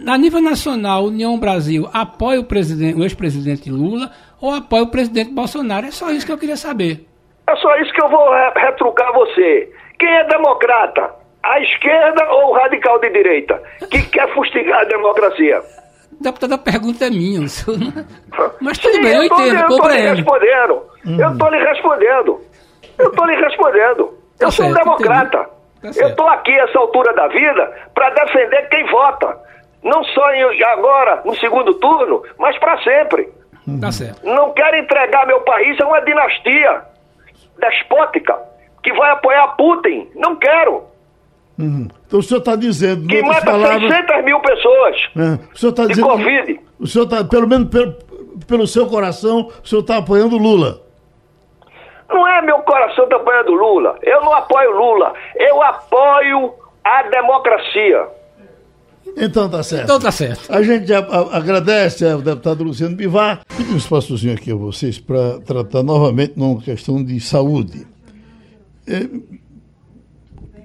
A 0.06 0.16
nível 0.16 0.40
nacional, 0.40 1.04
União 1.04 1.38
Brasil 1.38 1.88
apoia 1.92 2.40
o, 2.40 2.44
presidente, 2.44 2.98
o 2.98 3.02
ex-presidente 3.02 3.70
Lula 3.70 4.10
ou 4.40 4.54
apoia 4.54 4.82
o 4.82 4.90
presidente 4.90 5.32
Bolsonaro? 5.32 5.86
É 5.86 5.90
só 5.90 6.10
isso 6.10 6.24
que 6.24 6.32
eu 6.32 6.38
queria 6.38 6.56
saber. 6.56 7.06
É 7.48 7.54
só 7.56 7.76
isso 7.76 7.92
que 7.92 8.02
eu 8.02 8.08
vou 8.08 8.30
retrucar 8.54 9.12
você. 9.12 9.70
Quem 9.98 10.08
é 10.08 10.24
democrata? 10.24 11.14
A 11.42 11.60
esquerda 11.60 12.26
ou 12.30 12.50
o 12.50 12.52
radical 12.54 12.98
de 13.00 13.10
direita? 13.10 13.62
Que 13.90 14.02
quer 14.10 14.32
fustigar 14.34 14.80
a 14.80 14.84
democracia? 14.84 15.62
Deputado, 16.20 16.54
a 16.54 16.58
pergunta 16.58 17.06
é 17.06 17.10
minha. 17.10 17.40
Mas 18.60 18.78
tudo 18.78 18.94
Sim, 18.94 19.02
bem, 19.02 19.12
eu, 19.12 19.22
eu 19.22 19.24
entendo, 19.24 19.60
eu 19.60 19.78
tô 19.78 19.88
lhe 19.88 20.00
respondendo. 20.00 20.82
Hum. 21.06 21.20
Eu 21.20 21.32
estou 21.32 21.50
lhe 21.50 21.58
respondendo. 21.58 22.40
Eu 22.98 23.10
estou 23.10 23.26
lhe 23.26 23.36
respondendo. 23.36 24.18
Tá 24.38 24.46
eu 24.46 24.50
sou 24.50 24.64
certo, 24.64 24.70
um 24.70 24.84
democrata. 24.84 25.38
Tá 25.82 25.90
eu 25.94 26.08
estou 26.08 26.26
aqui, 26.28 26.52
essa 26.52 26.78
altura 26.78 27.12
da 27.14 27.28
vida, 27.28 27.72
para 27.94 28.10
defender 28.10 28.68
quem 28.70 28.86
vota. 28.90 29.45
Não 29.86 30.02
só 30.02 30.32
em, 30.32 30.64
agora, 30.64 31.22
no 31.24 31.34
segundo 31.36 31.72
turno, 31.74 32.22
mas 32.38 32.58
para 32.58 32.76
sempre. 32.82 33.28
Tá 33.80 33.92
certo. 33.92 34.26
Não 34.26 34.52
quero 34.52 34.76
entregar 34.76 35.26
meu 35.26 35.40
país 35.42 35.80
a 35.80 35.86
uma 35.86 36.00
dinastia 36.00 36.82
despótica 37.58 38.36
que 38.82 38.92
vai 38.92 39.12
apoiar 39.12 39.46
Putin. 39.56 40.08
Não 40.16 40.34
quero. 40.34 40.84
Uhum. 41.56 41.86
Então 42.04 42.18
o 42.18 42.22
senhor 42.22 42.40
está 42.40 42.56
dizendo. 42.56 43.06
Que 43.06 43.22
mata 43.22 43.46
palavras... 43.46 43.80
600 43.80 44.24
mil 44.24 44.40
pessoas. 44.40 44.96
É. 45.16 45.52
O 45.54 45.58
senhor 45.58 45.70
está 45.70 45.86
dizendo. 45.86 46.08
Covid. 46.08 46.60
O 46.80 46.86
senhor 46.86 47.04
está, 47.04 47.24
pelo 47.24 47.48
menos 47.48 47.68
pelo, 47.70 47.92
pelo 48.46 48.66
seu 48.66 48.86
coração, 48.88 49.50
o 49.62 49.66
senhor 49.66 49.82
está 49.82 49.98
apoiando 49.98 50.36
Lula. 50.36 50.80
Não 52.08 52.26
é 52.26 52.42
meu 52.42 52.58
coração 52.58 53.04
está 53.04 53.16
apoiando 53.16 53.52
Lula. 53.52 53.98
Eu 54.02 54.20
não 54.20 54.32
apoio 54.34 54.70
Lula. 54.72 55.14
Eu 55.36 55.62
apoio 55.62 56.54
a 56.84 57.02
democracia. 57.04 58.15
Então 59.16 59.48
tá 59.48 59.62
certo. 59.62 59.84
Então 59.84 59.98
tá 59.98 60.12
certo. 60.12 60.52
A 60.52 60.62
gente 60.62 60.92
a, 60.92 60.98
a, 60.98 61.38
agradece 61.38 62.06
ao 62.06 62.20
deputado 62.20 62.62
Luciano 62.62 62.94
Bivar. 62.94 63.40
Pedi 63.56 63.72
um 63.72 63.76
espaçozinho 63.78 64.34
aqui 64.34 64.52
a 64.52 64.54
vocês 64.54 64.98
para 64.98 65.40
tratar 65.40 65.82
novamente 65.82 66.34
numa 66.36 66.60
questão 66.60 67.02
de 67.02 67.18
saúde. 67.18 67.86
É, 68.86 69.08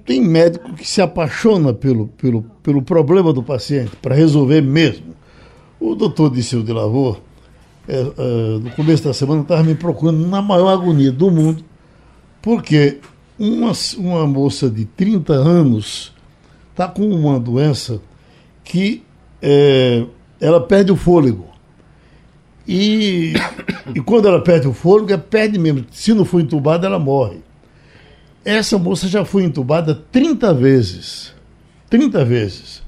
tem 0.04 0.20
médico 0.20 0.74
que 0.74 0.86
se 0.86 1.00
apaixona 1.00 1.72
pelo, 1.72 2.08
pelo, 2.08 2.42
pelo 2.62 2.82
problema 2.82 3.32
do 3.32 3.42
paciente, 3.42 3.96
para 3.96 4.14
resolver 4.14 4.60
mesmo. 4.60 5.14
O 5.80 5.94
doutor 5.94 6.30
Disseu 6.30 6.62
de 6.62 6.72
Lavor, 6.72 7.20
é, 7.88 8.00
é, 8.00 8.58
no 8.58 8.70
começo 8.72 9.04
da 9.04 9.14
semana, 9.14 9.42
estava 9.42 9.62
me 9.62 9.74
procurando 9.74 10.26
na 10.26 10.42
maior 10.42 10.68
agonia 10.68 11.10
do 11.10 11.30
mundo, 11.30 11.64
porque 12.42 12.98
uma, 13.38 13.72
uma 13.96 14.26
moça 14.26 14.68
de 14.68 14.84
30 14.84 15.32
anos 15.32 16.12
está 16.70 16.86
com 16.86 17.08
uma 17.08 17.40
doença 17.40 18.00
que 18.72 19.02
é, 19.42 20.02
ela 20.40 20.58
perde 20.58 20.90
o 20.90 20.96
fôlego. 20.96 21.46
E, 22.66 23.34
e 23.94 24.00
quando 24.00 24.26
ela 24.26 24.42
perde 24.42 24.66
o 24.66 24.72
fôlego, 24.72 25.12
ela 25.12 25.20
perde 25.20 25.58
mesmo. 25.58 25.84
Se 25.90 26.14
não 26.14 26.24
for 26.24 26.40
entubada, 26.40 26.86
ela 26.86 26.98
morre. 26.98 27.42
Essa 28.42 28.78
moça 28.78 29.08
já 29.08 29.26
foi 29.26 29.44
entubada 29.44 29.94
30 30.10 30.54
vezes. 30.54 31.34
30 31.90 32.24
vezes. 32.24 32.82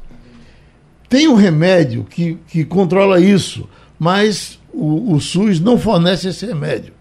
Tem 1.07 1.29
um 1.29 1.35
remédio 1.35 2.05
que, 2.05 2.39
que 2.49 2.65
controla 2.65 3.21
isso, 3.21 3.69
mas 3.99 4.59
o, 4.73 5.13
o 5.13 5.21
SUS 5.21 5.61
não 5.61 5.79
fornece 5.79 6.29
esse 6.29 6.47
remédio. 6.47 6.95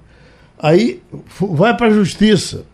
Aí 0.60 1.02
vai 1.40 1.76
para 1.78 1.88
a 1.88 1.94
justiça 1.94 2.66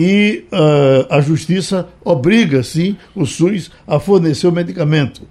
e 0.00 0.44
uh, 0.52 1.12
a 1.12 1.20
justiça 1.20 1.88
obriga, 2.04 2.62
sim, 2.62 2.96
o 3.16 3.26
SUS 3.26 3.68
a 3.84 3.98
fornecer 3.98 4.46
o 4.46 4.52
medicamento. 4.52 5.22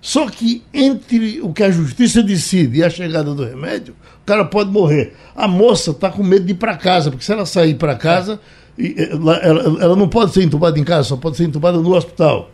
Só 0.00 0.30
que 0.30 0.62
entre 0.72 1.40
o 1.42 1.52
que 1.52 1.64
a 1.64 1.70
justiça 1.72 2.22
decide 2.22 2.78
e 2.78 2.84
a 2.84 2.88
chegada 2.88 3.34
do 3.34 3.44
remédio, 3.44 3.92
o 4.22 4.24
cara 4.24 4.44
pode 4.44 4.70
morrer. 4.70 5.14
A 5.34 5.48
moça 5.48 5.90
está 5.90 6.10
com 6.10 6.22
medo 6.22 6.44
de 6.44 6.52
ir 6.52 6.54
para 6.54 6.76
casa, 6.76 7.10
porque 7.10 7.24
se 7.24 7.32
ela 7.32 7.44
sair 7.44 7.74
para 7.74 7.96
casa, 7.96 8.38
ela, 8.78 9.36
ela, 9.38 9.82
ela, 9.82 9.96
não 9.96 10.08
pode 10.08 10.32
ser 10.32 10.44
entubada 10.44 10.78
em 10.78 10.84
casa, 10.84 11.08
só 11.08 11.16
pode 11.16 11.36
ser 11.36 11.44
entubada 11.44 11.78
no 11.78 11.92
hospital. 11.96 12.52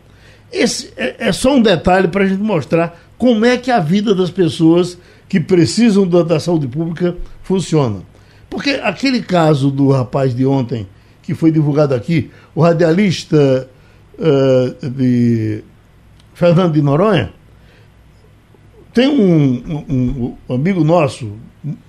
Esse 0.51 0.91
é, 0.97 1.27
é 1.27 1.31
só 1.31 1.53
um 1.53 1.61
detalhe 1.61 2.07
para 2.07 2.23
a 2.23 2.27
gente 2.27 2.41
mostrar 2.41 2.99
como 3.19 3.45
é 3.45 3.55
que 3.55 3.69
a 3.69 3.79
vida 3.79 4.15
das 4.15 4.31
pessoas 4.31 4.97
que 5.29 5.39
precisam 5.39 6.07
da, 6.07 6.23
da 6.23 6.39
saúde 6.39 6.67
pública 6.67 7.15
funciona. 7.43 7.99
Porque 8.49 8.81
aquele 8.81 9.21
caso 9.21 9.69
do 9.69 9.91
rapaz 9.91 10.33
de 10.33 10.43
ontem, 10.43 10.87
que 11.31 11.35
foi 11.35 11.49
divulgado 11.49 11.95
aqui, 11.95 12.29
o 12.53 12.61
radialista 12.61 13.69
uh, 14.19 14.89
de 14.89 15.63
Fernando 16.33 16.73
de 16.73 16.81
Noronha, 16.81 17.31
tem 18.93 19.07
um, 19.07 19.85
um, 19.89 20.35
um, 20.49 20.53
amigo 20.53 20.83
nosso, 20.83 21.31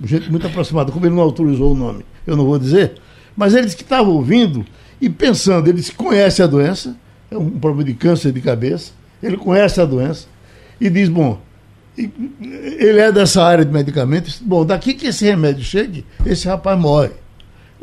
gente 0.05 0.31
muito 0.31 0.47
aproximada, 0.47 0.93
como 0.93 1.05
ele 1.05 1.17
não 1.17 1.23
autorizou 1.25 1.73
o 1.73 1.75
nome, 1.75 2.05
eu 2.25 2.37
não 2.37 2.45
vou 2.45 2.57
dizer, 2.57 2.93
mas 3.37 3.53
ele 3.53 3.65
disse 3.65 3.77
que 3.77 3.83
estava 3.83 4.09
ouvindo 4.09 4.65
e 5.01 5.11
pensando, 5.11 5.67
ele 5.67 5.79
disse 5.79 5.91
conhece 5.91 6.41
a 6.41 6.47
doença, 6.47 6.97
é 7.29 7.37
um 7.37 7.51
problema 7.51 7.83
de 7.83 7.95
câncer 7.95 8.31
de 8.31 8.41
cabeça, 8.41 8.93
ele 9.21 9.37
conhece 9.37 9.81
a 9.81 9.85
doença 9.85 10.29
e 10.81 10.89
diz: 10.89 11.09
bom, 11.09 11.41
ele 11.99 13.01
é 13.01 13.11
dessa 13.11 13.43
área 13.43 13.65
de 13.65 13.73
medicamentos, 13.73 14.39
bom, 14.41 14.65
daqui 14.65 14.95
que 14.95 15.09
esse 15.09 15.25
remédio 15.25 15.65
chegue, 15.65 16.07
esse 16.25 16.47
rapaz 16.47 16.79
morre. 16.79 17.22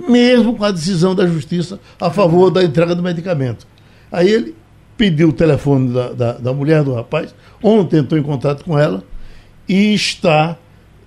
Mesmo 0.07 0.55
com 0.55 0.63
a 0.63 0.71
decisão 0.71 1.13
da 1.13 1.27
justiça 1.27 1.79
a 1.99 2.09
favor 2.09 2.49
da 2.49 2.63
entrega 2.63 2.95
do 2.95 3.03
medicamento. 3.03 3.67
Aí 4.11 4.29
ele 4.29 4.55
pediu 4.99 5.29
o 5.29 5.33
telefone 5.33 5.93
da, 5.93 6.11
da, 6.11 6.33
da 6.33 6.53
mulher 6.53 6.83
do 6.83 6.93
rapaz, 6.93 7.33
ontem 7.63 7.99
entrou 7.99 8.19
em 8.19 8.23
contato 8.23 8.65
com 8.65 8.77
ela 8.77 9.01
e 9.67 9.93
está 9.93 10.57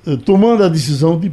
eh, 0.06 0.16
tomando 0.16 0.64
a 0.64 0.68
decisão 0.68 1.20
de 1.20 1.30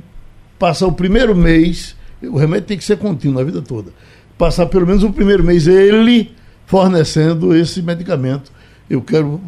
passar 0.57 0.87
o 0.87 0.91
primeiro 0.91 1.33
mês, 1.33 1.95
o 2.21 2.37
remédio 2.37 2.67
tem 2.67 2.77
que 2.77 2.83
ser 2.83 2.97
contínuo 2.97 3.39
a 3.39 3.45
vida 3.45 3.61
toda, 3.61 3.91
passar 4.37 4.65
pelo 4.65 4.85
menos 4.85 5.03
o 5.03 5.11
primeiro 5.11 5.41
mês 5.41 5.67
ele 5.67 6.33
fornecendo 6.65 7.55
esse 7.55 7.81
medicamento. 7.81 8.51
Eu 8.89 9.01
quero 9.01 9.39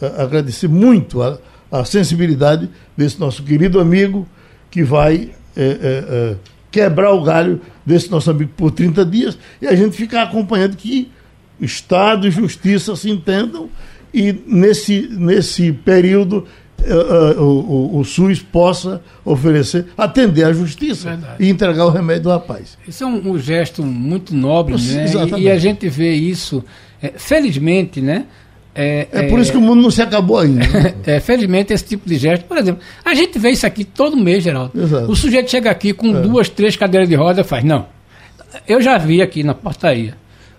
eh, 0.00 0.22
agradecer 0.22 0.68
muito 0.68 1.20
a, 1.20 1.38
a 1.68 1.84
sensibilidade 1.84 2.70
desse 2.96 3.18
nosso 3.18 3.42
querido 3.42 3.80
amigo 3.80 4.24
que 4.70 4.84
vai 4.84 5.30
é, 5.56 6.36
quebrar 6.72 7.12
o 7.12 7.22
galho 7.22 7.60
desse 7.86 8.10
nosso 8.10 8.30
amigo 8.30 8.50
por 8.56 8.72
30 8.72 9.04
dias 9.04 9.38
e 9.60 9.66
a 9.68 9.76
gente 9.76 9.96
ficar 9.96 10.22
acompanhando 10.22 10.76
que 10.76 11.10
Estado 11.60 12.26
e 12.26 12.30
Justiça 12.30 12.96
se 12.96 13.10
entendam 13.10 13.68
e 14.12 14.32
nesse, 14.46 15.08
nesse 15.10 15.70
período 15.72 16.46
uh, 16.80 17.40
uh, 17.40 17.42
o, 17.42 18.00
o, 18.00 18.04
SUS 18.04 18.40
possa 18.40 19.02
oferecer, 19.24 19.86
atender 19.96 20.44
à 20.44 20.52
justiça 20.52 21.10
Verdade. 21.10 21.36
e 21.38 21.48
entregar 21.48 21.86
o 21.86 21.90
remédio 21.90 22.24
do 22.24 22.28
rapaz. 22.30 22.76
Isso 22.86 23.04
é 23.04 23.06
um, 23.06 23.32
um 23.32 23.38
gesto 23.38 23.82
muito 23.82 24.34
nobre, 24.34 24.74
né? 24.74 25.06
E, 25.38 25.42
e, 25.42 25.50
a 25.50 25.58
gente 25.58 25.88
vê 25.88 26.12
isso, 26.12 26.64
é, 27.00 27.12
felizmente, 27.16 28.00
né? 28.00 28.26
É, 28.74 29.06
é, 29.12 29.22
por 29.24 29.38
isso 29.38 29.52
que 29.52 29.58
o 29.58 29.60
mundo 29.60 29.82
não 29.82 29.90
se 29.90 30.00
acabou 30.00 30.38
ainda. 30.38 30.62
é, 31.04 31.20
felizmente, 31.20 31.72
esse 31.72 31.84
tipo 31.84 32.08
de 32.08 32.16
gesto. 32.16 32.44
Por 32.44 32.56
exemplo, 32.56 32.80
a 33.04 33.14
gente 33.14 33.38
vê 33.38 33.50
isso 33.50 33.66
aqui 33.66 33.84
todo 33.84 34.16
mês, 34.16 34.42
Geraldo. 34.42 34.72
Exato. 34.80 35.10
O 35.10 35.14
sujeito 35.14 35.50
chega 35.50 35.70
aqui 35.70 35.92
com 35.92 36.16
é. 36.16 36.20
duas, 36.20 36.48
três 36.48 36.74
cadeiras 36.76 37.08
de 37.08 37.14
roda 37.14 37.42
e 37.42 37.44
faz. 37.44 37.62
Não. 37.64 37.86
Eu 38.66 38.80
já 38.80 38.96
vi 38.98 39.20
aqui 39.20 39.42
na 39.42 39.54
portaria 39.54 40.14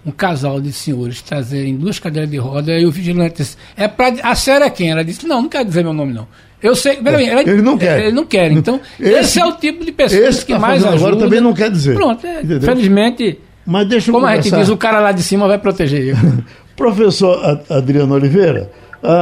um 0.06 0.12
casal 0.12 0.60
de 0.60 0.71
senhores 0.71 1.21
trazerem 1.21 1.76
duas 1.76 1.97
cadeiras 1.97 2.30
de 2.30 2.38
roda 2.38 2.78
e 2.78 2.86
o 2.86 2.91
vigilante 2.91 3.38
disse: 3.38 3.58
É 3.76 3.88
pra, 3.88 4.13
a 4.21 4.36
senhora 4.36 4.65
é 4.65 4.69
quem? 4.69 4.91
Ela 4.91 5.04
disse: 5.04 5.26
Não, 5.26 5.41
não 5.41 5.49
quero 5.49 5.65
dizer 5.65 5.84
meu 5.84 5.93
nome, 5.93 6.13
não. 6.13 6.28
Eu 6.62 6.76
sei. 6.76 6.97
Peraí, 6.97 7.28
ela, 7.28 7.41
ele 7.41 7.62
não 7.62 7.78
quer. 7.78 7.99
Ele 7.99 8.12
não 8.12 8.26
quer. 8.26 8.52
Então, 8.52 8.80
esse, 8.99 9.13
esse 9.13 9.39
é 9.39 9.45
o 9.45 9.54
tipo 9.54 9.84
de 9.84 9.91
pessoa 9.91 10.32
que 10.32 10.54
tá 10.54 10.60
mais 10.60 10.84
ajuda. 10.84 10.97
Agora 10.97 11.15
também 11.17 11.41
não 11.41 11.54
quer 11.54 11.71
dizer. 11.71 11.95
Pronto, 11.95 12.26
é, 12.26 12.41
felizmente. 12.60 13.39
Mas 13.65 13.88
deixa 13.88 14.10
eu 14.10 14.13
Como 14.13 14.26
conversar. 14.26 14.41
a 14.41 14.43
gente 14.43 14.60
diz, 14.60 14.69
o 14.69 14.78
cara 14.78 14.99
lá 14.99 15.13
de 15.13 15.23
cima 15.23 15.47
vai 15.47 15.58
proteger 15.58 16.02
ele. 16.02 16.17
Professor 16.76 17.62
Adriano 17.70 18.16
Oliveira, 18.16 18.72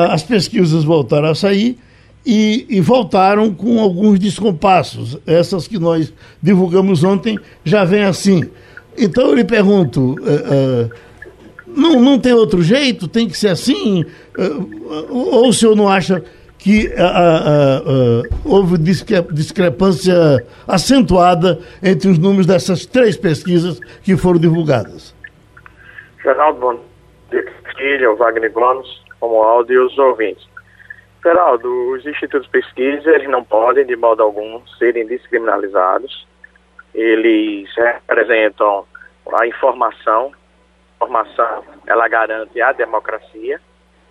as 0.10 0.24
pesquisas 0.24 0.84
voltaram 0.84 1.30
a 1.30 1.36
sair 1.36 1.78
e, 2.26 2.66
e, 2.70 2.82
voltaram 2.82 3.54
com 3.54 3.80
alguns 3.80 4.20
descompassos. 4.20 5.18
Essas 5.26 5.68
que 5.68 5.80
nós 5.80 6.14
divulgamos 6.42 7.04
ontem 7.04 7.38
já 7.64 7.84
vem 7.84 8.04
assim. 8.04 8.50
Então 8.98 9.30
eu 9.30 9.36
lhe 9.36 9.44
pergunto, 9.44 10.16
uh, 10.20 10.86
uh, 10.86 10.92
não, 11.66 12.00
não 12.00 12.20
tem 12.20 12.34
outro 12.34 12.62
jeito? 12.62 13.08
Tem 13.08 13.28
que 13.28 13.38
ser 13.38 13.50
assim? 13.50 14.04
Uh, 14.38 15.08
ou 15.10 15.50
o 15.50 15.54
senhor 15.54 15.76
não 15.76 15.88
acha 15.88 16.24
que 16.58 16.92
houve 18.46 18.78
discrepância 18.78 20.46
acentuada 20.68 21.60
entre 21.82 22.08
os 22.08 22.20
números 22.20 22.46
dessas 22.46 22.86
três 22.86 23.18
pesquisas 23.18 23.80
que 24.04 24.16
foram 24.16 24.40
divulgadas? 24.40 25.16
Geraldo, 26.24 26.60
bom 26.60 26.90
dia, 27.78 28.12
o 28.12 28.15
Wagner 28.15 28.52
Gomes, 28.52 28.88
como 29.20 29.41
áudio 29.41 29.82
e 29.82 29.86
os 29.86 29.98
ouvintes. 29.98 30.48
Geraldo, 31.24 31.91
os 31.91 32.06
institutos 32.06 32.48
de 32.48 32.52
pesquisa 32.52 33.12
eles 33.12 33.30
não 33.30 33.44
podem, 33.44 33.86
de 33.86 33.96
modo 33.96 34.24
algum, 34.24 34.65
serem 34.78 35.06
descriminalizados 35.06 36.28
eles 36.94 37.70
representam 37.76 38.86
a 39.39 39.48
informação, 39.48 40.32
a 41.00 41.06
informação 41.06 41.63
ela 41.88 42.08
garante 42.08 42.62
a 42.62 42.72
democracia 42.74 43.60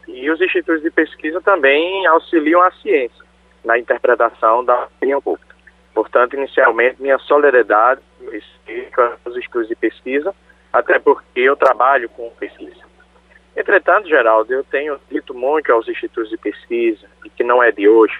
e 0.08 0.30
os 0.30 0.40
institutos 0.40 0.82
de 0.82 0.90
pesquisa 0.90 1.40
também 1.40 2.06
auxiliam 2.06 2.62
a 2.62 2.70
ciência 2.72 3.24
na 3.64 3.78
interpretação 3.78 4.64
da 4.64 4.84
opinião 4.84 5.20
pública. 5.20 5.54
Portanto, 5.92 6.34
inicialmente, 6.34 7.02
minha 7.02 7.18
solidariedade 7.18 8.00
com 8.94 9.30
os 9.30 9.36
institutos 9.36 9.68
de 9.68 9.76
pesquisa, 9.76 10.34
até 10.72 10.98
porque 10.98 11.40
eu 11.40 11.56
trabalho 11.56 12.08
com 12.08 12.30
pesquisa. 12.30 12.79
Entretanto, 13.56 14.08
Geraldo, 14.08 14.52
eu 14.52 14.64
tenho 14.64 14.98
dito 15.10 15.34
muito 15.34 15.72
aos 15.72 15.88
institutos 15.88 16.30
de 16.30 16.36
pesquisa, 16.36 17.06
e 17.24 17.30
que 17.30 17.42
não 17.42 17.62
é 17.62 17.72
de 17.72 17.88
hoje, 17.88 18.14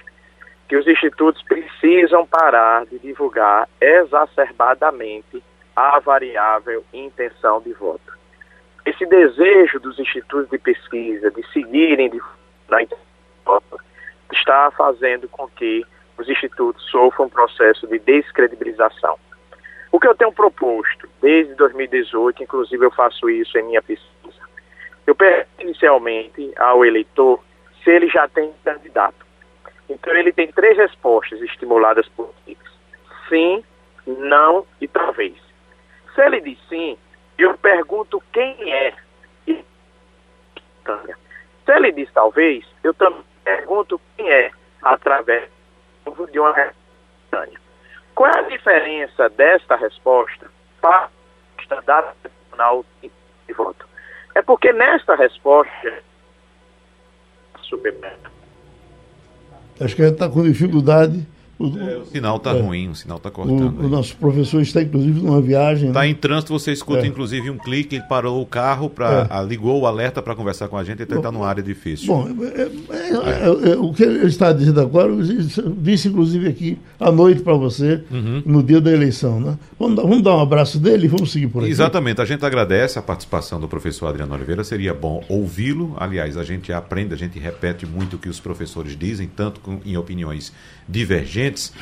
que 0.68 0.76
os 0.76 0.86
institutos 0.86 1.42
precisam 1.42 2.26
parar 2.26 2.86
de 2.86 2.98
divulgar 2.98 3.68
exacerbadamente 3.80 5.42
a 5.74 5.98
variável 5.98 6.84
intenção 6.92 7.60
de 7.60 7.72
voto. 7.72 8.12
Esse 8.84 9.06
desejo 9.06 9.78
dos 9.80 9.98
institutos 9.98 10.48
de 10.48 10.58
pesquisa 10.58 11.30
de 11.30 11.46
seguirem 11.52 12.10
de, 12.10 12.20
voto 13.44 13.80
está 14.32 14.70
fazendo 14.70 15.28
com 15.28 15.48
que 15.48 15.84
os 16.16 16.28
institutos 16.28 16.82
sofram 16.90 17.26
um 17.26 17.28
processo 17.28 17.86
de 17.86 17.98
descredibilização. 17.98 19.18
O 19.90 19.98
que 19.98 20.06
eu 20.06 20.14
tenho 20.14 20.32
proposto 20.32 21.08
desde 21.20 21.54
2018, 21.54 22.42
inclusive 22.42 22.84
eu 22.84 22.90
faço 22.90 23.28
isso 23.28 23.58
em 23.58 23.64
minha 23.64 23.82
pesquisa, 23.82 24.09
eu 25.06 25.14
pergunto 25.14 25.48
inicialmente 25.58 26.52
ao 26.56 26.84
eleitor 26.84 27.40
se 27.82 27.90
ele 27.90 28.08
já 28.08 28.28
tem 28.28 28.52
candidato. 28.64 29.26
Então 29.88 30.14
ele 30.14 30.32
tem 30.32 30.52
três 30.52 30.76
respostas 30.76 31.40
estimuladas 31.42 32.08
por 32.10 32.32
X. 32.46 32.56
Sim, 33.28 33.64
não 34.06 34.66
e 34.80 34.86
talvez. 34.86 35.36
Se 36.14 36.20
ele 36.20 36.40
diz 36.40 36.58
sim, 36.68 36.96
eu 37.38 37.56
pergunto 37.58 38.22
quem 38.32 38.72
é. 38.72 38.94
Se 40.84 41.72
ele 41.72 41.92
diz 41.92 42.10
talvez, 42.12 42.64
eu 42.82 42.92
também 42.94 43.24
pergunto 43.44 44.00
quem 44.16 44.30
é, 44.30 44.50
através 44.82 45.48
de 46.30 46.38
uma 46.38 46.52
resposta. 46.52 46.80
Qual 48.14 48.30
é 48.30 48.38
a 48.38 48.42
diferença 48.42 49.28
desta 49.30 49.76
resposta 49.76 50.50
para 50.80 51.08
a 51.70 51.80
data 51.80 52.14
nacional 52.22 52.84
de 53.00 53.52
voto? 53.54 53.89
É 54.40 54.42
porque 54.42 54.72
nesta 54.72 55.14
resposta, 55.16 56.03
Acho 59.79 59.94
que 59.94 60.00
a 60.00 60.07
gente 60.07 60.14
está 60.14 60.31
com 60.31 60.42
dificuldade. 60.42 61.26
O, 61.60 61.78
é, 61.78 61.98
o 61.98 62.06
sinal 62.06 62.38
está 62.38 62.56
é, 62.56 62.60
ruim, 62.60 62.88
o 62.88 62.94
sinal 62.94 63.18
está 63.18 63.30
cortando. 63.30 63.82
O, 63.82 63.84
o, 63.84 63.88
nosso 63.90 64.16
professor 64.16 64.62
está, 64.62 64.80
inclusive, 64.80 65.20
numa 65.20 65.42
viagem. 65.42 65.88
Está 65.88 66.00
né? 66.00 66.08
em 66.08 66.14
trânsito, 66.14 66.58
você 66.58 66.72
escuta, 66.72 67.02
é. 67.02 67.06
inclusive, 67.06 67.50
um 67.50 67.58
clique, 67.58 67.96
ele 67.96 68.04
parou 68.04 68.40
o 68.40 68.46
carro, 68.46 68.88
pra, 68.88 69.28
é. 69.30 69.44
ligou 69.44 69.78
o 69.78 69.86
alerta 69.86 70.22
para 70.22 70.34
conversar 70.34 70.68
com 70.68 70.78
a 70.78 70.82
gente, 70.82 71.02
ele 71.02 71.14
está 71.14 71.30
numa 71.30 71.46
área 71.46 71.62
difícil. 71.62 72.06
Bom, 72.06 72.26
é, 72.42 73.72
é, 73.72 73.76
o 73.76 73.92
que 73.92 74.02
ele 74.02 74.26
está 74.26 74.54
dizendo 74.54 74.80
agora, 74.80 75.12
eu 75.12 75.22
disse, 75.22 76.08
inclusive, 76.08 76.48
aqui 76.48 76.78
à 76.98 77.12
noite 77.12 77.42
para 77.42 77.52
você, 77.52 78.02
uhum. 78.10 78.42
no 78.46 78.62
dia 78.62 78.80
da 78.80 78.90
eleição. 78.90 79.38
Né? 79.38 79.58
Vamos, 79.78 79.96
dar, 79.96 80.02
vamos 80.02 80.22
dar 80.22 80.36
um 80.36 80.40
abraço 80.40 80.78
dele 80.78 81.04
e 81.04 81.08
vamos 81.08 81.30
seguir 81.30 81.48
por 81.48 81.62
aqui. 81.62 81.70
Exatamente, 81.70 82.22
a 82.22 82.24
gente 82.24 82.42
agradece 82.42 82.98
a 82.98 83.02
participação 83.02 83.60
do 83.60 83.68
professor 83.68 84.06
Adriano 84.06 84.34
Oliveira, 84.34 84.64
seria 84.64 84.94
bom 84.94 85.22
ouvi-lo. 85.28 85.94
Aliás, 85.98 86.38
a 86.38 86.42
gente 86.42 86.72
aprende, 86.72 87.12
a 87.12 87.18
gente 87.18 87.38
repete 87.38 87.84
muito 87.84 88.16
o 88.16 88.18
que 88.18 88.30
os 88.30 88.40
professores 88.40 88.96
dizem, 88.96 89.28
tanto 89.28 89.60
com, 89.60 89.78
em 89.84 89.98
opiniões 89.98 90.54
divergentes, 90.90 91.72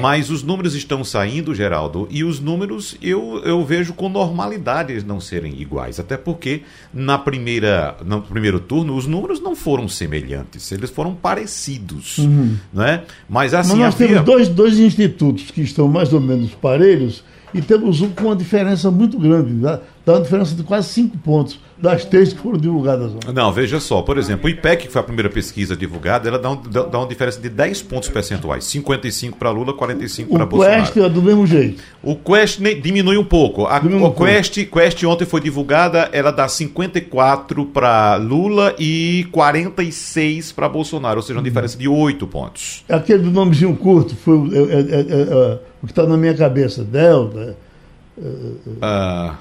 mas 0.00 0.30
os 0.30 0.42
números 0.42 0.74
estão 0.74 1.02
saindo, 1.02 1.54
Geraldo, 1.54 2.06
e 2.10 2.22
os 2.24 2.40
números 2.40 2.96
eu, 3.02 3.42
eu 3.44 3.64
vejo 3.64 3.92
com 3.92 4.08
normalidade 4.08 4.92
eles 4.92 5.04
não 5.04 5.20
serem 5.20 5.60
iguais. 5.60 5.98
Até 5.98 6.16
porque 6.16 6.62
na 6.92 7.18
primeira, 7.18 7.96
no 8.04 8.22
primeiro 8.22 8.60
turno 8.60 8.96
os 8.96 9.06
números 9.06 9.40
não 9.40 9.56
foram 9.56 9.88
semelhantes, 9.88 10.70
eles 10.72 10.90
foram 10.90 11.14
parecidos. 11.14 12.18
Uhum. 12.18 12.56
Né? 12.72 13.02
Mas 13.28 13.54
assim. 13.54 13.70
Mas 13.70 13.78
nós 13.78 13.94
havia... 13.94 14.08
temos 14.08 14.24
dois, 14.24 14.48
dois 14.48 14.78
institutos 14.78 15.50
que 15.50 15.62
estão 15.62 15.88
mais 15.88 16.12
ou 16.12 16.20
menos 16.20 16.52
parelhos 16.54 17.24
e 17.54 17.60
temos 17.60 18.00
um 18.00 18.10
com 18.10 18.26
uma 18.26 18.36
diferença 18.36 18.90
muito 18.90 19.18
grande, 19.18 19.52
dá, 19.54 19.80
dá 20.06 20.14
uma 20.14 20.22
diferença 20.22 20.54
de 20.54 20.62
quase 20.62 20.88
cinco 20.88 21.18
pontos 21.18 21.60
das 21.82 22.04
três 22.04 22.32
que 22.32 22.38
foram 22.38 22.56
divulgadas. 22.56 23.10
Não, 23.34 23.52
veja 23.52 23.80
só, 23.80 24.02
por 24.02 24.16
exemplo, 24.16 24.46
o 24.46 24.48
IPEC, 24.48 24.86
que 24.86 24.92
foi 24.92 25.00
a 25.00 25.04
primeira 25.04 25.28
pesquisa 25.28 25.76
divulgada, 25.76 26.28
ela 26.28 26.38
dá, 26.38 26.52
um, 26.52 26.56
dá 26.56 26.98
uma 26.98 27.08
diferença 27.08 27.40
de 27.40 27.48
10 27.48 27.82
pontos 27.82 28.08
percentuais, 28.08 28.64
55 28.66 29.36
para 29.36 29.50
Lula, 29.50 29.74
45 29.74 30.32
para 30.32 30.46
Bolsonaro. 30.46 30.80
O 30.80 30.84
Quest 30.84 30.96
é 30.96 31.08
do 31.08 31.20
mesmo 31.20 31.44
jeito. 31.44 31.82
O 32.00 32.14
Quest 32.14 32.60
diminui 32.80 33.18
um 33.18 33.24
pouco. 33.24 33.66
A, 33.66 33.80
diminui 33.80 34.04
um 34.04 34.12
Quest, 34.12 34.54
pouco. 34.54 34.78
Quest 34.78 35.02
ontem 35.02 35.24
foi 35.24 35.40
divulgada, 35.40 36.08
ela 36.12 36.30
dá 36.30 36.46
54 36.46 37.66
para 37.66 38.14
Lula 38.14 38.76
e 38.78 39.26
46 39.32 40.52
para 40.52 40.68
Bolsonaro, 40.68 41.16
ou 41.16 41.22
seja, 41.22 41.34
uma 41.34 41.38
uhum. 41.40 41.44
diferença 41.44 41.76
de 41.76 41.88
8 41.88 42.24
pontos. 42.28 42.84
Aquele 42.88 43.24
do 43.24 43.32
nomezinho 43.32 43.74
curto, 43.76 44.14
foi 44.14 44.36
é, 44.54 44.58
é, 44.58 45.00
é, 45.00 45.22
é 45.22 45.58
o 45.82 45.86
que 45.86 45.90
está 45.90 46.06
na 46.06 46.16
minha 46.16 46.34
cabeça, 46.34 46.84
Delta. 46.84 47.56
Uh, 48.16 49.34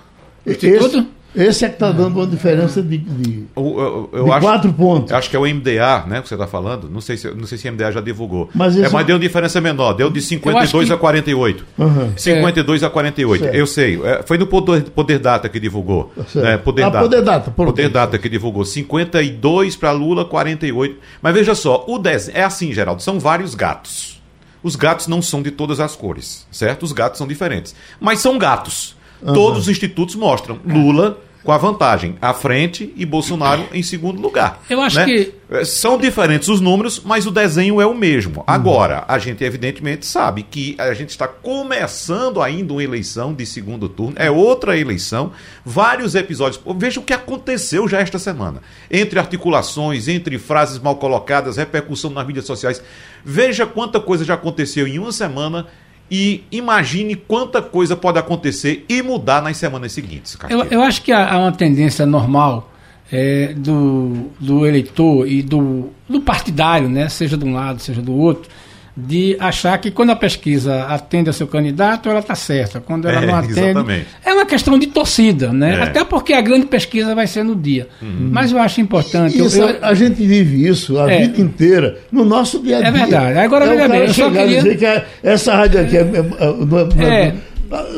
Instituto? 0.43 0.97
Esse 0.97 1.08
é 1.36 1.70
que 1.70 1.76
está 1.76 1.91
dando 1.91 2.17
uma 2.17 2.28
diferença 2.28 2.82
de, 2.82 2.98
de, 2.98 3.44
O- 3.56 3.80
eu, 3.80 4.10
eu 4.13 4.24
de 4.26 4.32
acho, 4.32 4.41
quatro 4.41 4.74
pontos. 4.74 5.12
eu 5.12 5.17
acho 5.17 5.30
que 5.30 5.36
é 5.36 5.39
o 5.39 5.44
MDA, 5.46 6.06
né, 6.08 6.22
que 6.22 6.28
você 6.28 6.36
está 6.36 6.46
falando. 6.48 6.89
Não 6.89 7.00
sei 7.00 7.15
se 7.15 7.30
não 7.34 7.46
sei 7.46 7.58
se 7.58 7.70
o 7.70 7.72
MDA 7.72 7.91
já 7.91 8.02
divulgou. 8.02 8.50
Mas 8.54 8.76
é, 8.78 8.82
esse- 8.82 8.94
mas 8.94 9.06
deu 9.06 9.17
diferença 9.17 9.62
menor, 9.62 9.94
deu 9.94 10.10
de 10.10 10.22
52 10.22 10.88
que- 10.88 10.94
a 10.94 10.98
48. 10.98 11.65
Uhum. 11.78 12.12
52 12.17 12.84
a 12.84 12.89
48. 12.89 13.44
Certo. 13.44 13.56
Eu 13.56 13.65
sei. 13.67 14.02
é, 14.04 14.24
foi 14.24 14.38
no 14.38 14.46
Poder, 14.46 14.84
Poder 14.89 15.20
Data 15.20 15.48
que 15.48 15.60
divulgou. 15.60 16.12
Né, 16.36 16.58
Poder 16.58 16.84
Ah, 16.84 16.89
Data. 16.89 17.04
Poder 17.04 17.22
Data. 17.22 17.52
Poder 17.52 17.89
Data 17.89 18.17
que 18.17 18.28
divulgou. 18.30 18.65
52 18.65 19.76
para 19.76 19.91
Lula, 19.91 20.26
48. 20.26 20.98
Mas 21.22 21.34
veja 21.34 21.56
só, 21.56 21.86
o 21.88 21.98
10 21.98 22.30
é 22.30 22.44
assim, 22.44 22.74
Geraldo, 22.74 23.02
são 23.02 23.20
vários 23.20 23.56
gatos. 23.56 24.20
Os 24.63 24.76
gatos 24.76 25.08
não 25.08 25.22
são 25.22 25.41
de 25.41 25.50
todas 25.50 25.80
as 25.80 25.96
cores, 25.96 26.46
certo? 26.52 26.84
Os 26.84 26.91
gatos 26.91 27.17
são 27.17 27.26
diferentes. 27.28 27.74
Mas 28.00 28.20
são 28.20 28.38
gatos. 28.38 28.96
Todos 29.24 29.60
os 29.62 29.68
institutos 29.70 30.16
mostram 30.16 30.60
Lula 30.66 31.18
com 31.44 31.52
a 31.52 31.58
vantagem 31.58 32.16
à 32.22 32.34
frente 32.36 32.94
e 32.96 33.04
Bolsonaro 33.06 33.66
em 33.74 33.82
segundo 33.82 34.22
lugar. 34.22 34.62
Eu 34.70 34.80
acho 34.82 34.98
né? 34.98 35.06
que- 35.06 35.34
É, 35.54 35.66
São 35.66 35.98
diferentes 35.98 36.48
os 36.48 36.62
números, 36.62 37.02
mas 37.04 37.26
o 37.28 37.32
desenho 37.32 37.82
é 37.82 37.86
o 37.86 37.94
mesmo. 37.94 38.42
Agora, 38.48 39.04
a 39.06 39.20
gente 39.20 39.44
evidentemente 39.44 40.06
sabe 40.06 40.44
que 40.44 40.76
a 40.78 40.94
gente 40.94 41.10
está 41.10 41.28
começando 41.28 42.42
ainda 42.42 42.72
uma 42.74 42.82
eleição 42.84 43.34
de 43.34 43.46
segundo 43.46 43.90
turno, 43.90 44.16
é 44.18 44.32
outra 44.32 44.78
eleição, 44.78 45.32
vários 45.66 46.16
episódios. 46.16 46.62
Veja 46.78 47.00
o 47.00 47.04
que 47.04 47.12
aconteceu 47.12 47.88
já 47.88 48.00
esta 48.00 48.18
semana. 48.20 48.62
Entre 48.90 49.20
articulações, 49.20 50.08
entre 50.08 50.38
frases 50.38 50.80
mal 50.80 50.96
colocadas, 50.96 51.58
repercussão 51.58 52.12
nas 52.12 52.26
mídias 52.26 52.46
sociais. 52.46 52.82
Veja 53.26 53.66
quanta 53.66 54.00
coisa 54.00 54.24
já 54.24 54.36
aconteceu 54.36 54.88
em 54.88 55.00
uma 55.00 55.12
semana 55.12 55.68
e 56.12 56.43
imagine 56.52 57.15
quanta 57.15 57.62
coisa 57.62 57.95
pode 57.95 58.19
acontecer 58.19 58.86
e 58.89 59.02
mudar 59.02 59.41
nas 59.41 59.56
semanas 59.56 59.93
seguintes. 59.93 60.38
Eu, 60.50 60.65
eu 60.65 60.82
acho 60.82 61.02
que 61.02 61.12
há, 61.13 61.34
há 61.34 61.39
uma 61.39 61.54
tendência 61.54 62.06
normal 62.06 62.69
é, 63.10 63.54
do, 63.56 64.30
do 64.38 64.67
eleitor 64.67 65.26
e 65.26 65.41
do, 65.41 65.89
do 66.10 66.19
partidário, 66.19 66.89
né, 66.89 67.08
seja 67.08 67.38
de 67.38 67.45
um 67.45 67.54
lado, 67.54 67.82
seja 67.82 68.02
do 68.02 68.13
outro, 68.13 68.50
de 68.95 69.38
achar 69.39 69.77
que 69.77 69.89
quando 69.89 70.10
a 70.10 70.15
pesquisa 70.15 70.84
atende 70.86 71.30
a 71.30 71.34
seu 71.34 71.47
candidato, 71.47 72.10
ela 72.10 72.19
está 72.19 72.36
certa. 72.36 72.80
Quando 72.82 73.08
ela 73.08 73.23
É, 73.23 73.25
não 73.25 73.36
atende. 73.39 73.60
exatamente. 73.60 74.08
É 74.25 74.34
uma 74.34 74.45
questão 74.45 74.77
de 74.77 74.88
torcida, 74.88 75.54
né? 75.54 75.75
É. 75.80 75.84
Até 75.84 76.04
porque 76.04 76.34
a 76.34 76.41
grande 76.41 76.65
pesquisa 76.65 77.15
vai 77.15 77.25
ser 77.27 77.43
no 77.43 77.56
dia. 77.56 77.88
Uhum. 78.01 78.30
Mas 78.32 78.51
eu 78.51 78.60
acho 78.60 78.82
importante. 78.82 79.38
eu- 79.39 79.45
Isso, 79.45 79.62
eu- 79.62 79.77
a 79.82 79.93
gente 79.93 80.15
vive 80.25 80.67
isso 80.67 80.99
a 80.99 81.12
É. 81.12 81.21
vida 81.25 81.41
inteira, 81.41 81.99
no 82.12 82.25
nosso 82.25 82.60
dia 82.62 82.77
a 82.77 82.80
dia. 82.82 82.89
É 82.89 82.91
verdade. 82.91 83.39
Agora, 83.39 83.65
é 83.65 83.69
veja 83.69 83.75
o 83.75 83.88
cara 83.88 83.99
bem, 83.99 84.08
eu 84.08 84.13
só 84.13 84.30
queria- 84.32 84.62
dizer 84.62 84.77
que 84.77 84.86
a- 84.86 85.06
essa 85.23 85.56
rádio 85.56 85.80
aqui 85.82 85.97
é, 85.97 86.01
é- 86.01 86.04
é- 86.04 86.65
não, 86.65 87.08
é- 87.08 87.34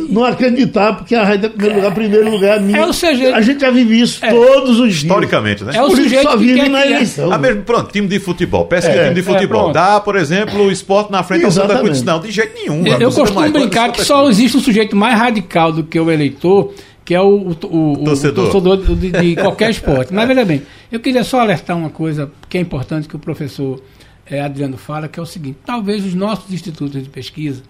não 0.10 0.26
é- 0.26 0.30
É. 0.30 0.34
acreditar, 0.34 0.94
porque 0.94 1.16
a 1.16 1.24
rádio 1.24 1.48
é 1.48 1.50
primeiro 1.50 1.76
lugar, 1.78 1.94
primeiro 1.94 2.30
lugar 2.32 2.58
é 2.58 2.60
minha. 2.62 2.78
É 2.78 2.86
o 2.86 2.94
sujeito- 2.94 3.34
A 3.36 3.42
gente 3.42 3.62
já 3.62 3.72
vive 3.72 4.00
isso 4.00 4.24
É. 4.24 4.30
todos 4.30 4.80
os 4.80 4.90
dias. 4.90 5.04
Historicamente, 5.04 5.64
né? 5.64 5.74
É 5.76 5.82
o 5.82 5.88
Por 5.88 5.94
isso 5.94 6.04
sujeito 6.04 6.24
só 6.24 6.32
que 6.32 6.38
vive 6.38 6.60
quer 6.62 6.70
na 6.70 6.82
que 6.82 6.88
é- 6.88 6.92
eleição. 6.92 7.32
Ah, 7.34 7.38
mesmo, 7.38 7.62
pronto, 7.64 7.92
time 7.92 8.08
de 8.08 8.20
futebol. 8.20 8.66
Pesquisa 8.66 8.98
É, 8.98 9.04
time 9.04 9.16
de 9.16 9.20
é, 9.22 9.24
futebol. 9.24 9.62
pronto. 9.64 9.74
Dá, 9.74 10.00
por 10.00 10.16
exemplo, 10.16 10.62
o 10.68 10.72
esporte 10.72 11.12
na 11.12 11.24
frente 11.24 11.46
ao 11.46 11.52
Santa. 11.52 11.80
Cruz. 11.80 12.04
Não, 12.04 12.20
de 12.20 12.32
jeito 12.32 12.54
nenhum. 12.54 12.86
Eu, 12.86 13.00
eu 13.00 13.12
costumo 13.12 13.40
mais- 13.40 13.52
brincar 13.52 13.92
que 13.92 14.04
só 14.04 14.30
existe 14.30 14.58
um 14.58 14.62
sujeito 14.62 14.96
mais 14.96 15.18
radical 15.18 15.72
do 15.72 15.84
que 15.84 16.00
o 16.00 16.12
eleitor, 16.12 16.74
que 17.06 17.14
é 17.16 17.20
o, 17.22 17.26
o, 17.26 17.58
o- 17.68 17.94
o 17.94 18.04
Torcedor. 18.06 18.50
torcedor 18.52 18.96
de, 18.96 19.12
de 19.12 19.36
qualquer 19.42 19.70
esporte. 19.72 20.14
Mas 20.14 20.28
veja 20.28 20.46
bem, 20.46 20.62
eu 20.92 21.00
queria 21.00 21.24
só 21.24 21.40
alertar 21.42 21.78
uma 21.78 21.90
coisa 21.90 22.32
que 22.50 22.58
é 22.58 22.62
importante 22.62 23.08
que 23.08 23.16
o 23.16 23.20
professor 23.20 23.82
eh, 24.30 24.40
Adriano 24.40 24.78
fala, 24.78 25.08
que 25.10 25.20
é 25.20 25.24
o 25.24 25.26
seguinte: 25.26 25.58
talvez 25.66 26.06
os 26.06 26.14
nossos 26.14 26.54
institutos 26.54 27.04
de 27.04 27.10
pesquisa 27.10 27.62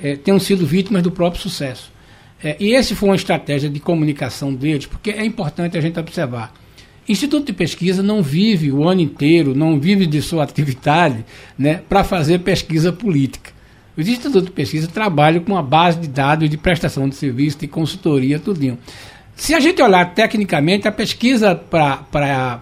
eh, 0.00 0.16
tenham 0.16 0.38
sido 0.38 0.66
vítimas 0.66 1.02
do 1.02 1.10
próprio 1.10 1.42
sucesso. 1.42 1.92
Eh, 2.42 2.56
e 2.60 2.74
esse 2.74 2.94
foi 2.94 3.08
uma 3.08 3.16
estratégia 3.16 3.68
de 3.68 3.80
comunicação 3.80 4.54
deles, 4.54 4.86
porque 4.86 5.10
é 5.10 5.24
importante 5.24 5.76
a 5.76 5.80
gente 5.80 5.98
observar. 5.98 6.52
Instituto 7.08 7.46
de 7.46 7.52
pesquisa 7.52 8.02
não 8.02 8.22
vive 8.22 8.70
o 8.70 8.88
ano 8.88 9.00
inteiro, 9.00 9.54
não 9.54 9.80
vive 9.80 10.06
de 10.06 10.22
sua 10.22 10.44
atividade 10.44 11.24
né, 11.58 11.80
para 11.88 12.04
fazer 12.04 12.40
pesquisa 12.40 12.92
política. 12.92 13.50
Os 13.96 14.08
institutos 14.08 14.44
de 14.44 14.50
pesquisa 14.50 14.88
trabalham 14.88 15.42
com 15.42 15.52
uma 15.52 15.62
base 15.62 15.98
de 15.98 16.08
dados 16.08 16.48
de 16.48 16.56
prestação 16.56 17.08
de 17.08 17.14
serviço, 17.14 17.58
de 17.58 17.66
consultoria, 17.66 18.38
tudinho. 18.38 18.78
Se 19.34 19.54
a 19.54 19.60
gente 19.60 19.82
olhar 19.82 20.14
tecnicamente, 20.14 20.86
a 20.86 20.92
pesquisa 20.92 21.54
para 21.54 22.58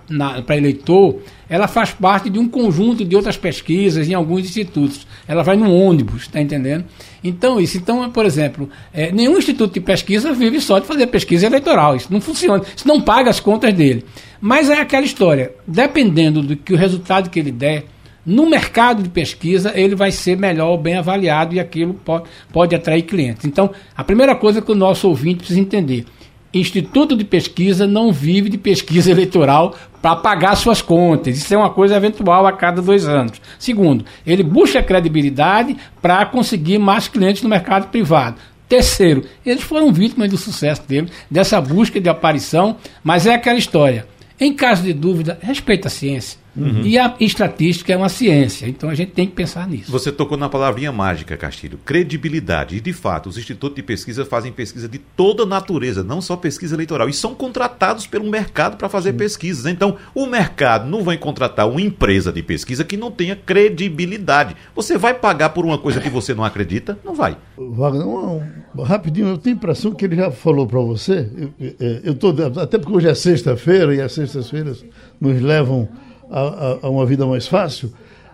eleitor, 0.56 1.20
ela 1.48 1.66
faz 1.66 1.90
parte 1.90 2.30
de 2.30 2.38
um 2.38 2.48
conjunto 2.48 3.04
de 3.04 3.16
outras 3.16 3.36
pesquisas 3.36 4.08
em 4.08 4.14
alguns 4.14 4.44
institutos. 4.44 5.06
Ela 5.26 5.42
vai 5.42 5.56
no 5.56 5.74
ônibus, 5.74 6.22
está 6.22 6.40
entendendo? 6.40 6.84
Então, 7.22 7.60
isso, 7.60 7.76
então, 7.76 8.08
por 8.10 8.24
exemplo, 8.24 8.70
eh, 8.94 9.10
nenhum 9.12 9.36
instituto 9.36 9.74
de 9.74 9.80
pesquisa 9.80 10.32
vive 10.32 10.60
só 10.60 10.78
de 10.78 10.86
fazer 10.86 11.08
pesquisa 11.08 11.46
eleitoral. 11.46 11.96
Isso 11.96 12.10
não 12.10 12.20
funciona, 12.20 12.62
isso 12.74 12.86
não 12.86 13.00
paga 13.00 13.30
as 13.30 13.40
contas 13.40 13.74
dele. 13.74 14.04
Mas 14.40 14.70
é 14.70 14.80
aquela 14.80 15.04
história, 15.04 15.52
dependendo 15.66 16.40
do 16.40 16.56
que 16.56 16.72
o 16.72 16.76
resultado 16.76 17.28
que 17.28 17.40
ele 17.40 17.52
der, 17.52 17.84
no 18.24 18.48
mercado 18.48 19.02
de 19.02 19.08
pesquisa, 19.08 19.72
ele 19.74 19.94
vai 19.94 20.12
ser 20.12 20.36
melhor 20.36 20.76
bem 20.76 20.96
avaliado 20.96 21.54
e 21.54 21.60
aquilo 21.60 21.94
pode, 21.94 22.24
pode 22.52 22.74
atrair 22.74 23.02
clientes. 23.02 23.44
Então, 23.44 23.70
a 23.96 24.04
primeira 24.04 24.34
coisa 24.34 24.62
que 24.62 24.70
o 24.70 24.74
nosso 24.74 25.08
ouvinte 25.08 25.38
precisa 25.38 25.60
entender: 25.60 26.06
Instituto 26.52 27.16
de 27.16 27.24
pesquisa 27.24 27.86
não 27.86 28.12
vive 28.12 28.48
de 28.48 28.58
pesquisa 28.58 29.10
eleitoral 29.12 29.76
para 30.02 30.16
pagar 30.16 30.56
suas 30.56 30.82
contas. 30.82 31.36
Isso 31.36 31.54
é 31.54 31.56
uma 31.56 31.70
coisa 31.70 31.96
eventual 31.96 32.46
a 32.46 32.52
cada 32.52 32.82
dois 32.82 33.06
anos. 33.06 33.40
Segundo, 33.58 34.04
ele 34.26 34.42
busca 34.42 34.82
credibilidade 34.82 35.76
para 36.02 36.26
conseguir 36.26 36.78
mais 36.78 37.06
clientes 37.06 37.42
no 37.42 37.48
mercado 37.48 37.88
privado. 37.88 38.36
Terceiro, 38.68 39.24
eles 39.44 39.62
foram 39.62 39.92
vítimas 39.92 40.30
do 40.30 40.36
sucesso 40.36 40.82
dele, 40.86 41.10
dessa 41.30 41.60
busca 41.60 42.00
de 42.00 42.08
aparição, 42.08 42.76
mas 43.02 43.26
é 43.26 43.34
aquela 43.34 43.58
história. 43.58 44.06
Em 44.38 44.52
caso 44.54 44.82
de 44.82 44.92
dúvida, 44.92 45.38
respeita 45.42 45.88
a 45.88 45.90
ciência. 45.90 46.38
E 46.56 46.98
a 46.98 47.14
estatística 47.20 47.92
é 47.92 47.96
uma 47.96 48.08
ciência, 48.08 48.66
então 48.66 48.90
a 48.90 48.94
gente 48.94 49.12
tem 49.12 49.26
que 49.26 49.34
pensar 49.34 49.68
nisso. 49.68 49.90
Você 49.92 50.10
tocou 50.10 50.36
na 50.36 50.48
palavrinha 50.48 50.90
mágica, 50.90 51.36
Castilho, 51.36 51.78
credibilidade. 51.84 52.76
E, 52.76 52.80
de 52.80 52.92
fato, 52.92 53.28
os 53.28 53.38
institutos 53.38 53.76
de 53.76 53.82
pesquisa 53.82 54.24
fazem 54.24 54.50
pesquisa 54.50 54.88
de 54.88 54.98
toda 54.98 55.46
natureza, 55.46 56.02
não 56.02 56.20
só 56.20 56.36
pesquisa 56.36 56.74
eleitoral. 56.74 57.08
E 57.08 57.12
são 57.12 57.34
contratados 57.34 58.06
pelo 58.06 58.28
mercado 58.28 58.76
para 58.76 58.88
fazer 58.88 59.12
pesquisas. 59.12 59.66
Então, 59.66 59.96
o 60.14 60.26
mercado 60.26 60.88
não 60.88 61.02
vai 61.04 61.16
contratar 61.16 61.68
uma 61.68 61.80
empresa 61.80 62.32
de 62.32 62.42
pesquisa 62.42 62.84
que 62.84 62.96
não 62.96 63.10
tenha 63.10 63.36
credibilidade. 63.36 64.56
Você 64.74 64.98
vai 64.98 65.14
pagar 65.14 65.50
por 65.50 65.64
uma 65.64 65.78
coisa 65.78 66.00
que 66.00 66.10
você 66.10 66.34
não 66.34 66.44
acredita? 66.44 66.98
Não 67.04 67.14
vai. 67.14 67.36
Wagner, 67.56 68.06
um- 68.06 68.42
um- 68.76 68.82
rapidinho, 68.82 69.28
eu 69.28 69.38
tenho 69.38 69.54
a 69.56 69.58
impressão 69.58 69.92
que 69.92 70.04
ele 70.04 70.16
já 70.16 70.30
falou 70.30 70.66
para 70.66 70.80
você. 70.80 71.28
Eu- 71.58 72.00
eu 72.04 72.14
tô, 72.14 72.30
até 72.60 72.78
porque 72.78 72.96
hoje 72.96 73.08
é 73.08 73.14
sexta-feira 73.14 73.94
e 73.94 74.00
as 74.00 74.12
sextas-feiras 74.12 74.84
nos 75.20 75.40
levam 75.40 75.88
a, 76.30 76.40
a- 76.40 76.78
a 76.82 76.88
uma 76.90 77.04
vida 77.06 77.26
mais 77.26 77.46
fácil. 77.46 77.92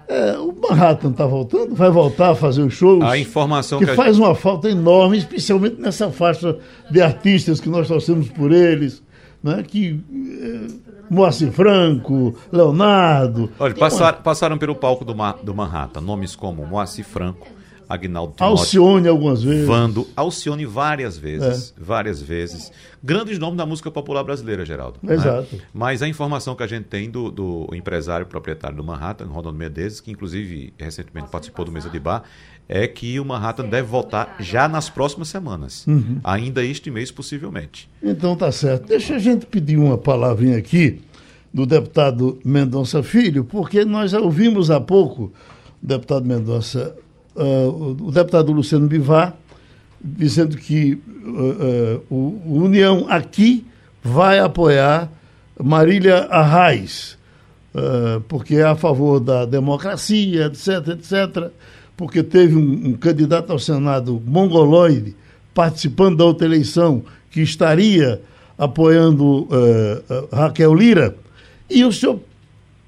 É, 0.08 0.36
o 0.38 0.54
Manhattan 0.68 1.10
está 1.10 1.26
voltando, 1.26 1.74
vai 1.74 1.90
voltar 1.90 2.30
a 2.30 2.34
fazer 2.36 2.62
os 2.62 2.72
shows. 2.74 3.02
A 3.02 3.18
informação 3.18 3.80
que 3.80 3.86
que 3.86 3.94
faz 3.94 4.16
uma 4.18 4.34
falta 4.36 4.70
enorme, 4.70 5.18
especialmente 5.18 5.80
nessa 5.80 6.10
faixa 6.12 6.56
de 6.90 7.00
artistas 7.02 7.60
que 7.60 7.68
nós 7.68 7.88
torcemos 7.88 8.28
por 8.28 8.52
eles, 8.52 9.02
né? 9.42 9.64
que 9.66 9.98
é, 10.40 10.86
Moacir 11.10 11.50
Franco, 11.50 12.36
Leonardo. 12.52 13.50
Olha, 13.58 13.74
tem 13.74 13.82
uma- 13.82 13.90
passaram, 13.90 14.22
passaram 14.22 14.58
pelo 14.58 14.74
palco 14.76 15.04
do, 15.04 15.14
Ma- 15.14 15.34
do 15.42 15.52
Manhattan 15.54 16.00
nomes 16.00 16.36
como 16.36 16.64
Moacir 16.64 17.04
Franco, 17.04 17.46
Agnaldo 17.88 18.34
Timóteo, 18.34 18.58
Alcione 18.58 19.08
algumas 19.08 19.42
vezes. 19.42 19.66
Vando, 19.66 20.06
Alcione 20.16 20.64
várias 20.66 21.16
vezes, 21.16 21.74
várias 21.78 22.20
vezes. 22.20 22.72
Grandes 23.02 23.38
nomes 23.38 23.56
da 23.56 23.64
música 23.66 23.90
popular 23.90 24.24
brasileira, 24.24 24.64
Geraldo. 24.64 24.98
né? 25.02 25.14
Exato. 25.14 25.60
Mas 25.72 26.02
a 26.02 26.08
informação 26.08 26.54
que 26.54 26.62
a 26.62 26.66
gente 26.66 26.84
tem 26.84 27.08
do, 27.10 27.30
do 27.30 27.68
empresário 27.72 28.26
proprietário 28.26 28.76
do 28.76 28.82
Manhattan, 28.84 29.26
Ronaldo 29.26 29.52
Menezes, 29.58 30.00
que 30.00 30.10
inclusive 30.10 30.72
recentemente 30.78 31.28
participou 31.30 31.64
do 31.64 31.70
Mesa 31.72 31.88
de 31.88 32.00
Bar, 32.00 32.24
é 32.68 32.88
que 32.88 33.18
o 33.20 33.24
Manhattan 33.24 33.68
deve 33.68 33.86
voltar 33.88 34.36
já 34.40 34.68
nas 34.68 34.90
próximas 34.90 35.28
semanas. 35.28 35.86
Ainda 36.24 36.64
este 36.64 36.90
mês, 36.90 37.10
possivelmente. 37.12 37.88
Então 38.02 38.34
tá 38.36 38.50
certo. 38.50 38.88
Deixa 38.88 39.14
a 39.14 39.18
gente 39.18 39.46
pedir 39.46 39.76
uma 39.76 39.96
palavrinha 39.96 40.58
aqui 40.58 41.00
do 41.54 41.64
deputado 41.64 42.38
Mendonça 42.44 43.02
Filho, 43.02 43.44
porque 43.44 43.84
nós 43.84 44.10
já 44.10 44.20
ouvimos 44.20 44.70
há 44.70 44.80
pouco 44.80 45.32
o 45.82 45.86
deputado 45.86 46.26
Mendonça, 46.26 46.94
ah, 47.36 47.68
o, 47.68 48.10
deputado 48.10 48.52
Luciano 48.52 48.86
Bivar, 48.86 49.36
dizendo 50.00 50.56
que 50.56 50.98
ah, 51.24 51.98
ah, 51.98 52.00
o, 52.10 52.62
União 52.64 53.06
aqui 53.08 53.66
vai 54.02 54.38
apoiar 54.38 55.10
Marília 55.62 56.26
Arraes, 56.30 57.16
porque 58.28 58.56
é 58.56 58.62
a 58.62 58.76
favor 58.76 59.20
da 59.20 59.44
democracia, 59.44 60.46
etc, 60.46 60.88
etc, 60.88 61.50
porque 61.96 62.22
teve 62.22 62.54
um, 62.54 62.88
um 62.88 62.92
candidato 62.94 63.50
ao 63.52 63.58
Senado 63.58 64.22
mongoloide 64.24 65.14
participando 65.52 66.18
da 66.18 66.24
outra 66.24 66.46
eleição 66.46 67.02
que 67.30 67.40
estaria 67.42 68.22
apoiando 68.56 69.48
Raquel 70.32 70.74
Lira, 70.74 71.16
e 71.68 71.84
o 71.84 71.92
senhor 71.92 72.20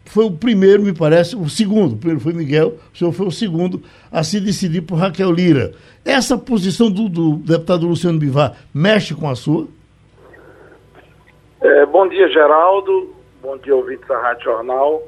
foi 0.08 0.24
o 0.24 0.32
primeiro, 0.32 0.82
me 0.82 0.94
parece, 0.94 1.36
o 1.36 1.48
segundo, 1.48 1.94
o 1.94 1.96
primeiro 1.96 2.20
foi 2.20 2.32
Miguel, 2.32 2.74
o 2.92 2.96
senhor 2.96 3.12
foi 3.12 3.26
o 3.26 3.30
segundo 3.30 3.82
a 4.10 4.22
se 4.24 4.40
decidir 4.40 4.80
por 4.82 4.96
Raquel 4.96 5.30
Lira. 5.30 5.72
Essa 6.04 6.38
posição 6.38 6.90
do, 6.90 7.08
do 7.08 7.36
deputado 7.36 7.86
Luciano 7.86 8.18
Bivar 8.18 8.56
mexe 8.74 9.14
com 9.14 9.28
a 9.28 9.34
sua? 9.34 9.68
É, 11.60 11.86
bom 11.86 12.08
dia, 12.08 12.28
Geraldo. 12.28 13.14
Bom 13.42 13.56
dia, 13.58 13.74
ouvintes 13.76 14.06
da 14.08 14.18
Rádio 14.18 14.44
Jornal. 14.44 15.02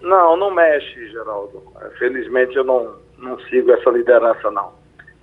Não, 0.00 0.36
não 0.36 0.50
mexe, 0.50 1.08
Geraldo. 1.10 1.62
Felizmente 1.98 2.56
eu 2.56 2.64
não, 2.64 2.94
não 3.18 3.38
sigo 3.42 3.72
essa 3.72 3.90
liderança, 3.90 4.50
não. 4.50 4.72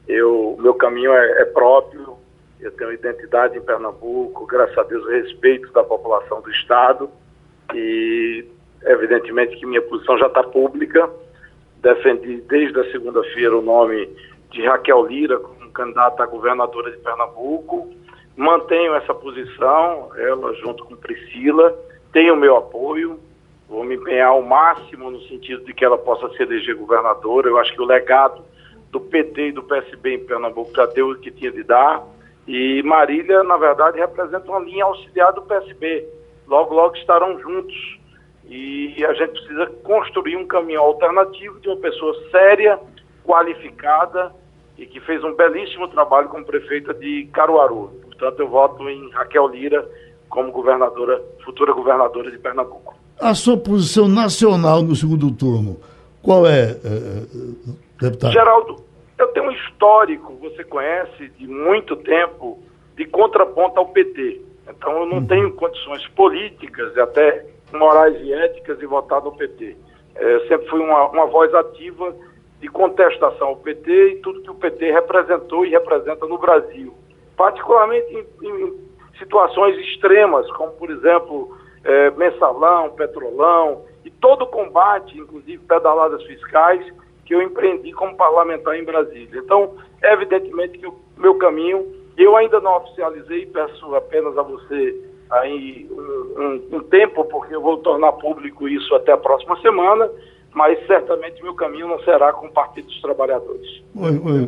Eu, 0.08 0.58
meu 0.60 0.74
caminho 0.74 1.14
é, 1.14 1.42
é 1.42 1.46
próprio, 1.46 2.18
eu 2.60 2.72
tenho 2.72 2.94
identidade 2.94 3.58
em 3.58 3.62
Pernambuco, 3.62 4.48
graças 4.48 4.78
a 4.78 4.84
Deus 4.84 5.08
respeito 5.08 5.72
da 5.72 5.84
população 5.84 6.42
do 6.42 6.50
Estado 6.50 7.10
e 7.74 8.46
evidentemente 8.84 9.58
que 9.58 9.66
minha 9.66 9.82
posição 9.82 10.18
já 10.18 10.28
está 10.28 10.44
pública. 10.44 11.10
Defendi 11.82 12.42
desde 12.42 12.80
a 12.80 12.92
segunda-feira 12.92 13.58
o 13.58 13.62
nome 13.62 14.10
de 14.52 14.66
Raquel 14.66 15.06
Lira 15.06 15.40
como 15.40 15.60
candidata 15.72 16.24
a 16.24 16.28
governadora 16.28 16.92
de 16.92 16.98
Pernambuco. 16.98 17.90
Mantenho 18.36 18.96
essa 18.96 19.14
posição, 19.14 20.12
ela 20.16 20.54
junto 20.56 20.86
com 20.86 20.96
Priscila, 20.96 21.78
tem 22.12 22.32
o 22.32 22.36
meu 22.36 22.58
apoio. 22.58 23.20
Vou 23.68 23.84
me 23.84 23.96
empenhar 23.96 24.30
ao 24.30 24.42
máximo 24.42 25.12
no 25.12 25.22
sentido 25.22 25.64
de 25.64 25.74
que 25.74 25.86
ela 25.86 25.98
possa 25.98 26.28
se 26.36 26.42
eleger 26.42 26.76
governadora. 26.76 27.50
Eu 27.50 27.58
acho 27.58 27.74
que 27.74 27.82
o 27.82 27.86
legado 27.86 28.44
do 28.92 29.00
PT 29.00 29.50
e 29.50 29.52
do 29.52 29.64
PSB 29.64 30.16
em 30.16 30.26
Pernambuco 30.26 30.72
já 30.76 30.86
deu 30.88 31.12
o 31.12 31.16
que 31.16 31.30
tinha 31.30 31.52
de 31.52 31.64
dar. 31.64 32.04
E 32.48 32.82
Marília, 32.82 33.44
na 33.44 33.58
verdade, 33.58 34.00
representa 34.00 34.50
uma 34.50 34.60
linha 34.60 34.86
auxiliar 34.86 35.32
do 35.34 35.44
PSB. 35.44 36.04
Logo, 36.48 36.74
logo 36.74 36.96
estarão 36.96 37.40
juntos. 37.40 37.99
E 38.50 39.06
a 39.06 39.14
gente 39.14 39.32
precisa 39.32 39.68
construir 39.84 40.36
um 40.36 40.48
caminho 40.48 40.82
alternativo 40.82 41.60
de 41.60 41.68
uma 41.68 41.78
pessoa 41.78 42.16
séria, 42.32 42.80
qualificada 43.24 44.34
e 44.76 44.88
que 44.88 45.00
fez 45.02 45.24
um 45.24 45.36
belíssimo 45.36 45.88
trabalho 45.90 46.30
como 46.30 46.44
prefeita 46.44 46.94
de 46.94 47.30
Caruaru. 47.32 47.92
Portanto, 48.06 48.40
eu 48.40 48.48
voto 48.48 48.90
em 48.90 49.12
Raquel 49.12 49.48
Lira 49.50 49.88
como 50.28 50.52
governadora, 50.52 51.22
futura 51.46 51.74
governadora 51.74 52.32
de 52.32 52.40
Pernambuco. 52.40 52.96
A 53.20 53.36
sua 53.36 53.58
posição 53.58 54.08
nacional 54.08 54.82
no 54.82 54.96
segundo 54.96 55.32
turno, 55.32 55.78
qual 56.22 56.48
é, 56.48 56.72
eh, 56.72 57.26
deputado? 58.00 58.32
Geraldo, 58.32 58.78
eu 59.18 59.28
tenho 59.28 59.48
um 59.48 59.52
histórico, 59.52 60.34
você 60.42 60.64
conhece, 60.64 61.30
de 61.38 61.46
muito 61.46 61.96
tempo, 61.98 62.60
de 62.96 63.06
contraponto 63.06 63.80
ao 63.80 63.90
PT. 63.90 64.42
Então 64.70 65.02
eu 65.02 65.06
não 65.06 65.18
uhum. 65.18 65.28
tenho 65.28 65.54
condições 65.54 66.08
políticas 66.10 66.96
e 66.96 67.00
até 67.00 67.46
morais 67.72 68.16
e 68.22 68.34
éticas 68.34 68.80
de 68.80 68.86
votar 68.86 69.22
no 69.22 69.36
PT. 69.36 69.76
É, 70.16 70.40
sempre 70.48 70.68
fui 70.68 70.80
uma, 70.80 71.10
uma 71.10 71.26
voz 71.28 71.54
ativa 71.54 72.16
de 72.60 72.68
contestação 72.68 73.50
ao 73.50 73.58
PT 73.58 74.10
e 74.10 74.16
tudo 74.18 74.42
que 74.42 74.52
o 74.52 74.56
PT 74.56 74.92
representou 74.92 75.66
e 75.66 75.70
representa 75.70 76.26
no 76.26 76.38
Brasil. 76.38 76.94
Particularmente 77.38 78.14
em, 78.14 78.48
em 78.48 78.90
situações 79.18 79.78
extremas, 79.78 80.50
como 80.52 80.72
por 80.74 80.90
exemplo 80.90 81.58
é, 81.84 82.12
mensalão, 82.12 82.90
petrolão 82.92 83.86
e 84.04 84.10
todo 84.10 84.44
o 84.44 84.48
combate, 84.48 85.18
inclusive 85.18 85.64
pedaladas 85.66 86.24
fiscais, 86.24 86.86
que 87.26 87.36
eu 87.36 87.42
empreendi 87.42 87.92
como 87.94 88.16
parlamentar 88.16 88.76
em 88.76 88.84
Brasília. 88.84 89.40
Então, 89.40 89.76
evidentemente 90.02 90.80
que 90.80 90.88
o 90.88 90.96
meu 91.18 91.36
caminho, 91.36 91.86
eu 92.18 92.36
ainda 92.36 92.60
não 92.60 92.78
oficializei, 92.78 93.46
peço 93.46 93.96
apenas 93.96 94.38
a 94.38 94.42
você 94.42 95.09
aí 95.30 95.88
um, 95.92 96.78
um, 96.78 96.80
tempo, 96.84 97.24
porque 97.26 97.56
eu 97.56 97.62
vou 97.62 97.78
tornar 97.78 98.14
público 98.14 98.68
isso 98.68 98.94
até 98.96 99.12
a 99.12 99.18
próxima 99.18 99.60
semana, 99.62 100.10
mas 100.54 100.84
certamente 100.88 101.44
meu 101.44 101.54
caminho 101.54 101.88
não 101.88 102.00
será 102.00 102.34
com 102.34 102.48
o 102.48 102.52
Partido 102.52 102.88
dos 102.88 103.00
Trabalhadores. 103.02 103.84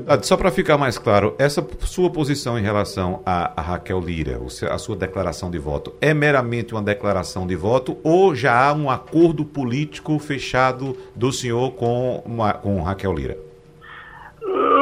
Ah, 0.08 0.22
só 0.24 0.36
para 0.36 0.50
ficar 0.50 0.78
mais 0.78 0.98
claro, 0.98 1.36
essa 1.38 1.66
sua 1.82 2.10
posição 2.10 2.58
em 2.58 2.64
relação 2.64 3.22
a, 3.26 3.54
a, 3.56 3.62
Raquel 3.62 4.00
Lira, 4.00 4.40
a 4.70 4.78
sua 4.80 4.96
declaração 4.96 5.52
de 5.52 5.60
voto, 5.60 5.94
é 6.02 6.14
meramente 6.14 6.74
uma 6.74 6.82
declaração 6.82 7.46
de 7.46 7.56
voto 7.56 7.98
ou 8.04 8.34
já 8.34 8.68
há 8.68 8.74
um 8.74 8.90
acordo 8.90 9.46
político 9.46 10.18
fechado 10.18 10.98
do 11.16 11.32
senhor 11.32 11.74
com, 11.74 12.24
uma, 12.26 12.54
com 12.54 12.82
Raquel 12.82 13.14
Lira? 13.14 13.38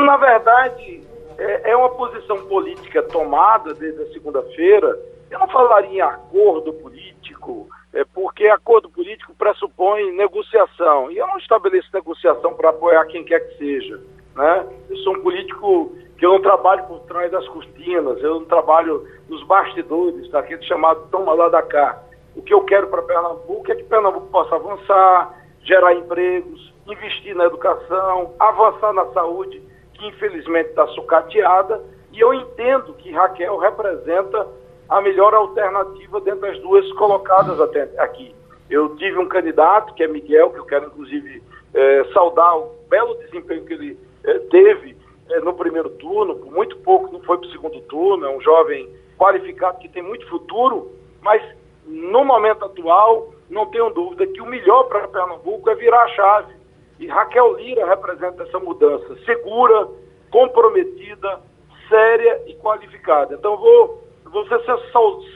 Na 0.05 0.15
verdade, 0.15 1.01
é, 1.37 1.71
é 1.71 1.75
uma 1.75 1.89
posição 1.89 2.37
política 2.47 3.03
tomada 3.03 3.73
desde 3.73 4.01
a 4.03 4.07
segunda-feira. 4.13 4.97
Eu 5.29 5.39
não 5.39 5.47
falaria 5.47 5.89
em 5.89 6.01
acordo 6.01 6.73
político, 6.73 7.67
é 7.93 8.03
porque 8.03 8.47
acordo 8.47 8.89
político 8.89 9.33
pressupõe 9.35 10.11
negociação. 10.15 11.11
E 11.11 11.17
eu 11.17 11.27
não 11.27 11.37
estabeleço 11.37 11.89
negociação 11.93 12.53
para 12.53 12.69
apoiar 12.69 13.05
quem 13.05 13.23
quer 13.23 13.39
que 13.39 13.57
seja. 13.57 14.01
Né? 14.35 14.67
Eu 14.89 14.97
sou 14.97 15.15
um 15.15 15.21
político 15.21 15.95
que 16.17 16.25
eu 16.25 16.33
não 16.33 16.41
trabalho 16.41 16.83
por 16.85 16.99
trás 17.01 17.31
das 17.31 17.47
cortinas, 17.47 18.21
eu 18.21 18.41
não 18.41 18.45
trabalho 18.45 19.07
nos 19.29 19.43
bastidores, 19.45 20.29
daquele 20.31 20.61
chamado 20.63 21.07
toma 21.09 21.33
lá 21.33 21.47
da 21.49 21.61
cá. 21.61 22.01
O 22.35 22.41
que 22.41 22.53
eu 22.53 22.61
quero 22.63 22.87
para 22.87 23.01
Pernambuco 23.01 23.71
é 23.71 23.75
que 23.75 23.83
Pernambuco 23.83 24.27
possa 24.27 24.55
avançar, 24.55 25.33
gerar 25.63 25.93
empregos, 25.93 26.73
investir 26.87 27.35
na 27.35 27.45
educação, 27.45 28.33
avançar 28.39 28.93
na 28.93 29.05
saúde, 29.13 29.61
que 29.93 30.07
infelizmente 30.07 30.69
está 30.69 30.87
sucateada. 30.87 31.81
E 32.11 32.19
eu 32.19 32.33
entendo 32.33 32.93
que 32.93 33.11
Raquel 33.11 33.57
representa 33.57 34.47
a 34.89 35.01
melhor 35.01 35.33
alternativa 35.33 36.19
dentre 36.21 36.49
as 36.49 36.59
duas 36.59 36.91
colocadas 36.93 37.59
até 37.61 37.89
aqui. 37.97 38.35
Eu 38.69 38.95
tive 38.97 39.17
um 39.17 39.27
candidato, 39.27 39.93
que 39.93 40.03
é 40.03 40.07
Miguel, 40.07 40.51
que 40.51 40.59
eu 40.59 40.65
quero 40.65 40.87
inclusive 40.87 41.43
é, 41.73 42.03
saudar 42.13 42.57
o 42.57 42.75
belo 42.89 43.15
desempenho 43.19 43.65
que 43.65 43.73
ele 43.73 43.99
é, 44.23 44.39
teve 44.51 44.97
é, 45.29 45.39
no 45.41 45.53
primeiro 45.53 45.89
turno, 45.91 46.35
por 46.35 46.51
muito 46.51 46.77
pouco 46.77 47.11
não 47.11 47.21
foi 47.21 47.37
para 47.37 47.47
o 47.47 47.51
segundo 47.51 47.79
turno, 47.81 48.25
é 48.25 48.29
um 48.29 48.41
jovem 48.41 48.89
qualificado 49.17 49.79
que 49.79 49.89
tem 49.89 50.01
muito 50.01 50.27
futuro, 50.27 50.91
mas 51.21 51.41
no 51.85 52.23
momento 52.23 52.65
atual, 52.65 53.33
não 53.49 53.65
tenho 53.67 53.89
dúvida 53.89 54.27
que 54.27 54.41
o 54.41 54.45
melhor 54.45 54.83
para 54.83 55.07
Pernambuco 55.07 55.69
é 55.69 55.75
virar 55.75 56.03
a 56.03 56.07
chave. 56.09 56.53
E 56.99 57.07
Raquel 57.07 57.55
Lira 57.55 57.85
representa 57.87 58.43
essa 58.43 58.59
mudança 58.59 59.15
segura, 59.25 59.87
comprometida, 60.29 61.41
séria 61.87 62.43
e 62.45 62.53
qualificada. 62.55 63.33
Então, 63.33 63.57
vou 63.57 64.03
você 64.31 64.59
ser, 64.63 64.77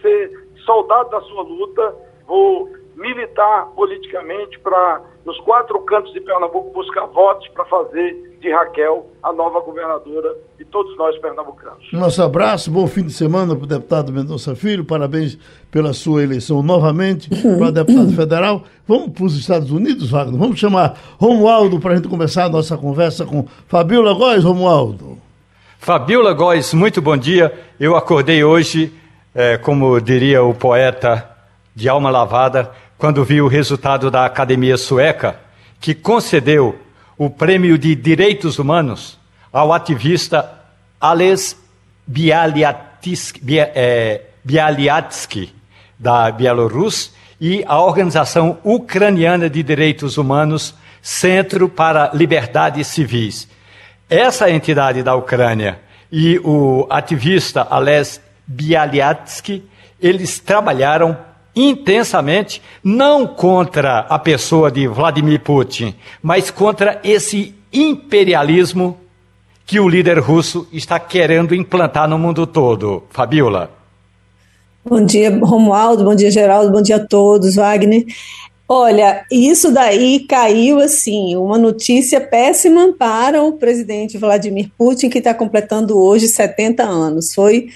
ser 0.02 0.48
soldado 0.66 1.10
da 1.10 1.22
sua 1.22 1.44
luta, 1.44 1.96
vou 2.28 2.70
militar 2.96 3.72
politicamente 3.76 4.60
para, 4.60 5.02
nos 5.26 5.38
quatro 5.40 5.80
cantos 5.82 6.14
de 6.14 6.22
Pernambuco, 6.22 6.72
buscar 6.72 7.06
votos 7.08 7.48
para 7.50 7.66
fazer 7.66 8.38
de 8.40 8.52
Raquel 8.52 9.08
a 9.24 9.32
nova 9.32 9.62
governadora 9.62 10.36
de 10.58 10.66
todos 10.66 10.96
nós 10.98 11.18
pernambucanos. 11.20 11.88
Nosso 11.94 12.22
abraço, 12.22 12.70
bom 12.70 12.86
fim 12.86 13.04
de 13.04 13.14
semana 13.14 13.56
para 13.56 13.64
o 13.64 13.68
deputado 13.68 14.12
Mendonça 14.12 14.54
Filho, 14.54 14.84
parabéns 14.84 15.38
pela 15.72 15.94
sua 15.94 16.24
eleição 16.24 16.62
novamente 16.62 17.30
uhum. 17.34 17.58
para 17.58 17.72
deputado 17.72 18.12
federal. 18.14 18.64
Vamos 18.86 19.12
para 19.14 19.24
os 19.24 19.38
Estados 19.38 19.72
Unidos, 19.72 20.12
Wagner? 20.12 20.38
Vamos 20.38 20.60
chamar 20.60 21.00
Romualdo 21.18 21.80
para 21.80 21.94
a 21.94 21.96
gente 21.96 22.10
começar 22.10 22.46
a 22.46 22.50
nossa 22.50 22.78
conversa 22.78 23.26
com 23.26 23.48
Fabiola 23.68 24.14
Góes, 24.14 24.44
Romualdo. 24.44 25.23
Fabiola 25.84 26.32
Góes, 26.32 26.74
muito 26.74 27.02
bom 27.02 27.18
dia. 27.18 27.54
Eu 27.78 27.98
acordei 27.98 28.42
hoje, 28.42 28.94
é, 29.36 29.58
como 29.58 30.00
diria 30.00 30.42
o 30.42 30.54
poeta, 30.54 31.30
de 31.76 31.90
alma 31.90 32.10
lavada, 32.10 32.72
quando 32.98 33.22
vi 33.26 33.42
o 33.42 33.50
resultado 33.50 34.10
da 34.10 34.26
Academia 34.26 34.78
Sueca, 34.78 35.36
que 35.82 35.94
concedeu 35.94 36.80
o 37.18 37.30
prêmio 37.30 37.78
de 37.78 37.96
Direitos 37.96 38.60
Humanos 38.60 39.20
ao 39.52 39.74
ativista 39.74 40.50
Ales 41.02 41.58
Bialyatsky, 42.08 43.42
é, 43.60 44.22
Bialyatsky 44.42 45.54
da 46.00 46.32
Bielorrússia, 46.32 47.12
e 47.42 47.62
a 47.68 47.82
Organização 47.82 48.58
Ucraniana 48.64 49.50
de 49.50 49.62
Direitos 49.62 50.18
Humanos, 50.18 50.74
Centro 51.02 51.68
para 51.68 52.10
Liberdades 52.14 52.88
Civis. 52.88 53.50
Essa 54.10 54.50
entidade 54.50 55.02
da 55.02 55.16
Ucrânia 55.16 55.80
e 56.12 56.40
o 56.44 56.86
ativista 56.90 57.68
Ales 57.70 58.22
Bialyatsky, 58.46 59.64
eles 60.00 60.40
trabalharam 60.40 61.18
intensamente 61.56 62.62
não 62.84 63.26
contra 63.28 64.00
a 64.00 64.20
pessoa 64.20 64.72
de 64.72 64.88
Vladimir 64.88 65.40
Putin, 65.40 65.96
mas 66.22 66.52
contra 66.52 67.00
esse 67.04 67.56
imperialismo 67.72 68.98
que 69.66 69.80
o 69.80 69.88
líder 69.88 70.20
russo 70.20 70.68
está 70.72 71.00
querendo 71.00 71.56
implantar 71.56 72.08
no 72.08 72.20
mundo 72.20 72.46
todo. 72.46 73.04
Fabiola. 73.10 73.72
Bom 74.86 75.06
dia, 75.06 75.30
Romualdo, 75.42 76.04
bom 76.04 76.14
dia, 76.14 76.30
Geraldo, 76.30 76.72
bom 76.72 76.82
dia 76.82 76.98
a 76.98 77.08
todos, 77.08 77.56
Wagner. 77.56 78.06
Olha, 78.76 79.24
isso 79.30 79.72
daí 79.72 80.22
caiu 80.22 80.80
assim, 80.80 81.36
uma 81.36 81.60
notícia 81.60 82.20
péssima 82.20 82.92
para 82.98 83.44
o 83.44 83.54
presidente 83.54 84.18
Vladimir 84.18 84.72
Putin, 84.76 85.12
que 85.12 85.20
está 85.20 85.32
completando 85.32 85.96
hoje 85.96 86.28
70 86.28 86.82
anos. 86.82 87.36
Foi 87.36 87.68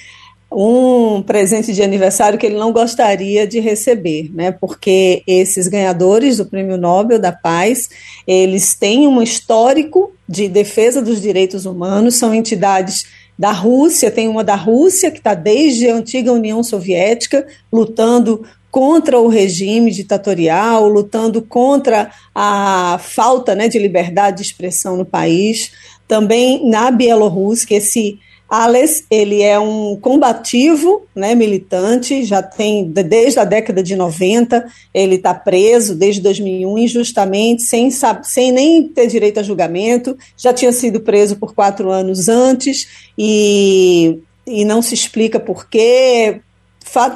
um 0.51 1.21
presente 1.21 1.71
de 1.71 1.83
aniversário 1.83 2.39
que 2.39 2.47
ele 2.47 2.57
não 2.57 2.71
gostaria 2.71 3.45
de 3.45 3.59
receber, 3.59 4.31
né? 4.33 4.51
Porque 4.51 5.21
esses 5.27 5.67
ganhadores 5.67 6.37
do 6.37 6.47
Prêmio 6.47 6.77
Nobel 6.77 7.19
da 7.19 7.31
Paz, 7.31 7.91
eles 8.25 8.73
têm 8.73 9.07
um 9.07 9.21
histórico 9.21 10.11
de 10.27 10.47
defesa 10.47 10.99
dos 10.99 11.21
direitos 11.21 11.67
humanos, 11.67 12.15
são 12.15 12.33
entidades 12.33 13.05
da 13.37 13.51
Rússia, 13.51 14.09
tem 14.09 14.27
uma 14.27 14.43
da 14.43 14.55
Rússia, 14.55 15.11
que 15.11 15.19
está 15.19 15.35
desde 15.35 15.87
a 15.87 15.95
antiga 15.95 16.33
União 16.33 16.63
Soviética, 16.63 17.45
lutando 17.71 18.43
contra 18.77 19.19
o 19.19 19.27
regime 19.27 19.89
ditatorial, 19.89 20.87
lutando 20.87 21.41
contra 21.41 22.11
a 22.35 22.99
falta 23.01 23.55
né, 23.55 23.67
de 23.67 23.79
liberdade 23.79 24.37
de 24.37 24.43
expressão 24.43 24.95
no 24.95 25.03
país. 25.03 25.71
Também 26.07 26.69
na 26.69 26.91
Bielorrússia, 26.91 27.75
esse 27.75 28.19
Ales, 28.47 29.03
ele 29.09 29.41
é 29.41 29.57
um 29.57 29.97
combativo, 29.99 31.07
né, 31.15 31.33
militante, 31.33 32.23
já 32.23 32.43
tem 32.43 32.87
desde 32.87 33.39
a 33.39 33.43
década 33.43 33.81
de 33.81 33.95
90, 33.95 34.67
ele 34.93 35.15
está 35.15 35.33
preso 35.33 35.95
desde 35.95 36.21
2001 36.21 36.77
injustamente, 36.77 37.63
sem, 37.63 37.89
sem 38.21 38.51
nem 38.51 38.87
ter 38.87 39.07
direito 39.07 39.39
a 39.39 39.43
julgamento, 39.43 40.15
já 40.37 40.53
tinha 40.53 40.71
sido 40.71 40.99
preso 40.99 41.37
por 41.37 41.55
quatro 41.55 41.89
anos 41.89 42.29
antes 42.29 42.87
e, 43.17 44.19
e 44.45 44.63
não 44.63 44.83
se 44.83 44.93
explica 44.93 45.39
por 45.39 45.67
quê. 45.67 46.41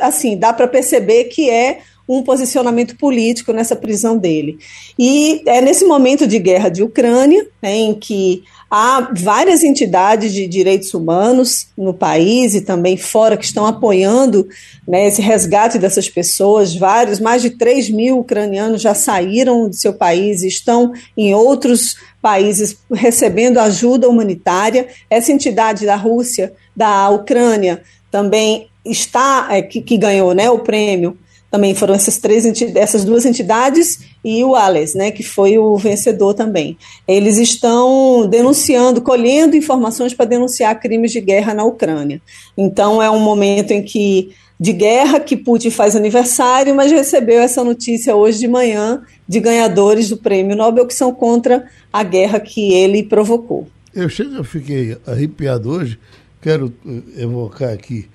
Assim, 0.02 0.38
dá 0.38 0.54
para 0.54 0.68
perceber 0.68 1.26
que 1.26 1.50
é 1.50 1.80
um 2.08 2.22
posicionamento 2.22 2.98
político 2.98 3.54
nessa 3.54 3.76
prisão 3.76 4.18
dele. 4.18 4.60
E 5.00 5.42
é 5.46 5.62
nesse 5.62 5.86
momento 5.86 6.28
de 6.28 6.40
guerra 6.40 6.70
de 6.70 6.84
Ucrânia, 6.84 7.48
né, 7.62 7.74
em 7.76 7.94
que 7.94 8.44
há 8.70 9.10
várias 9.18 9.64
entidades 9.64 10.34
de 10.34 10.48
direitos 10.48 10.94
humanos 10.94 11.68
no 11.78 11.94
país 11.94 12.56
e 12.56 12.62
também 12.62 12.98
fora 12.98 13.38
que 13.38 13.46
estão 13.46 13.66
apoiando 13.66 14.48
né, 14.88 15.08
esse 15.08 15.22
resgate 15.22 15.78
dessas 15.78 16.10
pessoas. 16.10 16.76
Vários, 16.76 17.20
mais 17.20 17.42
de 17.42 17.52
3 17.52 17.90
mil 17.90 18.20
ucranianos 18.20 18.82
já 18.82 18.94
saíram 18.94 19.70
do 19.70 19.76
seu 19.76 19.94
país 19.94 20.42
e 20.42 20.48
estão 20.48 20.94
em 21.16 21.34
outros 21.34 21.96
países 22.22 22.78
recebendo 22.94 23.58
ajuda 23.58 24.10
humanitária. 24.10 24.88
Essa 25.10 25.32
entidade 25.32 25.86
da 25.86 25.96
Rússia, 25.96 26.54
da 26.76 27.10
Ucrânia, 27.10 27.82
também 28.12 28.68
está, 28.86 29.48
é, 29.50 29.62
que, 29.62 29.82
que 29.82 29.98
ganhou 29.98 30.34
né, 30.34 30.50
o 30.50 30.60
prêmio 30.60 31.18
também 31.52 31.76
foram 31.76 31.94
essas 31.94 32.18
três 32.18 32.46
essas 32.76 33.04
duas 33.04 33.26
entidades 33.26 34.00
e 34.24 34.42
o 34.42 34.56
Ales, 34.56 34.96
né, 34.96 35.12
que 35.12 35.22
foi 35.22 35.58
o 35.58 35.76
vencedor 35.76 36.34
também. 36.34 36.78
Eles 37.06 37.38
estão 37.38 38.26
denunciando, 38.26 39.02
colhendo 39.02 39.58
informações 39.58 40.14
para 40.14 40.26
denunciar 40.26 40.80
crimes 40.80 41.12
de 41.12 41.20
guerra 41.20 41.54
na 41.54 41.66
Ucrânia. 41.66 42.22
Então 42.58 43.04
é 43.04 43.12
um 43.12 43.20
momento 43.20 43.72
em 43.72 43.84
que 43.84 44.32
de 44.58 44.72
guerra 44.72 45.20
que 45.20 45.36
Putin 45.36 45.72
faz 45.72 45.96
aniversário, 45.96 46.74
mas 46.74 46.92
recebeu 46.92 47.42
essa 47.42 47.64
notícia 47.64 48.16
hoje 48.16 48.40
de 48.40 48.48
manhã 48.48 49.02
de 49.28 49.40
ganhadores 49.40 50.08
do 50.08 50.18
Prêmio 50.18 50.56
Nobel 50.56 50.88
que 50.88 50.94
são 50.94 51.14
contra 51.14 51.68
a 51.92 52.04
guerra 52.04 52.40
que 52.40 52.74
ele 52.74 53.04
provocou. 53.04 53.68
Eu, 53.94 54.08
chego, 54.08 54.36
eu 54.36 54.44
fiquei 54.44 54.98
arrepiado 55.06 55.70
hoje. 55.70 56.00
Quero 56.42 56.74
eh, 56.86 57.24
evocar 57.24 57.70
aqui 57.70 58.10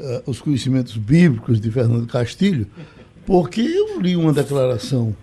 uh, 0.00 0.30
os 0.30 0.40
conhecimentos 0.40 0.96
bíblicos 0.96 1.60
de 1.60 1.70
Fernando 1.70 2.06
Castilho, 2.06 2.66
porque 3.26 3.60
eu 3.60 4.00
li 4.00 4.16
uma 4.16 4.32
declaração 4.32 5.14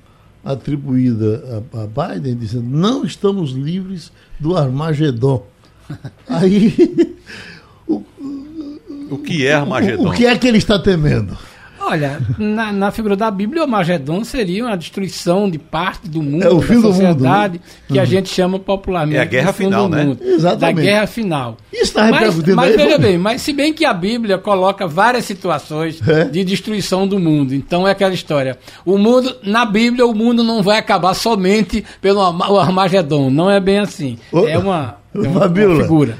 atribuída 0.44 1.64
a, 1.74 1.84
a 1.84 1.88
Biden 1.88 2.36
dizendo 2.36 2.66
não 2.66 3.06
estamos 3.06 3.52
livres 3.52 4.12
do 4.40 4.56
Armagedon. 4.56 5.46
Aí 6.28 6.76
o, 7.88 8.04
o 9.10 9.18
que 9.18 9.48
é 9.48 9.54
Armagedon? 9.54 10.04
O, 10.04 10.10
o 10.10 10.14
que 10.14 10.26
é 10.26 10.38
que 10.38 10.48
ele 10.48 10.58
está 10.58 10.78
temendo? 10.78 11.38
Olha, 11.86 12.22
na, 12.38 12.72
na, 12.72 12.92
figura 12.92 13.16
da 13.16 13.30
Bíblia, 13.30 13.66
o 13.66 13.68
Magedon 13.68 14.24
seria 14.24 14.66
uma 14.66 14.78
destruição 14.78 15.50
de 15.50 15.60
parte 15.60 16.08
do 16.08 16.24
mundo, 16.24 16.44
é 16.44 16.50
o 16.50 16.62
fim 16.62 16.76
da 16.76 16.82
sociedade, 16.82 17.58
do 17.58 17.62
mundo, 17.62 17.68
né? 17.68 17.84
que 17.88 17.94
uhum. 17.96 18.02
a 18.02 18.06
gente 18.06 18.30
chama 18.30 18.58
popularmente 18.58 19.18
é 19.18 19.22
a 19.22 19.26
guerra 19.26 19.52
final, 19.52 19.90
né? 19.90 20.06
Mundo, 20.06 20.24
Exatamente. 20.24 20.76
Da 20.76 20.82
guerra 20.82 21.08
final. 21.08 21.58
Isso 21.74 21.84
está 21.84 22.06
repercutindo 22.06 22.56
Mas, 22.56 22.76
mas 22.76 22.86
veja 22.86 22.98
bem, 22.98 23.18
mas 23.18 23.42
se 23.42 23.52
bem 23.52 23.74
que 23.74 23.84
a 23.84 23.94
Bíblia 23.94 24.38
coloca 24.38 24.88
várias 24.88 25.26
situações 25.26 26.00
é? 26.08 26.24
de 26.26 26.44
destruição 26.46 27.06
do 27.06 27.20
mundo. 27.20 27.54
Então 27.54 27.86
é 27.86 27.92
aquela 27.92 28.14
história. 28.14 28.58
O 28.86 28.98
mundo, 28.98 29.36
na 29.44 29.66
Bíblia, 29.66 30.06
o 30.06 30.16
mundo 30.16 30.42
não 30.42 30.64
vai 30.64 30.78
acabar 30.78 31.14
somente 31.14 31.84
pelo 32.02 32.22
Armagedon. 32.22 33.30
Não 33.30 33.52
é 33.52 33.60
bem 33.60 33.80
assim. 33.80 34.18
Ô, 34.32 34.48
é 34.48 34.58
uma, 34.58 34.98
é 35.14 35.20
uma, 35.20 35.48
uma 35.48 35.82
figura. 35.82 36.18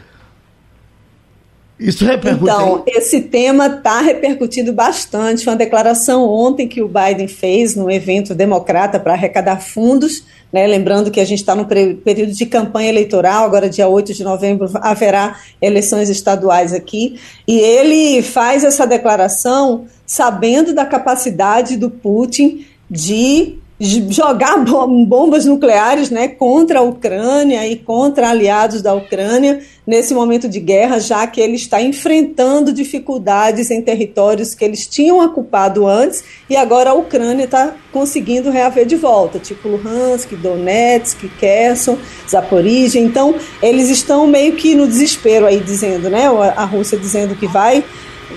Isso 1.80 2.06
repercute. 2.06 2.44
Então, 2.44 2.84
esse 2.86 3.22
tema 3.22 3.68
está 3.68 4.00
repercutindo 4.00 4.72
bastante. 4.72 5.44
Foi 5.44 5.54
uma 5.54 5.58
declaração 5.58 6.30
ontem 6.30 6.68
que 6.68 6.82
o 6.82 6.88
Biden 6.88 7.28
fez 7.28 7.76
no 7.76 7.90
evento 7.90 8.36
democrata 8.36 9.00
para 9.00 9.14
arrecadar 9.14 9.60
fundos. 9.60 10.24
Né? 10.52 10.68
Lembrando 10.68 11.10
que 11.10 11.20
a 11.20 11.26
gente 11.26 11.40
está 11.40 11.56
no 11.56 11.66
período 11.66 12.32
de 12.32 12.46
campanha 12.46 12.90
eleitoral, 12.90 13.44
agora, 13.44 13.70
dia 13.70 13.88
8 13.88 14.14
de 14.14 14.24
novembro, 14.24 14.70
haverá 14.76 15.40
eleições 15.62 16.10
estaduais 16.10 16.74
aqui. 16.74 17.20
E 17.48 17.60
ele 17.60 18.22
faz 18.22 18.64
essa 18.64 18.86
declaração 18.86 19.86
sabendo 20.06 20.74
da 20.74 20.86
capacidade 20.86 21.76
do 21.76 21.90
Putin 21.90 22.68
de 22.90 23.58
jogar 24.10 24.64
bombas 25.06 25.46
nucleares 25.46 26.10
né, 26.10 26.30
contra 26.30 26.80
a 26.80 26.82
Ucrânia 26.82 27.68
e 27.68 27.76
contra 27.76 28.30
aliados 28.30 28.82
da 28.82 28.94
Ucrânia 28.94 29.60
nesse 29.86 30.14
momento 30.14 30.48
de 30.48 30.62
guerra, 30.62 31.00
já 31.00 31.28
que 31.28 31.42
ele 31.42 31.56
está 31.56 31.82
enfrentando 31.82 32.72
dificuldades 32.72 33.70
em 33.70 33.82
territórios 33.82 34.56
que 34.56 34.64
eles 34.64 34.88
tinham 34.88 35.20
ocupado 35.20 35.86
antes 35.86 36.24
e 36.50 36.56
agora 36.56 36.92
a 36.92 36.94
Ucrânia 36.94 37.44
está 37.44 37.76
conseguindo 37.92 38.50
reaver 38.50 38.86
de 38.86 38.96
volta, 38.96 39.38
tipo 39.38 39.68
Luhansk, 39.68 40.34
Donetsk, 40.36 41.28
Kherson, 41.38 41.98
Zaporizhia. 42.30 43.02
Então, 43.02 43.36
eles 43.62 43.90
estão 43.90 44.26
meio 44.26 44.54
que 44.54 44.76
no 44.76 44.88
desespero 44.88 45.46
aí, 45.46 45.60
dizendo, 45.60 46.10
né, 46.10 46.28
a 46.56 46.64
Rússia 46.64 46.98
dizendo 46.98 47.36
que 47.36 47.48
vai 47.48 47.84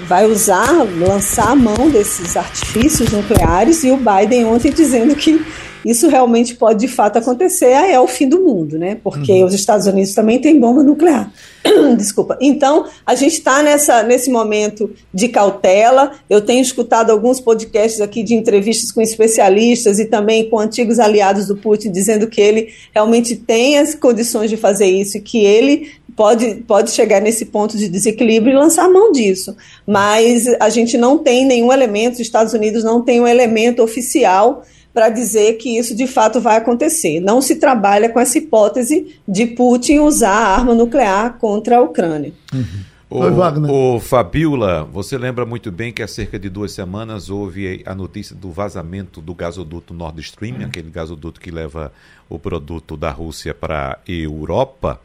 vai 0.06 0.26
usar, 0.26 0.72
lançar 0.98 1.50
a 1.50 1.56
mão 1.56 1.90
desses 1.90 2.36
artifícios 2.36 3.10
nucleares 3.10 3.84
e 3.84 3.90
o 3.90 3.96
Biden 3.96 4.44
ontem 4.44 4.70
dizendo 4.70 5.14
que 5.14 5.44
isso 5.86 6.08
realmente 6.08 6.56
pode 6.56 6.80
de 6.80 6.88
fato 6.88 7.16
acontecer, 7.16 7.72
aí 7.72 7.92
é 7.92 8.00
o 8.00 8.08
fim 8.08 8.28
do 8.28 8.40
mundo, 8.40 8.76
né? 8.76 8.98
Porque 9.02 9.32
uhum. 9.32 9.46
os 9.46 9.54
Estados 9.54 9.86
Unidos 9.86 10.14
também 10.14 10.40
têm 10.40 10.58
bomba 10.58 10.82
nuclear. 10.82 11.32
Desculpa. 11.96 12.36
Então, 12.40 12.86
a 13.04 13.14
gente 13.14 13.34
está 13.34 13.62
nesse 14.02 14.30
momento 14.30 14.90
de 15.14 15.28
cautela. 15.28 16.12
Eu 16.28 16.40
tenho 16.40 16.60
escutado 16.60 17.10
alguns 17.10 17.40
podcasts 17.40 18.00
aqui 18.00 18.22
de 18.22 18.34
entrevistas 18.34 18.90
com 18.90 19.00
especialistas 19.00 19.98
e 19.98 20.06
também 20.06 20.50
com 20.50 20.58
antigos 20.58 20.98
aliados 20.98 21.46
do 21.46 21.56
Putin, 21.56 21.92
dizendo 21.92 22.26
que 22.26 22.40
ele 22.40 22.68
realmente 22.92 23.36
tem 23.36 23.78
as 23.78 23.94
condições 23.94 24.50
de 24.50 24.56
fazer 24.56 24.86
isso 24.86 25.18
e 25.18 25.20
que 25.20 25.44
ele 25.44 25.92
pode, 26.16 26.54
pode 26.66 26.90
chegar 26.90 27.20
nesse 27.20 27.44
ponto 27.44 27.76
de 27.76 27.88
desequilíbrio 27.88 28.54
e 28.54 28.58
lançar 28.58 28.88
mão 28.88 29.12
disso. 29.12 29.54
Mas 29.86 30.46
a 30.58 30.68
gente 30.68 30.96
não 30.96 31.18
tem 31.18 31.44
nenhum 31.44 31.72
elemento, 31.72 32.14
os 32.14 32.20
Estados 32.20 32.54
Unidos 32.54 32.82
não 32.82 33.02
tem 33.02 33.20
um 33.20 33.26
elemento 33.26 33.82
oficial 33.82 34.64
para 34.96 35.10
dizer 35.10 35.58
que 35.58 35.76
isso 35.76 35.94
de 35.94 36.06
fato 36.06 36.40
vai 36.40 36.56
acontecer. 36.56 37.20
Não 37.20 37.42
se 37.42 37.56
trabalha 37.56 38.08
com 38.08 38.18
essa 38.18 38.38
hipótese 38.38 39.20
de 39.28 39.44
Putin 39.44 39.98
usar 39.98 40.30
a 40.30 40.56
arma 40.56 40.74
nuclear 40.74 41.36
contra 41.38 41.76
a 41.76 41.82
Ucrânia. 41.82 42.32
Uhum. 42.50 42.64
O, 43.10 43.18
Oi, 43.18 43.30
Wagner. 43.30 43.70
o 43.70 44.00
Fabiola, 44.00 44.84
você 44.84 45.18
lembra 45.18 45.44
muito 45.44 45.70
bem 45.70 45.92
que 45.92 46.02
há 46.02 46.08
cerca 46.08 46.38
de 46.38 46.48
duas 46.48 46.72
semanas 46.72 47.28
houve 47.28 47.82
a 47.84 47.94
notícia 47.94 48.34
do 48.34 48.50
vazamento 48.50 49.20
do 49.20 49.34
gasoduto 49.34 49.92
Nord 49.92 50.18
Stream, 50.22 50.56
uhum. 50.56 50.64
aquele 50.64 50.88
gasoduto 50.88 51.42
que 51.42 51.50
leva 51.50 51.92
o 52.26 52.38
produto 52.38 52.96
da 52.96 53.10
Rússia 53.10 53.52
para 53.52 53.98
a 53.98 54.10
Europa. 54.10 54.98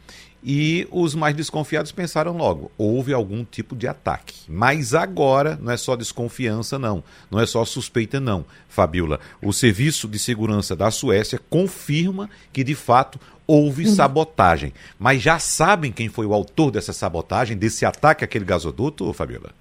E 0.44 0.88
os 0.89 1.14
mais 1.14 1.36
desconfiados 1.36 1.92
pensaram 1.92 2.36
logo: 2.36 2.72
houve 2.78 3.14
algum 3.14 3.46
tipo 3.46 3.76
de 3.76 3.88
ataque. 3.88 4.36
Mas 4.48 4.94
agora 4.94 5.58
não 5.62 5.72
é 5.72 5.78
só 5.78 5.96
desconfiança, 5.96 6.80
não. 6.80 7.04
Não 7.30 7.39
é 7.39 7.46
só 7.46 7.64
suspeita, 7.64 8.20
não. 8.20 8.44
Fabiola, 8.68 9.20
o 9.42 9.54
Serviço 9.54 10.08
de 10.08 10.18
Segurança 10.18 10.76
da 10.76 10.89
Suécia 10.89 11.39
confirma 11.50 12.30
que 12.52 12.64
de 12.64 12.74
fato 12.74 13.20
houve 13.46 13.86
uhum. 13.86 13.96
sabotagem. 13.96 14.74
Mas 14.98 15.22
já 15.22 15.38
sabem 15.38 15.92
quem 15.92 16.10
foi 16.10 16.26
o 16.26 16.34
autor 16.34 16.72
dessa 16.72 16.94
sabotagem, 16.94 17.58
desse 17.58 17.86
ataque 17.86 18.24
àquele 18.24 18.46
gasoduto, 18.46 19.12
Fabiola? 19.14 19.61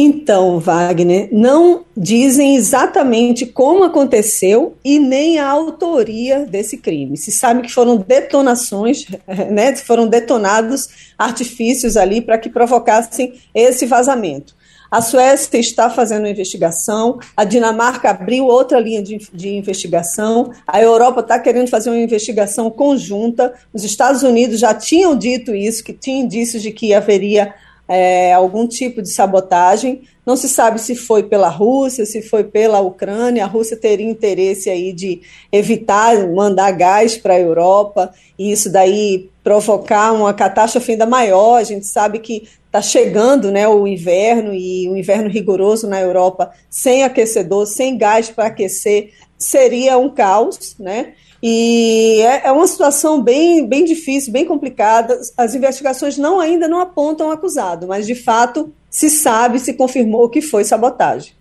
Então, 0.00 0.60
Wagner, 0.60 1.28
não 1.32 1.84
dizem 1.96 2.54
exatamente 2.54 3.44
como 3.44 3.82
aconteceu 3.82 4.76
e 4.84 4.96
nem 4.96 5.40
a 5.40 5.48
autoria 5.48 6.46
desse 6.46 6.76
crime. 6.76 7.16
Se 7.16 7.32
sabe 7.32 7.62
que 7.62 7.72
foram 7.72 7.96
detonações, 7.96 9.06
né, 9.50 9.74
foram 9.74 10.06
detonados 10.06 10.88
artifícios 11.18 11.96
ali 11.96 12.20
para 12.20 12.38
que 12.38 12.48
provocassem 12.48 13.40
esse 13.52 13.86
vazamento. 13.86 14.54
A 14.88 15.02
Suécia 15.02 15.58
está 15.58 15.90
fazendo 15.90 16.20
uma 16.20 16.30
investigação, 16.30 17.18
a 17.36 17.42
Dinamarca 17.42 18.08
abriu 18.08 18.44
outra 18.44 18.78
linha 18.78 19.02
de, 19.02 19.18
de 19.32 19.48
investigação, 19.48 20.52
a 20.64 20.80
Europa 20.80 21.20
está 21.22 21.40
querendo 21.40 21.68
fazer 21.68 21.90
uma 21.90 21.98
investigação 21.98 22.70
conjunta, 22.70 23.52
os 23.74 23.82
Estados 23.82 24.22
Unidos 24.22 24.60
já 24.60 24.72
tinham 24.72 25.18
dito 25.18 25.52
isso, 25.54 25.82
que 25.82 25.92
tinha 25.92 26.22
indícios 26.22 26.62
de 26.62 26.70
que 26.70 26.94
haveria 26.94 27.52
é, 27.88 28.32
algum 28.34 28.68
tipo 28.68 29.00
de 29.00 29.08
sabotagem. 29.08 30.02
Não 30.26 30.36
se 30.36 30.48
sabe 30.48 30.78
se 30.78 30.94
foi 30.94 31.22
pela 31.22 31.48
Rússia, 31.48 32.04
se 32.04 32.20
foi 32.20 32.44
pela 32.44 32.80
Ucrânia. 32.80 33.44
A 33.44 33.48
Rússia 33.48 33.78
teria 33.78 34.08
interesse 34.08 34.68
aí 34.68 34.92
de 34.92 35.22
evitar 35.50 36.28
mandar 36.28 36.70
gás 36.72 37.16
para 37.16 37.34
a 37.34 37.40
Europa, 37.40 38.12
e 38.38 38.52
isso 38.52 38.70
daí 38.70 39.30
provocar 39.42 40.12
uma 40.12 40.34
catástrofe 40.34 40.92
ainda 40.92 41.06
maior. 41.06 41.56
A 41.56 41.64
gente 41.64 41.86
sabe 41.86 42.18
que 42.18 42.46
está 42.66 42.82
chegando 42.82 43.50
né, 43.50 43.66
o 43.66 43.86
inverno 43.86 44.54
e 44.54 44.86
o 44.90 44.96
inverno 44.96 45.30
rigoroso 45.30 45.88
na 45.88 45.98
Europa, 45.98 46.50
sem 46.68 47.02
aquecedor, 47.02 47.66
sem 47.66 47.96
gás 47.96 48.28
para 48.28 48.48
aquecer, 48.48 49.12
seria 49.38 49.96
um 49.96 50.10
caos, 50.10 50.76
né? 50.78 51.14
E 51.42 52.20
é, 52.22 52.48
é, 52.48 52.52
uma 52.52 52.66
situação 52.66 53.22
bem, 53.22 53.66
bem 53.66 53.84
difícil, 53.84 54.32
bem 54.32 54.44
complicada. 54.44 55.18
As 55.36 55.54
investigações 55.54 56.18
não 56.18 56.40
ainda 56.40 56.66
não 56.66 56.80
apontam 56.80 57.30
acusado, 57.30 57.86
mas 57.86 58.06
de 58.06 58.14
fato 58.14 58.72
se 58.90 59.08
sabe, 59.08 59.58
se 59.60 59.74
confirmou 59.74 60.28
que 60.28 60.42
foi 60.42 60.64
sabotagem. 60.64 61.32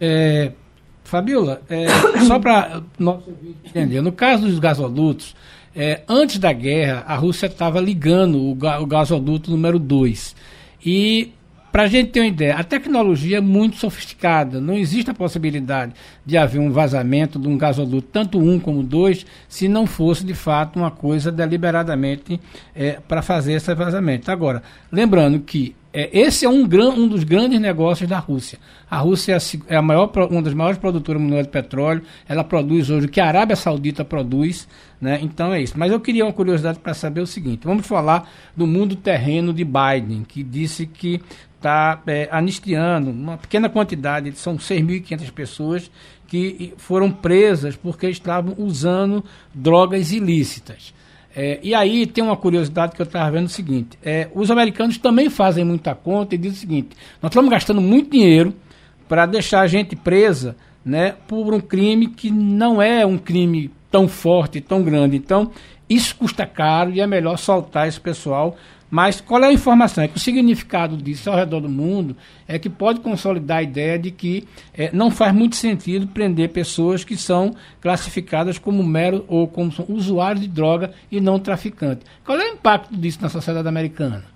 É, 0.00 0.50
Fabiola, 1.04 1.62
é, 1.68 1.86
só 2.26 2.38
para 2.38 2.82
entender, 3.64 4.00
no 4.00 4.10
caso 4.10 4.46
dos 4.46 4.58
gasodutos, 4.58 5.36
é, 5.76 6.02
antes 6.08 6.38
da 6.38 6.52
guerra, 6.52 7.04
a 7.06 7.14
Rússia 7.14 7.46
estava 7.46 7.80
ligando 7.80 8.38
o, 8.38 8.52
o 8.52 8.86
gasoduto 8.86 9.50
número 9.50 9.78
2. 9.78 10.34
E 10.84 11.32
para 11.74 11.82
a 11.82 11.86
gente 11.88 12.12
ter 12.12 12.20
uma 12.20 12.28
ideia, 12.28 12.54
a 12.54 12.62
tecnologia 12.62 13.38
é 13.38 13.40
muito 13.40 13.78
sofisticada. 13.78 14.60
Não 14.60 14.74
existe 14.74 15.10
a 15.10 15.14
possibilidade 15.14 15.92
de 16.24 16.36
haver 16.36 16.60
um 16.60 16.70
vazamento 16.70 17.36
de 17.36 17.48
um 17.48 17.58
gasoduto, 17.58 18.06
tanto 18.12 18.38
um 18.38 18.60
como 18.60 18.80
dois, 18.80 19.26
se 19.48 19.66
não 19.66 19.84
fosse 19.84 20.24
de 20.24 20.34
fato 20.34 20.76
uma 20.76 20.92
coisa 20.92 21.32
deliberadamente 21.32 22.40
é, 22.76 23.00
para 23.08 23.22
fazer 23.22 23.54
esse 23.54 23.74
vazamento. 23.74 24.30
Agora, 24.30 24.62
lembrando 24.92 25.40
que 25.40 25.74
é, 25.94 26.10
esse 26.12 26.44
é 26.44 26.48
um, 26.48 26.66
gran, 26.66 26.90
um 26.90 27.06
dos 27.06 27.22
grandes 27.22 27.60
negócios 27.60 28.08
da 28.08 28.18
Rússia. 28.18 28.58
A 28.90 28.98
Rússia 28.98 29.38
é, 29.68 29.76
a 29.76 29.80
maior, 29.80 30.10
uma 30.28 30.42
das 30.42 30.52
maiores 30.52 30.76
produtoras 30.76 31.22
mundiais 31.22 31.46
de 31.46 31.52
petróleo. 31.52 32.02
Ela 32.28 32.42
produz 32.42 32.90
hoje 32.90 33.06
o 33.06 33.08
que 33.08 33.20
a 33.20 33.26
Arábia 33.26 33.54
Saudita 33.54 34.04
produz. 34.04 34.66
Né? 35.00 35.20
Então 35.22 35.52
é 35.52 35.62
isso. 35.62 35.74
Mas 35.76 35.92
eu 35.92 36.00
queria 36.00 36.24
uma 36.24 36.32
curiosidade 36.32 36.80
para 36.80 36.94
saber 36.94 37.20
o 37.20 37.26
seguinte: 37.28 37.64
vamos 37.64 37.86
falar 37.86 38.28
do 38.56 38.66
mundo 38.66 38.96
terreno 38.96 39.54
de 39.54 39.64
Biden, 39.64 40.24
que 40.26 40.42
disse 40.42 40.84
que 40.84 41.20
está 41.56 42.02
é, 42.08 42.28
anistiando 42.32 43.10
uma 43.10 43.38
pequena 43.38 43.68
quantidade, 43.68 44.32
são 44.36 44.56
6.500 44.56 45.30
pessoas 45.30 45.90
que 46.26 46.74
foram 46.76 47.10
presas 47.10 47.76
porque 47.76 48.08
estavam 48.08 48.54
usando 48.58 49.24
drogas 49.54 50.10
ilícitas. 50.10 50.92
É, 51.36 51.58
e 51.62 51.74
aí 51.74 52.06
tem 52.06 52.22
uma 52.22 52.36
curiosidade 52.36 52.94
que 52.94 53.02
eu 53.02 53.04
estava 53.04 53.30
vendo 53.30 53.46
o 53.46 53.50
seguinte: 53.50 53.98
é, 54.04 54.28
os 54.34 54.50
americanos 54.50 54.98
também 54.98 55.28
fazem 55.28 55.64
muita 55.64 55.94
conta 55.94 56.34
e 56.34 56.38
dizem 56.38 56.56
o 56.56 56.60
seguinte: 56.60 56.96
nós 57.20 57.30
estamos 57.30 57.50
gastando 57.50 57.80
muito 57.80 58.10
dinheiro 58.10 58.54
para 59.08 59.26
deixar 59.26 59.60
a 59.60 59.66
gente 59.66 59.96
presa 59.96 60.56
né, 60.84 61.14
por 61.26 61.52
um 61.52 61.60
crime 61.60 62.08
que 62.08 62.30
não 62.30 62.80
é 62.80 63.04
um 63.04 63.18
crime 63.18 63.70
tão 63.90 64.06
forte, 64.06 64.60
tão 64.60 64.82
grande. 64.82 65.16
Então, 65.16 65.50
isso 65.88 66.14
custa 66.16 66.46
caro 66.46 66.92
e 66.92 67.00
é 67.00 67.06
melhor 67.06 67.36
soltar 67.36 67.88
esse 67.88 68.00
pessoal 68.00 68.56
mas 68.94 69.20
qual 69.20 69.42
é 69.42 69.48
a 69.48 69.52
informação? 69.52 70.04
É 70.04 70.06
que 70.06 70.16
o 70.16 70.20
significado 70.20 70.96
disso 70.96 71.28
ao 71.28 71.34
redor 71.34 71.58
do 71.58 71.68
mundo 71.68 72.16
é 72.46 72.60
que 72.60 72.70
pode 72.70 73.00
consolidar 73.00 73.58
a 73.58 73.62
ideia 73.64 73.98
de 73.98 74.12
que 74.12 74.46
é, 74.72 74.88
não 74.92 75.10
faz 75.10 75.34
muito 75.34 75.56
sentido 75.56 76.06
prender 76.06 76.50
pessoas 76.50 77.02
que 77.02 77.16
são 77.16 77.56
classificadas 77.80 78.56
como 78.56 78.84
mero 78.84 79.24
ou 79.26 79.48
como 79.48 79.72
usuários 79.88 80.42
de 80.42 80.46
droga 80.46 80.92
e 81.10 81.20
não 81.20 81.40
traficantes. 81.40 82.06
Qual 82.24 82.38
é 82.38 82.44
o 82.48 82.52
impacto 82.52 82.96
disso 82.96 83.18
na 83.20 83.28
sociedade 83.28 83.66
americana? 83.66 84.26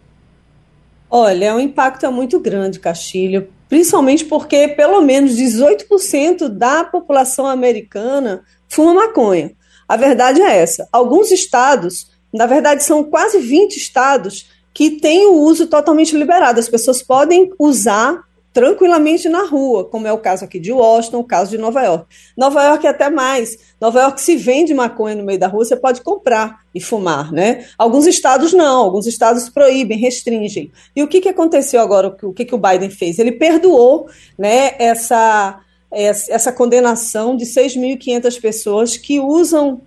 Olha, 1.09 1.55
o 1.55 1.61
impacto 1.61 2.05
é 2.05 2.11
muito 2.11 2.41
grande, 2.41 2.81
Castilho, 2.81 3.49
principalmente 3.69 4.25
porque 4.25 4.67
pelo 4.67 5.01
menos 5.03 5.37
18% 5.37 6.49
da 6.49 6.83
população 6.83 7.47
americana 7.47 8.43
fuma 8.67 8.93
maconha. 8.93 9.53
A 9.87 9.97
verdade 9.97 10.43
é 10.43 10.59
essa. 10.59 10.89
Alguns 10.91 11.31
estados 11.31 12.18
na 12.33 12.47
verdade, 12.47 12.83
são 12.83 13.05
quase 13.05 13.39
20 13.39 13.77
estados 13.77 14.47
que 14.75 14.93
têm 14.93 15.27
o 15.27 15.35
uso 15.35 15.67
totalmente 15.67 16.17
liberado. 16.17 16.61
As 16.61 16.69
pessoas 16.69 17.03
podem 17.03 17.51
usar 17.59 18.23
tranquilamente 18.53 19.29
na 19.29 19.45
rua, 19.45 19.85
como 19.85 20.07
é 20.07 20.13
o 20.13 20.19
caso 20.19 20.45
aqui 20.45 20.59
de 20.59 20.73
Washington, 20.73 21.21
o 21.21 21.25
caso 21.25 21.51
de 21.51 21.59
Nova 21.59 21.83
York. 21.83 22.07
Nova 22.37 22.63
York 22.65 22.87
é 22.87 22.91
até 22.91 23.09
mais. 23.09 23.57
Nova 23.81 24.01
York 24.01 24.21
se 24.21 24.37
vende 24.37 24.75
maconha 24.75 25.15
no 25.15 25.23
meio 25.23 25.39
da 25.39 25.47
rua, 25.47 25.65
você 25.65 25.77
pode 25.77 26.01
comprar 26.01 26.61
e 26.75 26.81
fumar, 26.81 27.33
né? 27.33 27.67
Alguns 27.79 28.07
estados 28.07 28.53
não, 28.53 28.85
alguns 28.85 29.07
estados 29.07 29.49
proíbem, 29.49 29.99
restringem. 29.99 30.73
E 30.97 31.03
o 31.03 31.09
que, 31.09 31.21
que 31.21 31.29
aconteceu 31.29 31.81
agora? 31.81 32.17
O 32.23 32.33
que, 32.33 32.45
que 32.45 32.55
o 32.55 32.59
Biden 32.59 32.91
fez? 32.91 33.19
Ele 33.19 33.33
perdoou, 33.33 34.09
né? 34.37 34.75
Essa 34.79 35.61
essa 35.91 36.53
condenação 36.53 37.35
de 37.35 37.47
6.500 37.47 38.41
pessoas 38.43 38.97
que 38.99 39.19
usam 39.19 39.81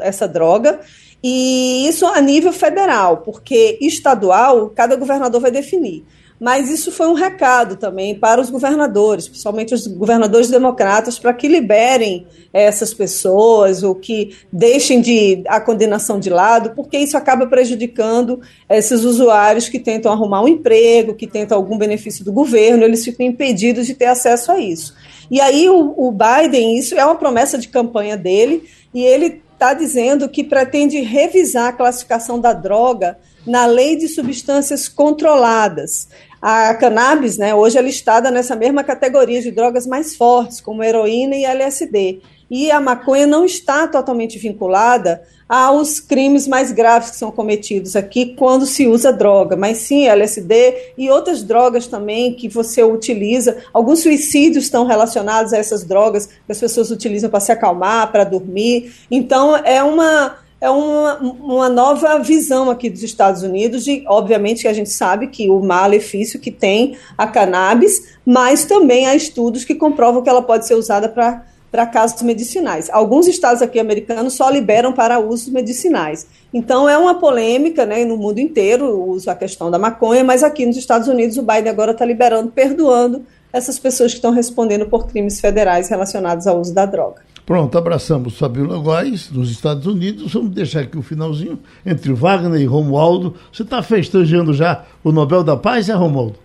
essa 0.00 0.28
droga 0.28 0.80
e 1.22 1.86
isso 1.88 2.06
a 2.06 2.20
nível 2.20 2.52
federal, 2.52 3.18
porque 3.18 3.78
estadual, 3.80 4.70
cada 4.70 4.96
governador 4.96 5.40
vai 5.40 5.50
definir. 5.50 6.04
Mas 6.40 6.70
isso 6.70 6.92
foi 6.92 7.08
um 7.08 7.14
recado 7.14 7.74
também 7.74 8.14
para 8.14 8.40
os 8.40 8.48
governadores, 8.48 9.26
principalmente 9.26 9.74
os 9.74 9.88
governadores 9.88 10.48
democratas, 10.48 11.18
para 11.18 11.34
que 11.34 11.48
liberem 11.48 12.26
essas 12.52 12.94
pessoas 12.94 13.82
ou 13.82 13.94
que 13.94 14.36
deixem 14.52 15.00
de, 15.00 15.42
a 15.48 15.60
condenação 15.60 16.20
de 16.20 16.30
lado, 16.30 16.70
porque 16.76 16.96
isso 16.96 17.16
acaba 17.16 17.46
prejudicando 17.48 18.40
esses 18.70 19.02
usuários 19.02 19.68
que 19.68 19.80
tentam 19.80 20.12
arrumar 20.12 20.42
um 20.42 20.48
emprego, 20.48 21.14
que 21.14 21.26
tentam 21.26 21.58
algum 21.58 21.76
benefício 21.76 22.24
do 22.24 22.32
governo, 22.32 22.84
eles 22.84 23.04
ficam 23.04 23.26
impedidos 23.26 23.86
de 23.86 23.94
ter 23.94 24.06
acesso 24.06 24.52
a 24.52 24.60
isso. 24.60 24.94
E 25.28 25.40
aí 25.40 25.68
o, 25.68 25.92
o 25.96 26.12
Biden, 26.12 26.78
isso 26.78 26.94
é 26.94 27.04
uma 27.04 27.16
promessa 27.16 27.58
de 27.58 27.66
campanha 27.66 28.16
dele, 28.16 28.62
e 28.94 29.02
ele 29.02 29.42
está 29.58 29.74
dizendo 29.74 30.28
que 30.28 30.44
pretende 30.44 31.00
revisar 31.00 31.66
a 31.66 31.72
classificação 31.72 32.40
da 32.40 32.52
droga 32.52 33.18
na 33.44 33.66
lei 33.66 33.96
de 33.96 34.06
substâncias 34.06 34.88
controladas. 34.88 36.08
A 36.40 36.72
cannabis, 36.74 37.36
né, 37.36 37.52
hoje 37.52 37.76
é 37.76 37.82
listada 37.82 38.30
nessa 38.30 38.54
mesma 38.54 38.84
categoria 38.84 39.42
de 39.42 39.50
drogas 39.50 39.84
mais 39.84 40.14
fortes, 40.14 40.60
como 40.60 40.84
heroína 40.84 41.34
e 41.34 41.44
LSD. 41.44 42.20
E 42.50 42.70
a 42.70 42.80
maconha 42.80 43.26
não 43.26 43.44
está 43.44 43.86
totalmente 43.86 44.38
vinculada 44.38 45.22
aos 45.48 45.98
crimes 45.98 46.46
mais 46.46 46.70
graves 46.72 47.10
que 47.10 47.16
são 47.16 47.30
cometidos 47.30 47.96
aqui 47.96 48.34
quando 48.36 48.66
se 48.66 48.86
usa 48.86 49.12
droga, 49.12 49.56
mas 49.56 49.78
sim 49.78 50.06
LSD 50.06 50.92
e 50.98 51.10
outras 51.10 51.42
drogas 51.42 51.86
também 51.86 52.34
que 52.34 52.48
você 52.48 52.82
utiliza. 52.82 53.56
Alguns 53.72 54.00
suicídios 54.00 54.64
estão 54.64 54.86
relacionados 54.86 55.52
a 55.52 55.58
essas 55.58 55.84
drogas 55.84 56.26
que 56.26 56.52
as 56.52 56.60
pessoas 56.60 56.90
utilizam 56.90 57.30
para 57.30 57.40
se 57.40 57.50
acalmar, 57.50 58.12
para 58.12 58.24
dormir. 58.24 58.92
Então 59.10 59.56
é 59.56 59.82
uma 59.82 60.36
é 60.60 60.68
uma, 60.68 61.18
uma 61.18 61.68
nova 61.68 62.18
visão 62.18 62.68
aqui 62.68 62.90
dos 62.90 63.04
Estados 63.04 63.44
Unidos, 63.44 63.84
de, 63.84 64.02
obviamente 64.08 64.62
que 64.62 64.68
a 64.68 64.72
gente 64.72 64.90
sabe 64.90 65.28
que 65.28 65.48
o 65.48 65.60
malefício 65.60 66.40
que 66.40 66.50
tem 66.50 66.96
a 67.16 67.28
cannabis, 67.28 68.16
mas 68.26 68.64
também 68.64 69.06
há 69.06 69.14
estudos 69.14 69.64
que 69.64 69.76
comprovam 69.76 70.20
que 70.20 70.28
ela 70.28 70.42
pode 70.42 70.66
ser 70.66 70.74
usada 70.74 71.08
para 71.08 71.44
para 71.70 71.86
casos 71.86 72.22
medicinais. 72.22 72.88
Alguns 72.90 73.26
estados 73.26 73.62
aqui 73.62 73.78
americanos 73.78 74.34
só 74.34 74.48
liberam 74.50 74.92
para 74.92 75.18
usos 75.18 75.48
medicinais. 75.48 76.26
Então 76.52 76.88
é 76.88 76.96
uma 76.96 77.14
polêmica 77.16 77.84
né, 77.84 78.04
no 78.04 78.16
mundo 78.16 78.38
inteiro 78.38 78.86
o 78.86 79.10
uso 79.10 79.30
a 79.30 79.34
questão 79.34 79.70
da 79.70 79.78
maconha, 79.78 80.24
mas 80.24 80.42
aqui 80.42 80.64
nos 80.64 80.76
Estados 80.76 81.08
Unidos 81.08 81.36
o 81.36 81.42
Biden 81.42 81.68
agora 81.68 81.92
está 81.92 82.04
liberando, 82.04 82.50
perdoando 82.50 83.22
essas 83.52 83.78
pessoas 83.78 84.12
que 84.12 84.18
estão 84.18 84.32
respondendo 84.32 84.86
por 84.86 85.06
crimes 85.06 85.40
federais 85.40 85.88
relacionados 85.88 86.46
ao 86.46 86.60
uso 86.60 86.74
da 86.74 86.86
droga. 86.86 87.22
Pronto, 87.44 87.78
abraçamos 87.78 88.38
Fabiola 88.38 88.78
Góes, 88.78 89.30
nos 89.30 89.50
Estados 89.50 89.86
Unidos. 89.86 90.34
Vamos 90.34 90.50
deixar 90.50 90.80
aqui 90.80 90.98
o 90.98 91.02
finalzinho 91.02 91.58
entre 91.84 92.12
Wagner 92.12 92.60
e 92.60 92.66
Romualdo. 92.66 93.36
Você 93.50 93.62
está 93.62 93.82
festejando 93.82 94.52
já 94.52 94.84
o 95.02 95.10
Nobel 95.10 95.42
da 95.42 95.56
Paz, 95.56 95.88
é, 95.88 95.94
Romualdo? 95.94 96.36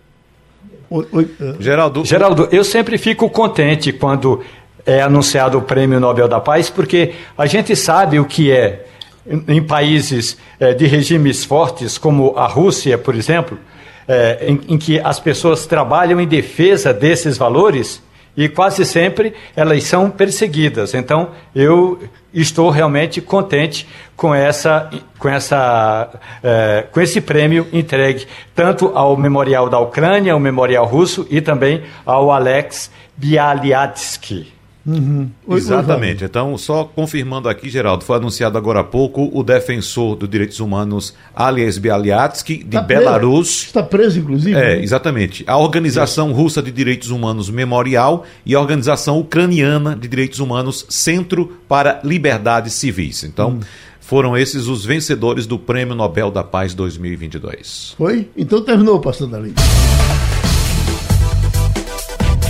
Oi, 0.88 1.06
oi, 1.12 1.24
uh... 1.24 1.60
Geraldo, 1.60 2.04
Geraldo, 2.06 2.48
eu 2.50 2.64
sempre 2.64 2.96
fico 2.96 3.28
contente 3.28 3.92
quando 3.92 4.40
é 4.86 5.00
anunciado 5.02 5.58
o 5.58 5.62
Prêmio 5.62 5.98
Nobel 5.98 6.28
da 6.28 6.40
Paz, 6.40 6.70
porque 6.70 7.14
a 7.36 7.46
gente 7.46 7.74
sabe 7.74 8.18
o 8.18 8.24
que 8.24 8.50
é 8.50 8.84
em, 9.26 9.62
países 9.62 10.36
é, 10.60 10.74
de 10.74 10.86
regimes 10.86 11.44
fortes, 11.44 11.96
como 11.96 12.36
a 12.36 12.46
Rússia, 12.46 12.98
por 12.98 13.14
exemplo, 13.14 13.58
é, 14.06 14.44
em, 14.46 14.78
que 14.78 15.00
as 15.00 15.18
pessoas 15.18 15.66
trabalham 15.66 16.20
em 16.20 16.26
defesa 16.26 16.92
desses 16.92 17.38
valores 17.38 18.02
e 18.36 18.48
quase 18.48 18.84
sempre 18.84 19.32
elas 19.56 19.84
são 19.84 20.10
perseguidas. 20.10 20.92
Então, 20.92 21.30
eu 21.54 22.00
estou 22.32 22.68
realmente 22.68 23.20
contente 23.20 23.88
com 24.16 24.34
essa, 24.34 24.90
com 25.18 25.28
essa, 25.28 26.10
é, 26.42 26.84
com 26.90 27.00
esse 27.00 27.20
prêmio 27.20 27.66
entregue 27.72 28.26
tanto 28.54 28.90
ao 28.94 29.16
Memorial 29.16 29.70
da 29.70 29.78
Ucrânia, 29.78 30.32
ao 30.32 30.40
Memorial 30.40 30.84
Russo 30.84 31.26
e 31.30 31.40
também 31.40 31.82
ao 32.04 32.30
Alex 32.30 32.90
Bialyatsky. 33.16 34.52
Uhum. 34.86 35.30
Exatamente. 35.50 36.24
Então, 36.24 36.56
só 36.58 36.84
confirmando 36.84 37.48
aqui, 37.48 37.70
Geraldo, 37.70 38.04
foi 38.04 38.16
anunciado 38.16 38.58
agora 38.58 38.80
há 38.80 38.84
pouco 38.84 39.30
o 39.32 39.42
defensor 39.42 40.16
dos 40.16 40.28
direitos 40.28 40.60
humanos 40.60 41.14
Ales 41.34 41.78
Bialyatsky, 41.78 42.58
de 42.58 42.76
tá 42.76 42.82
Belarus. 42.82 43.64
Está 43.64 43.82
preso, 43.82 44.18
inclusive. 44.18 44.56
É, 44.56 44.76
né? 44.76 44.82
exatamente. 44.82 45.44
A 45.46 45.56
Organização. 45.56 46.32
Russa 46.34 46.62
de 46.62 46.70
Direitos 46.70 47.10
Humanos 47.10 47.48
Memorial 47.48 48.24
e 48.44 48.54
a 48.54 48.60
Organização 48.60 49.18
Ucraniana 49.18 49.94
de 49.96 50.08
Direitos 50.08 50.38
Humanos 50.38 50.86
Centro 50.88 51.58
para 51.68 52.00
Liberdades 52.04 52.74
Civis. 52.74 53.24
Então. 53.24 53.50
Hum 53.50 53.60
Foram 54.04 54.36
esses 54.36 54.66
os 54.66 54.84
vencedores 54.84 55.46
do 55.46 55.58
Prêmio 55.58 55.94
Nobel 55.94 56.30
da 56.30 56.44
Paz 56.44 56.74
2022. 56.74 57.94
Foi? 57.96 58.28
Então 58.36 58.60
terminou, 58.60 59.00
pastor 59.00 59.28
Dali. 59.28 59.54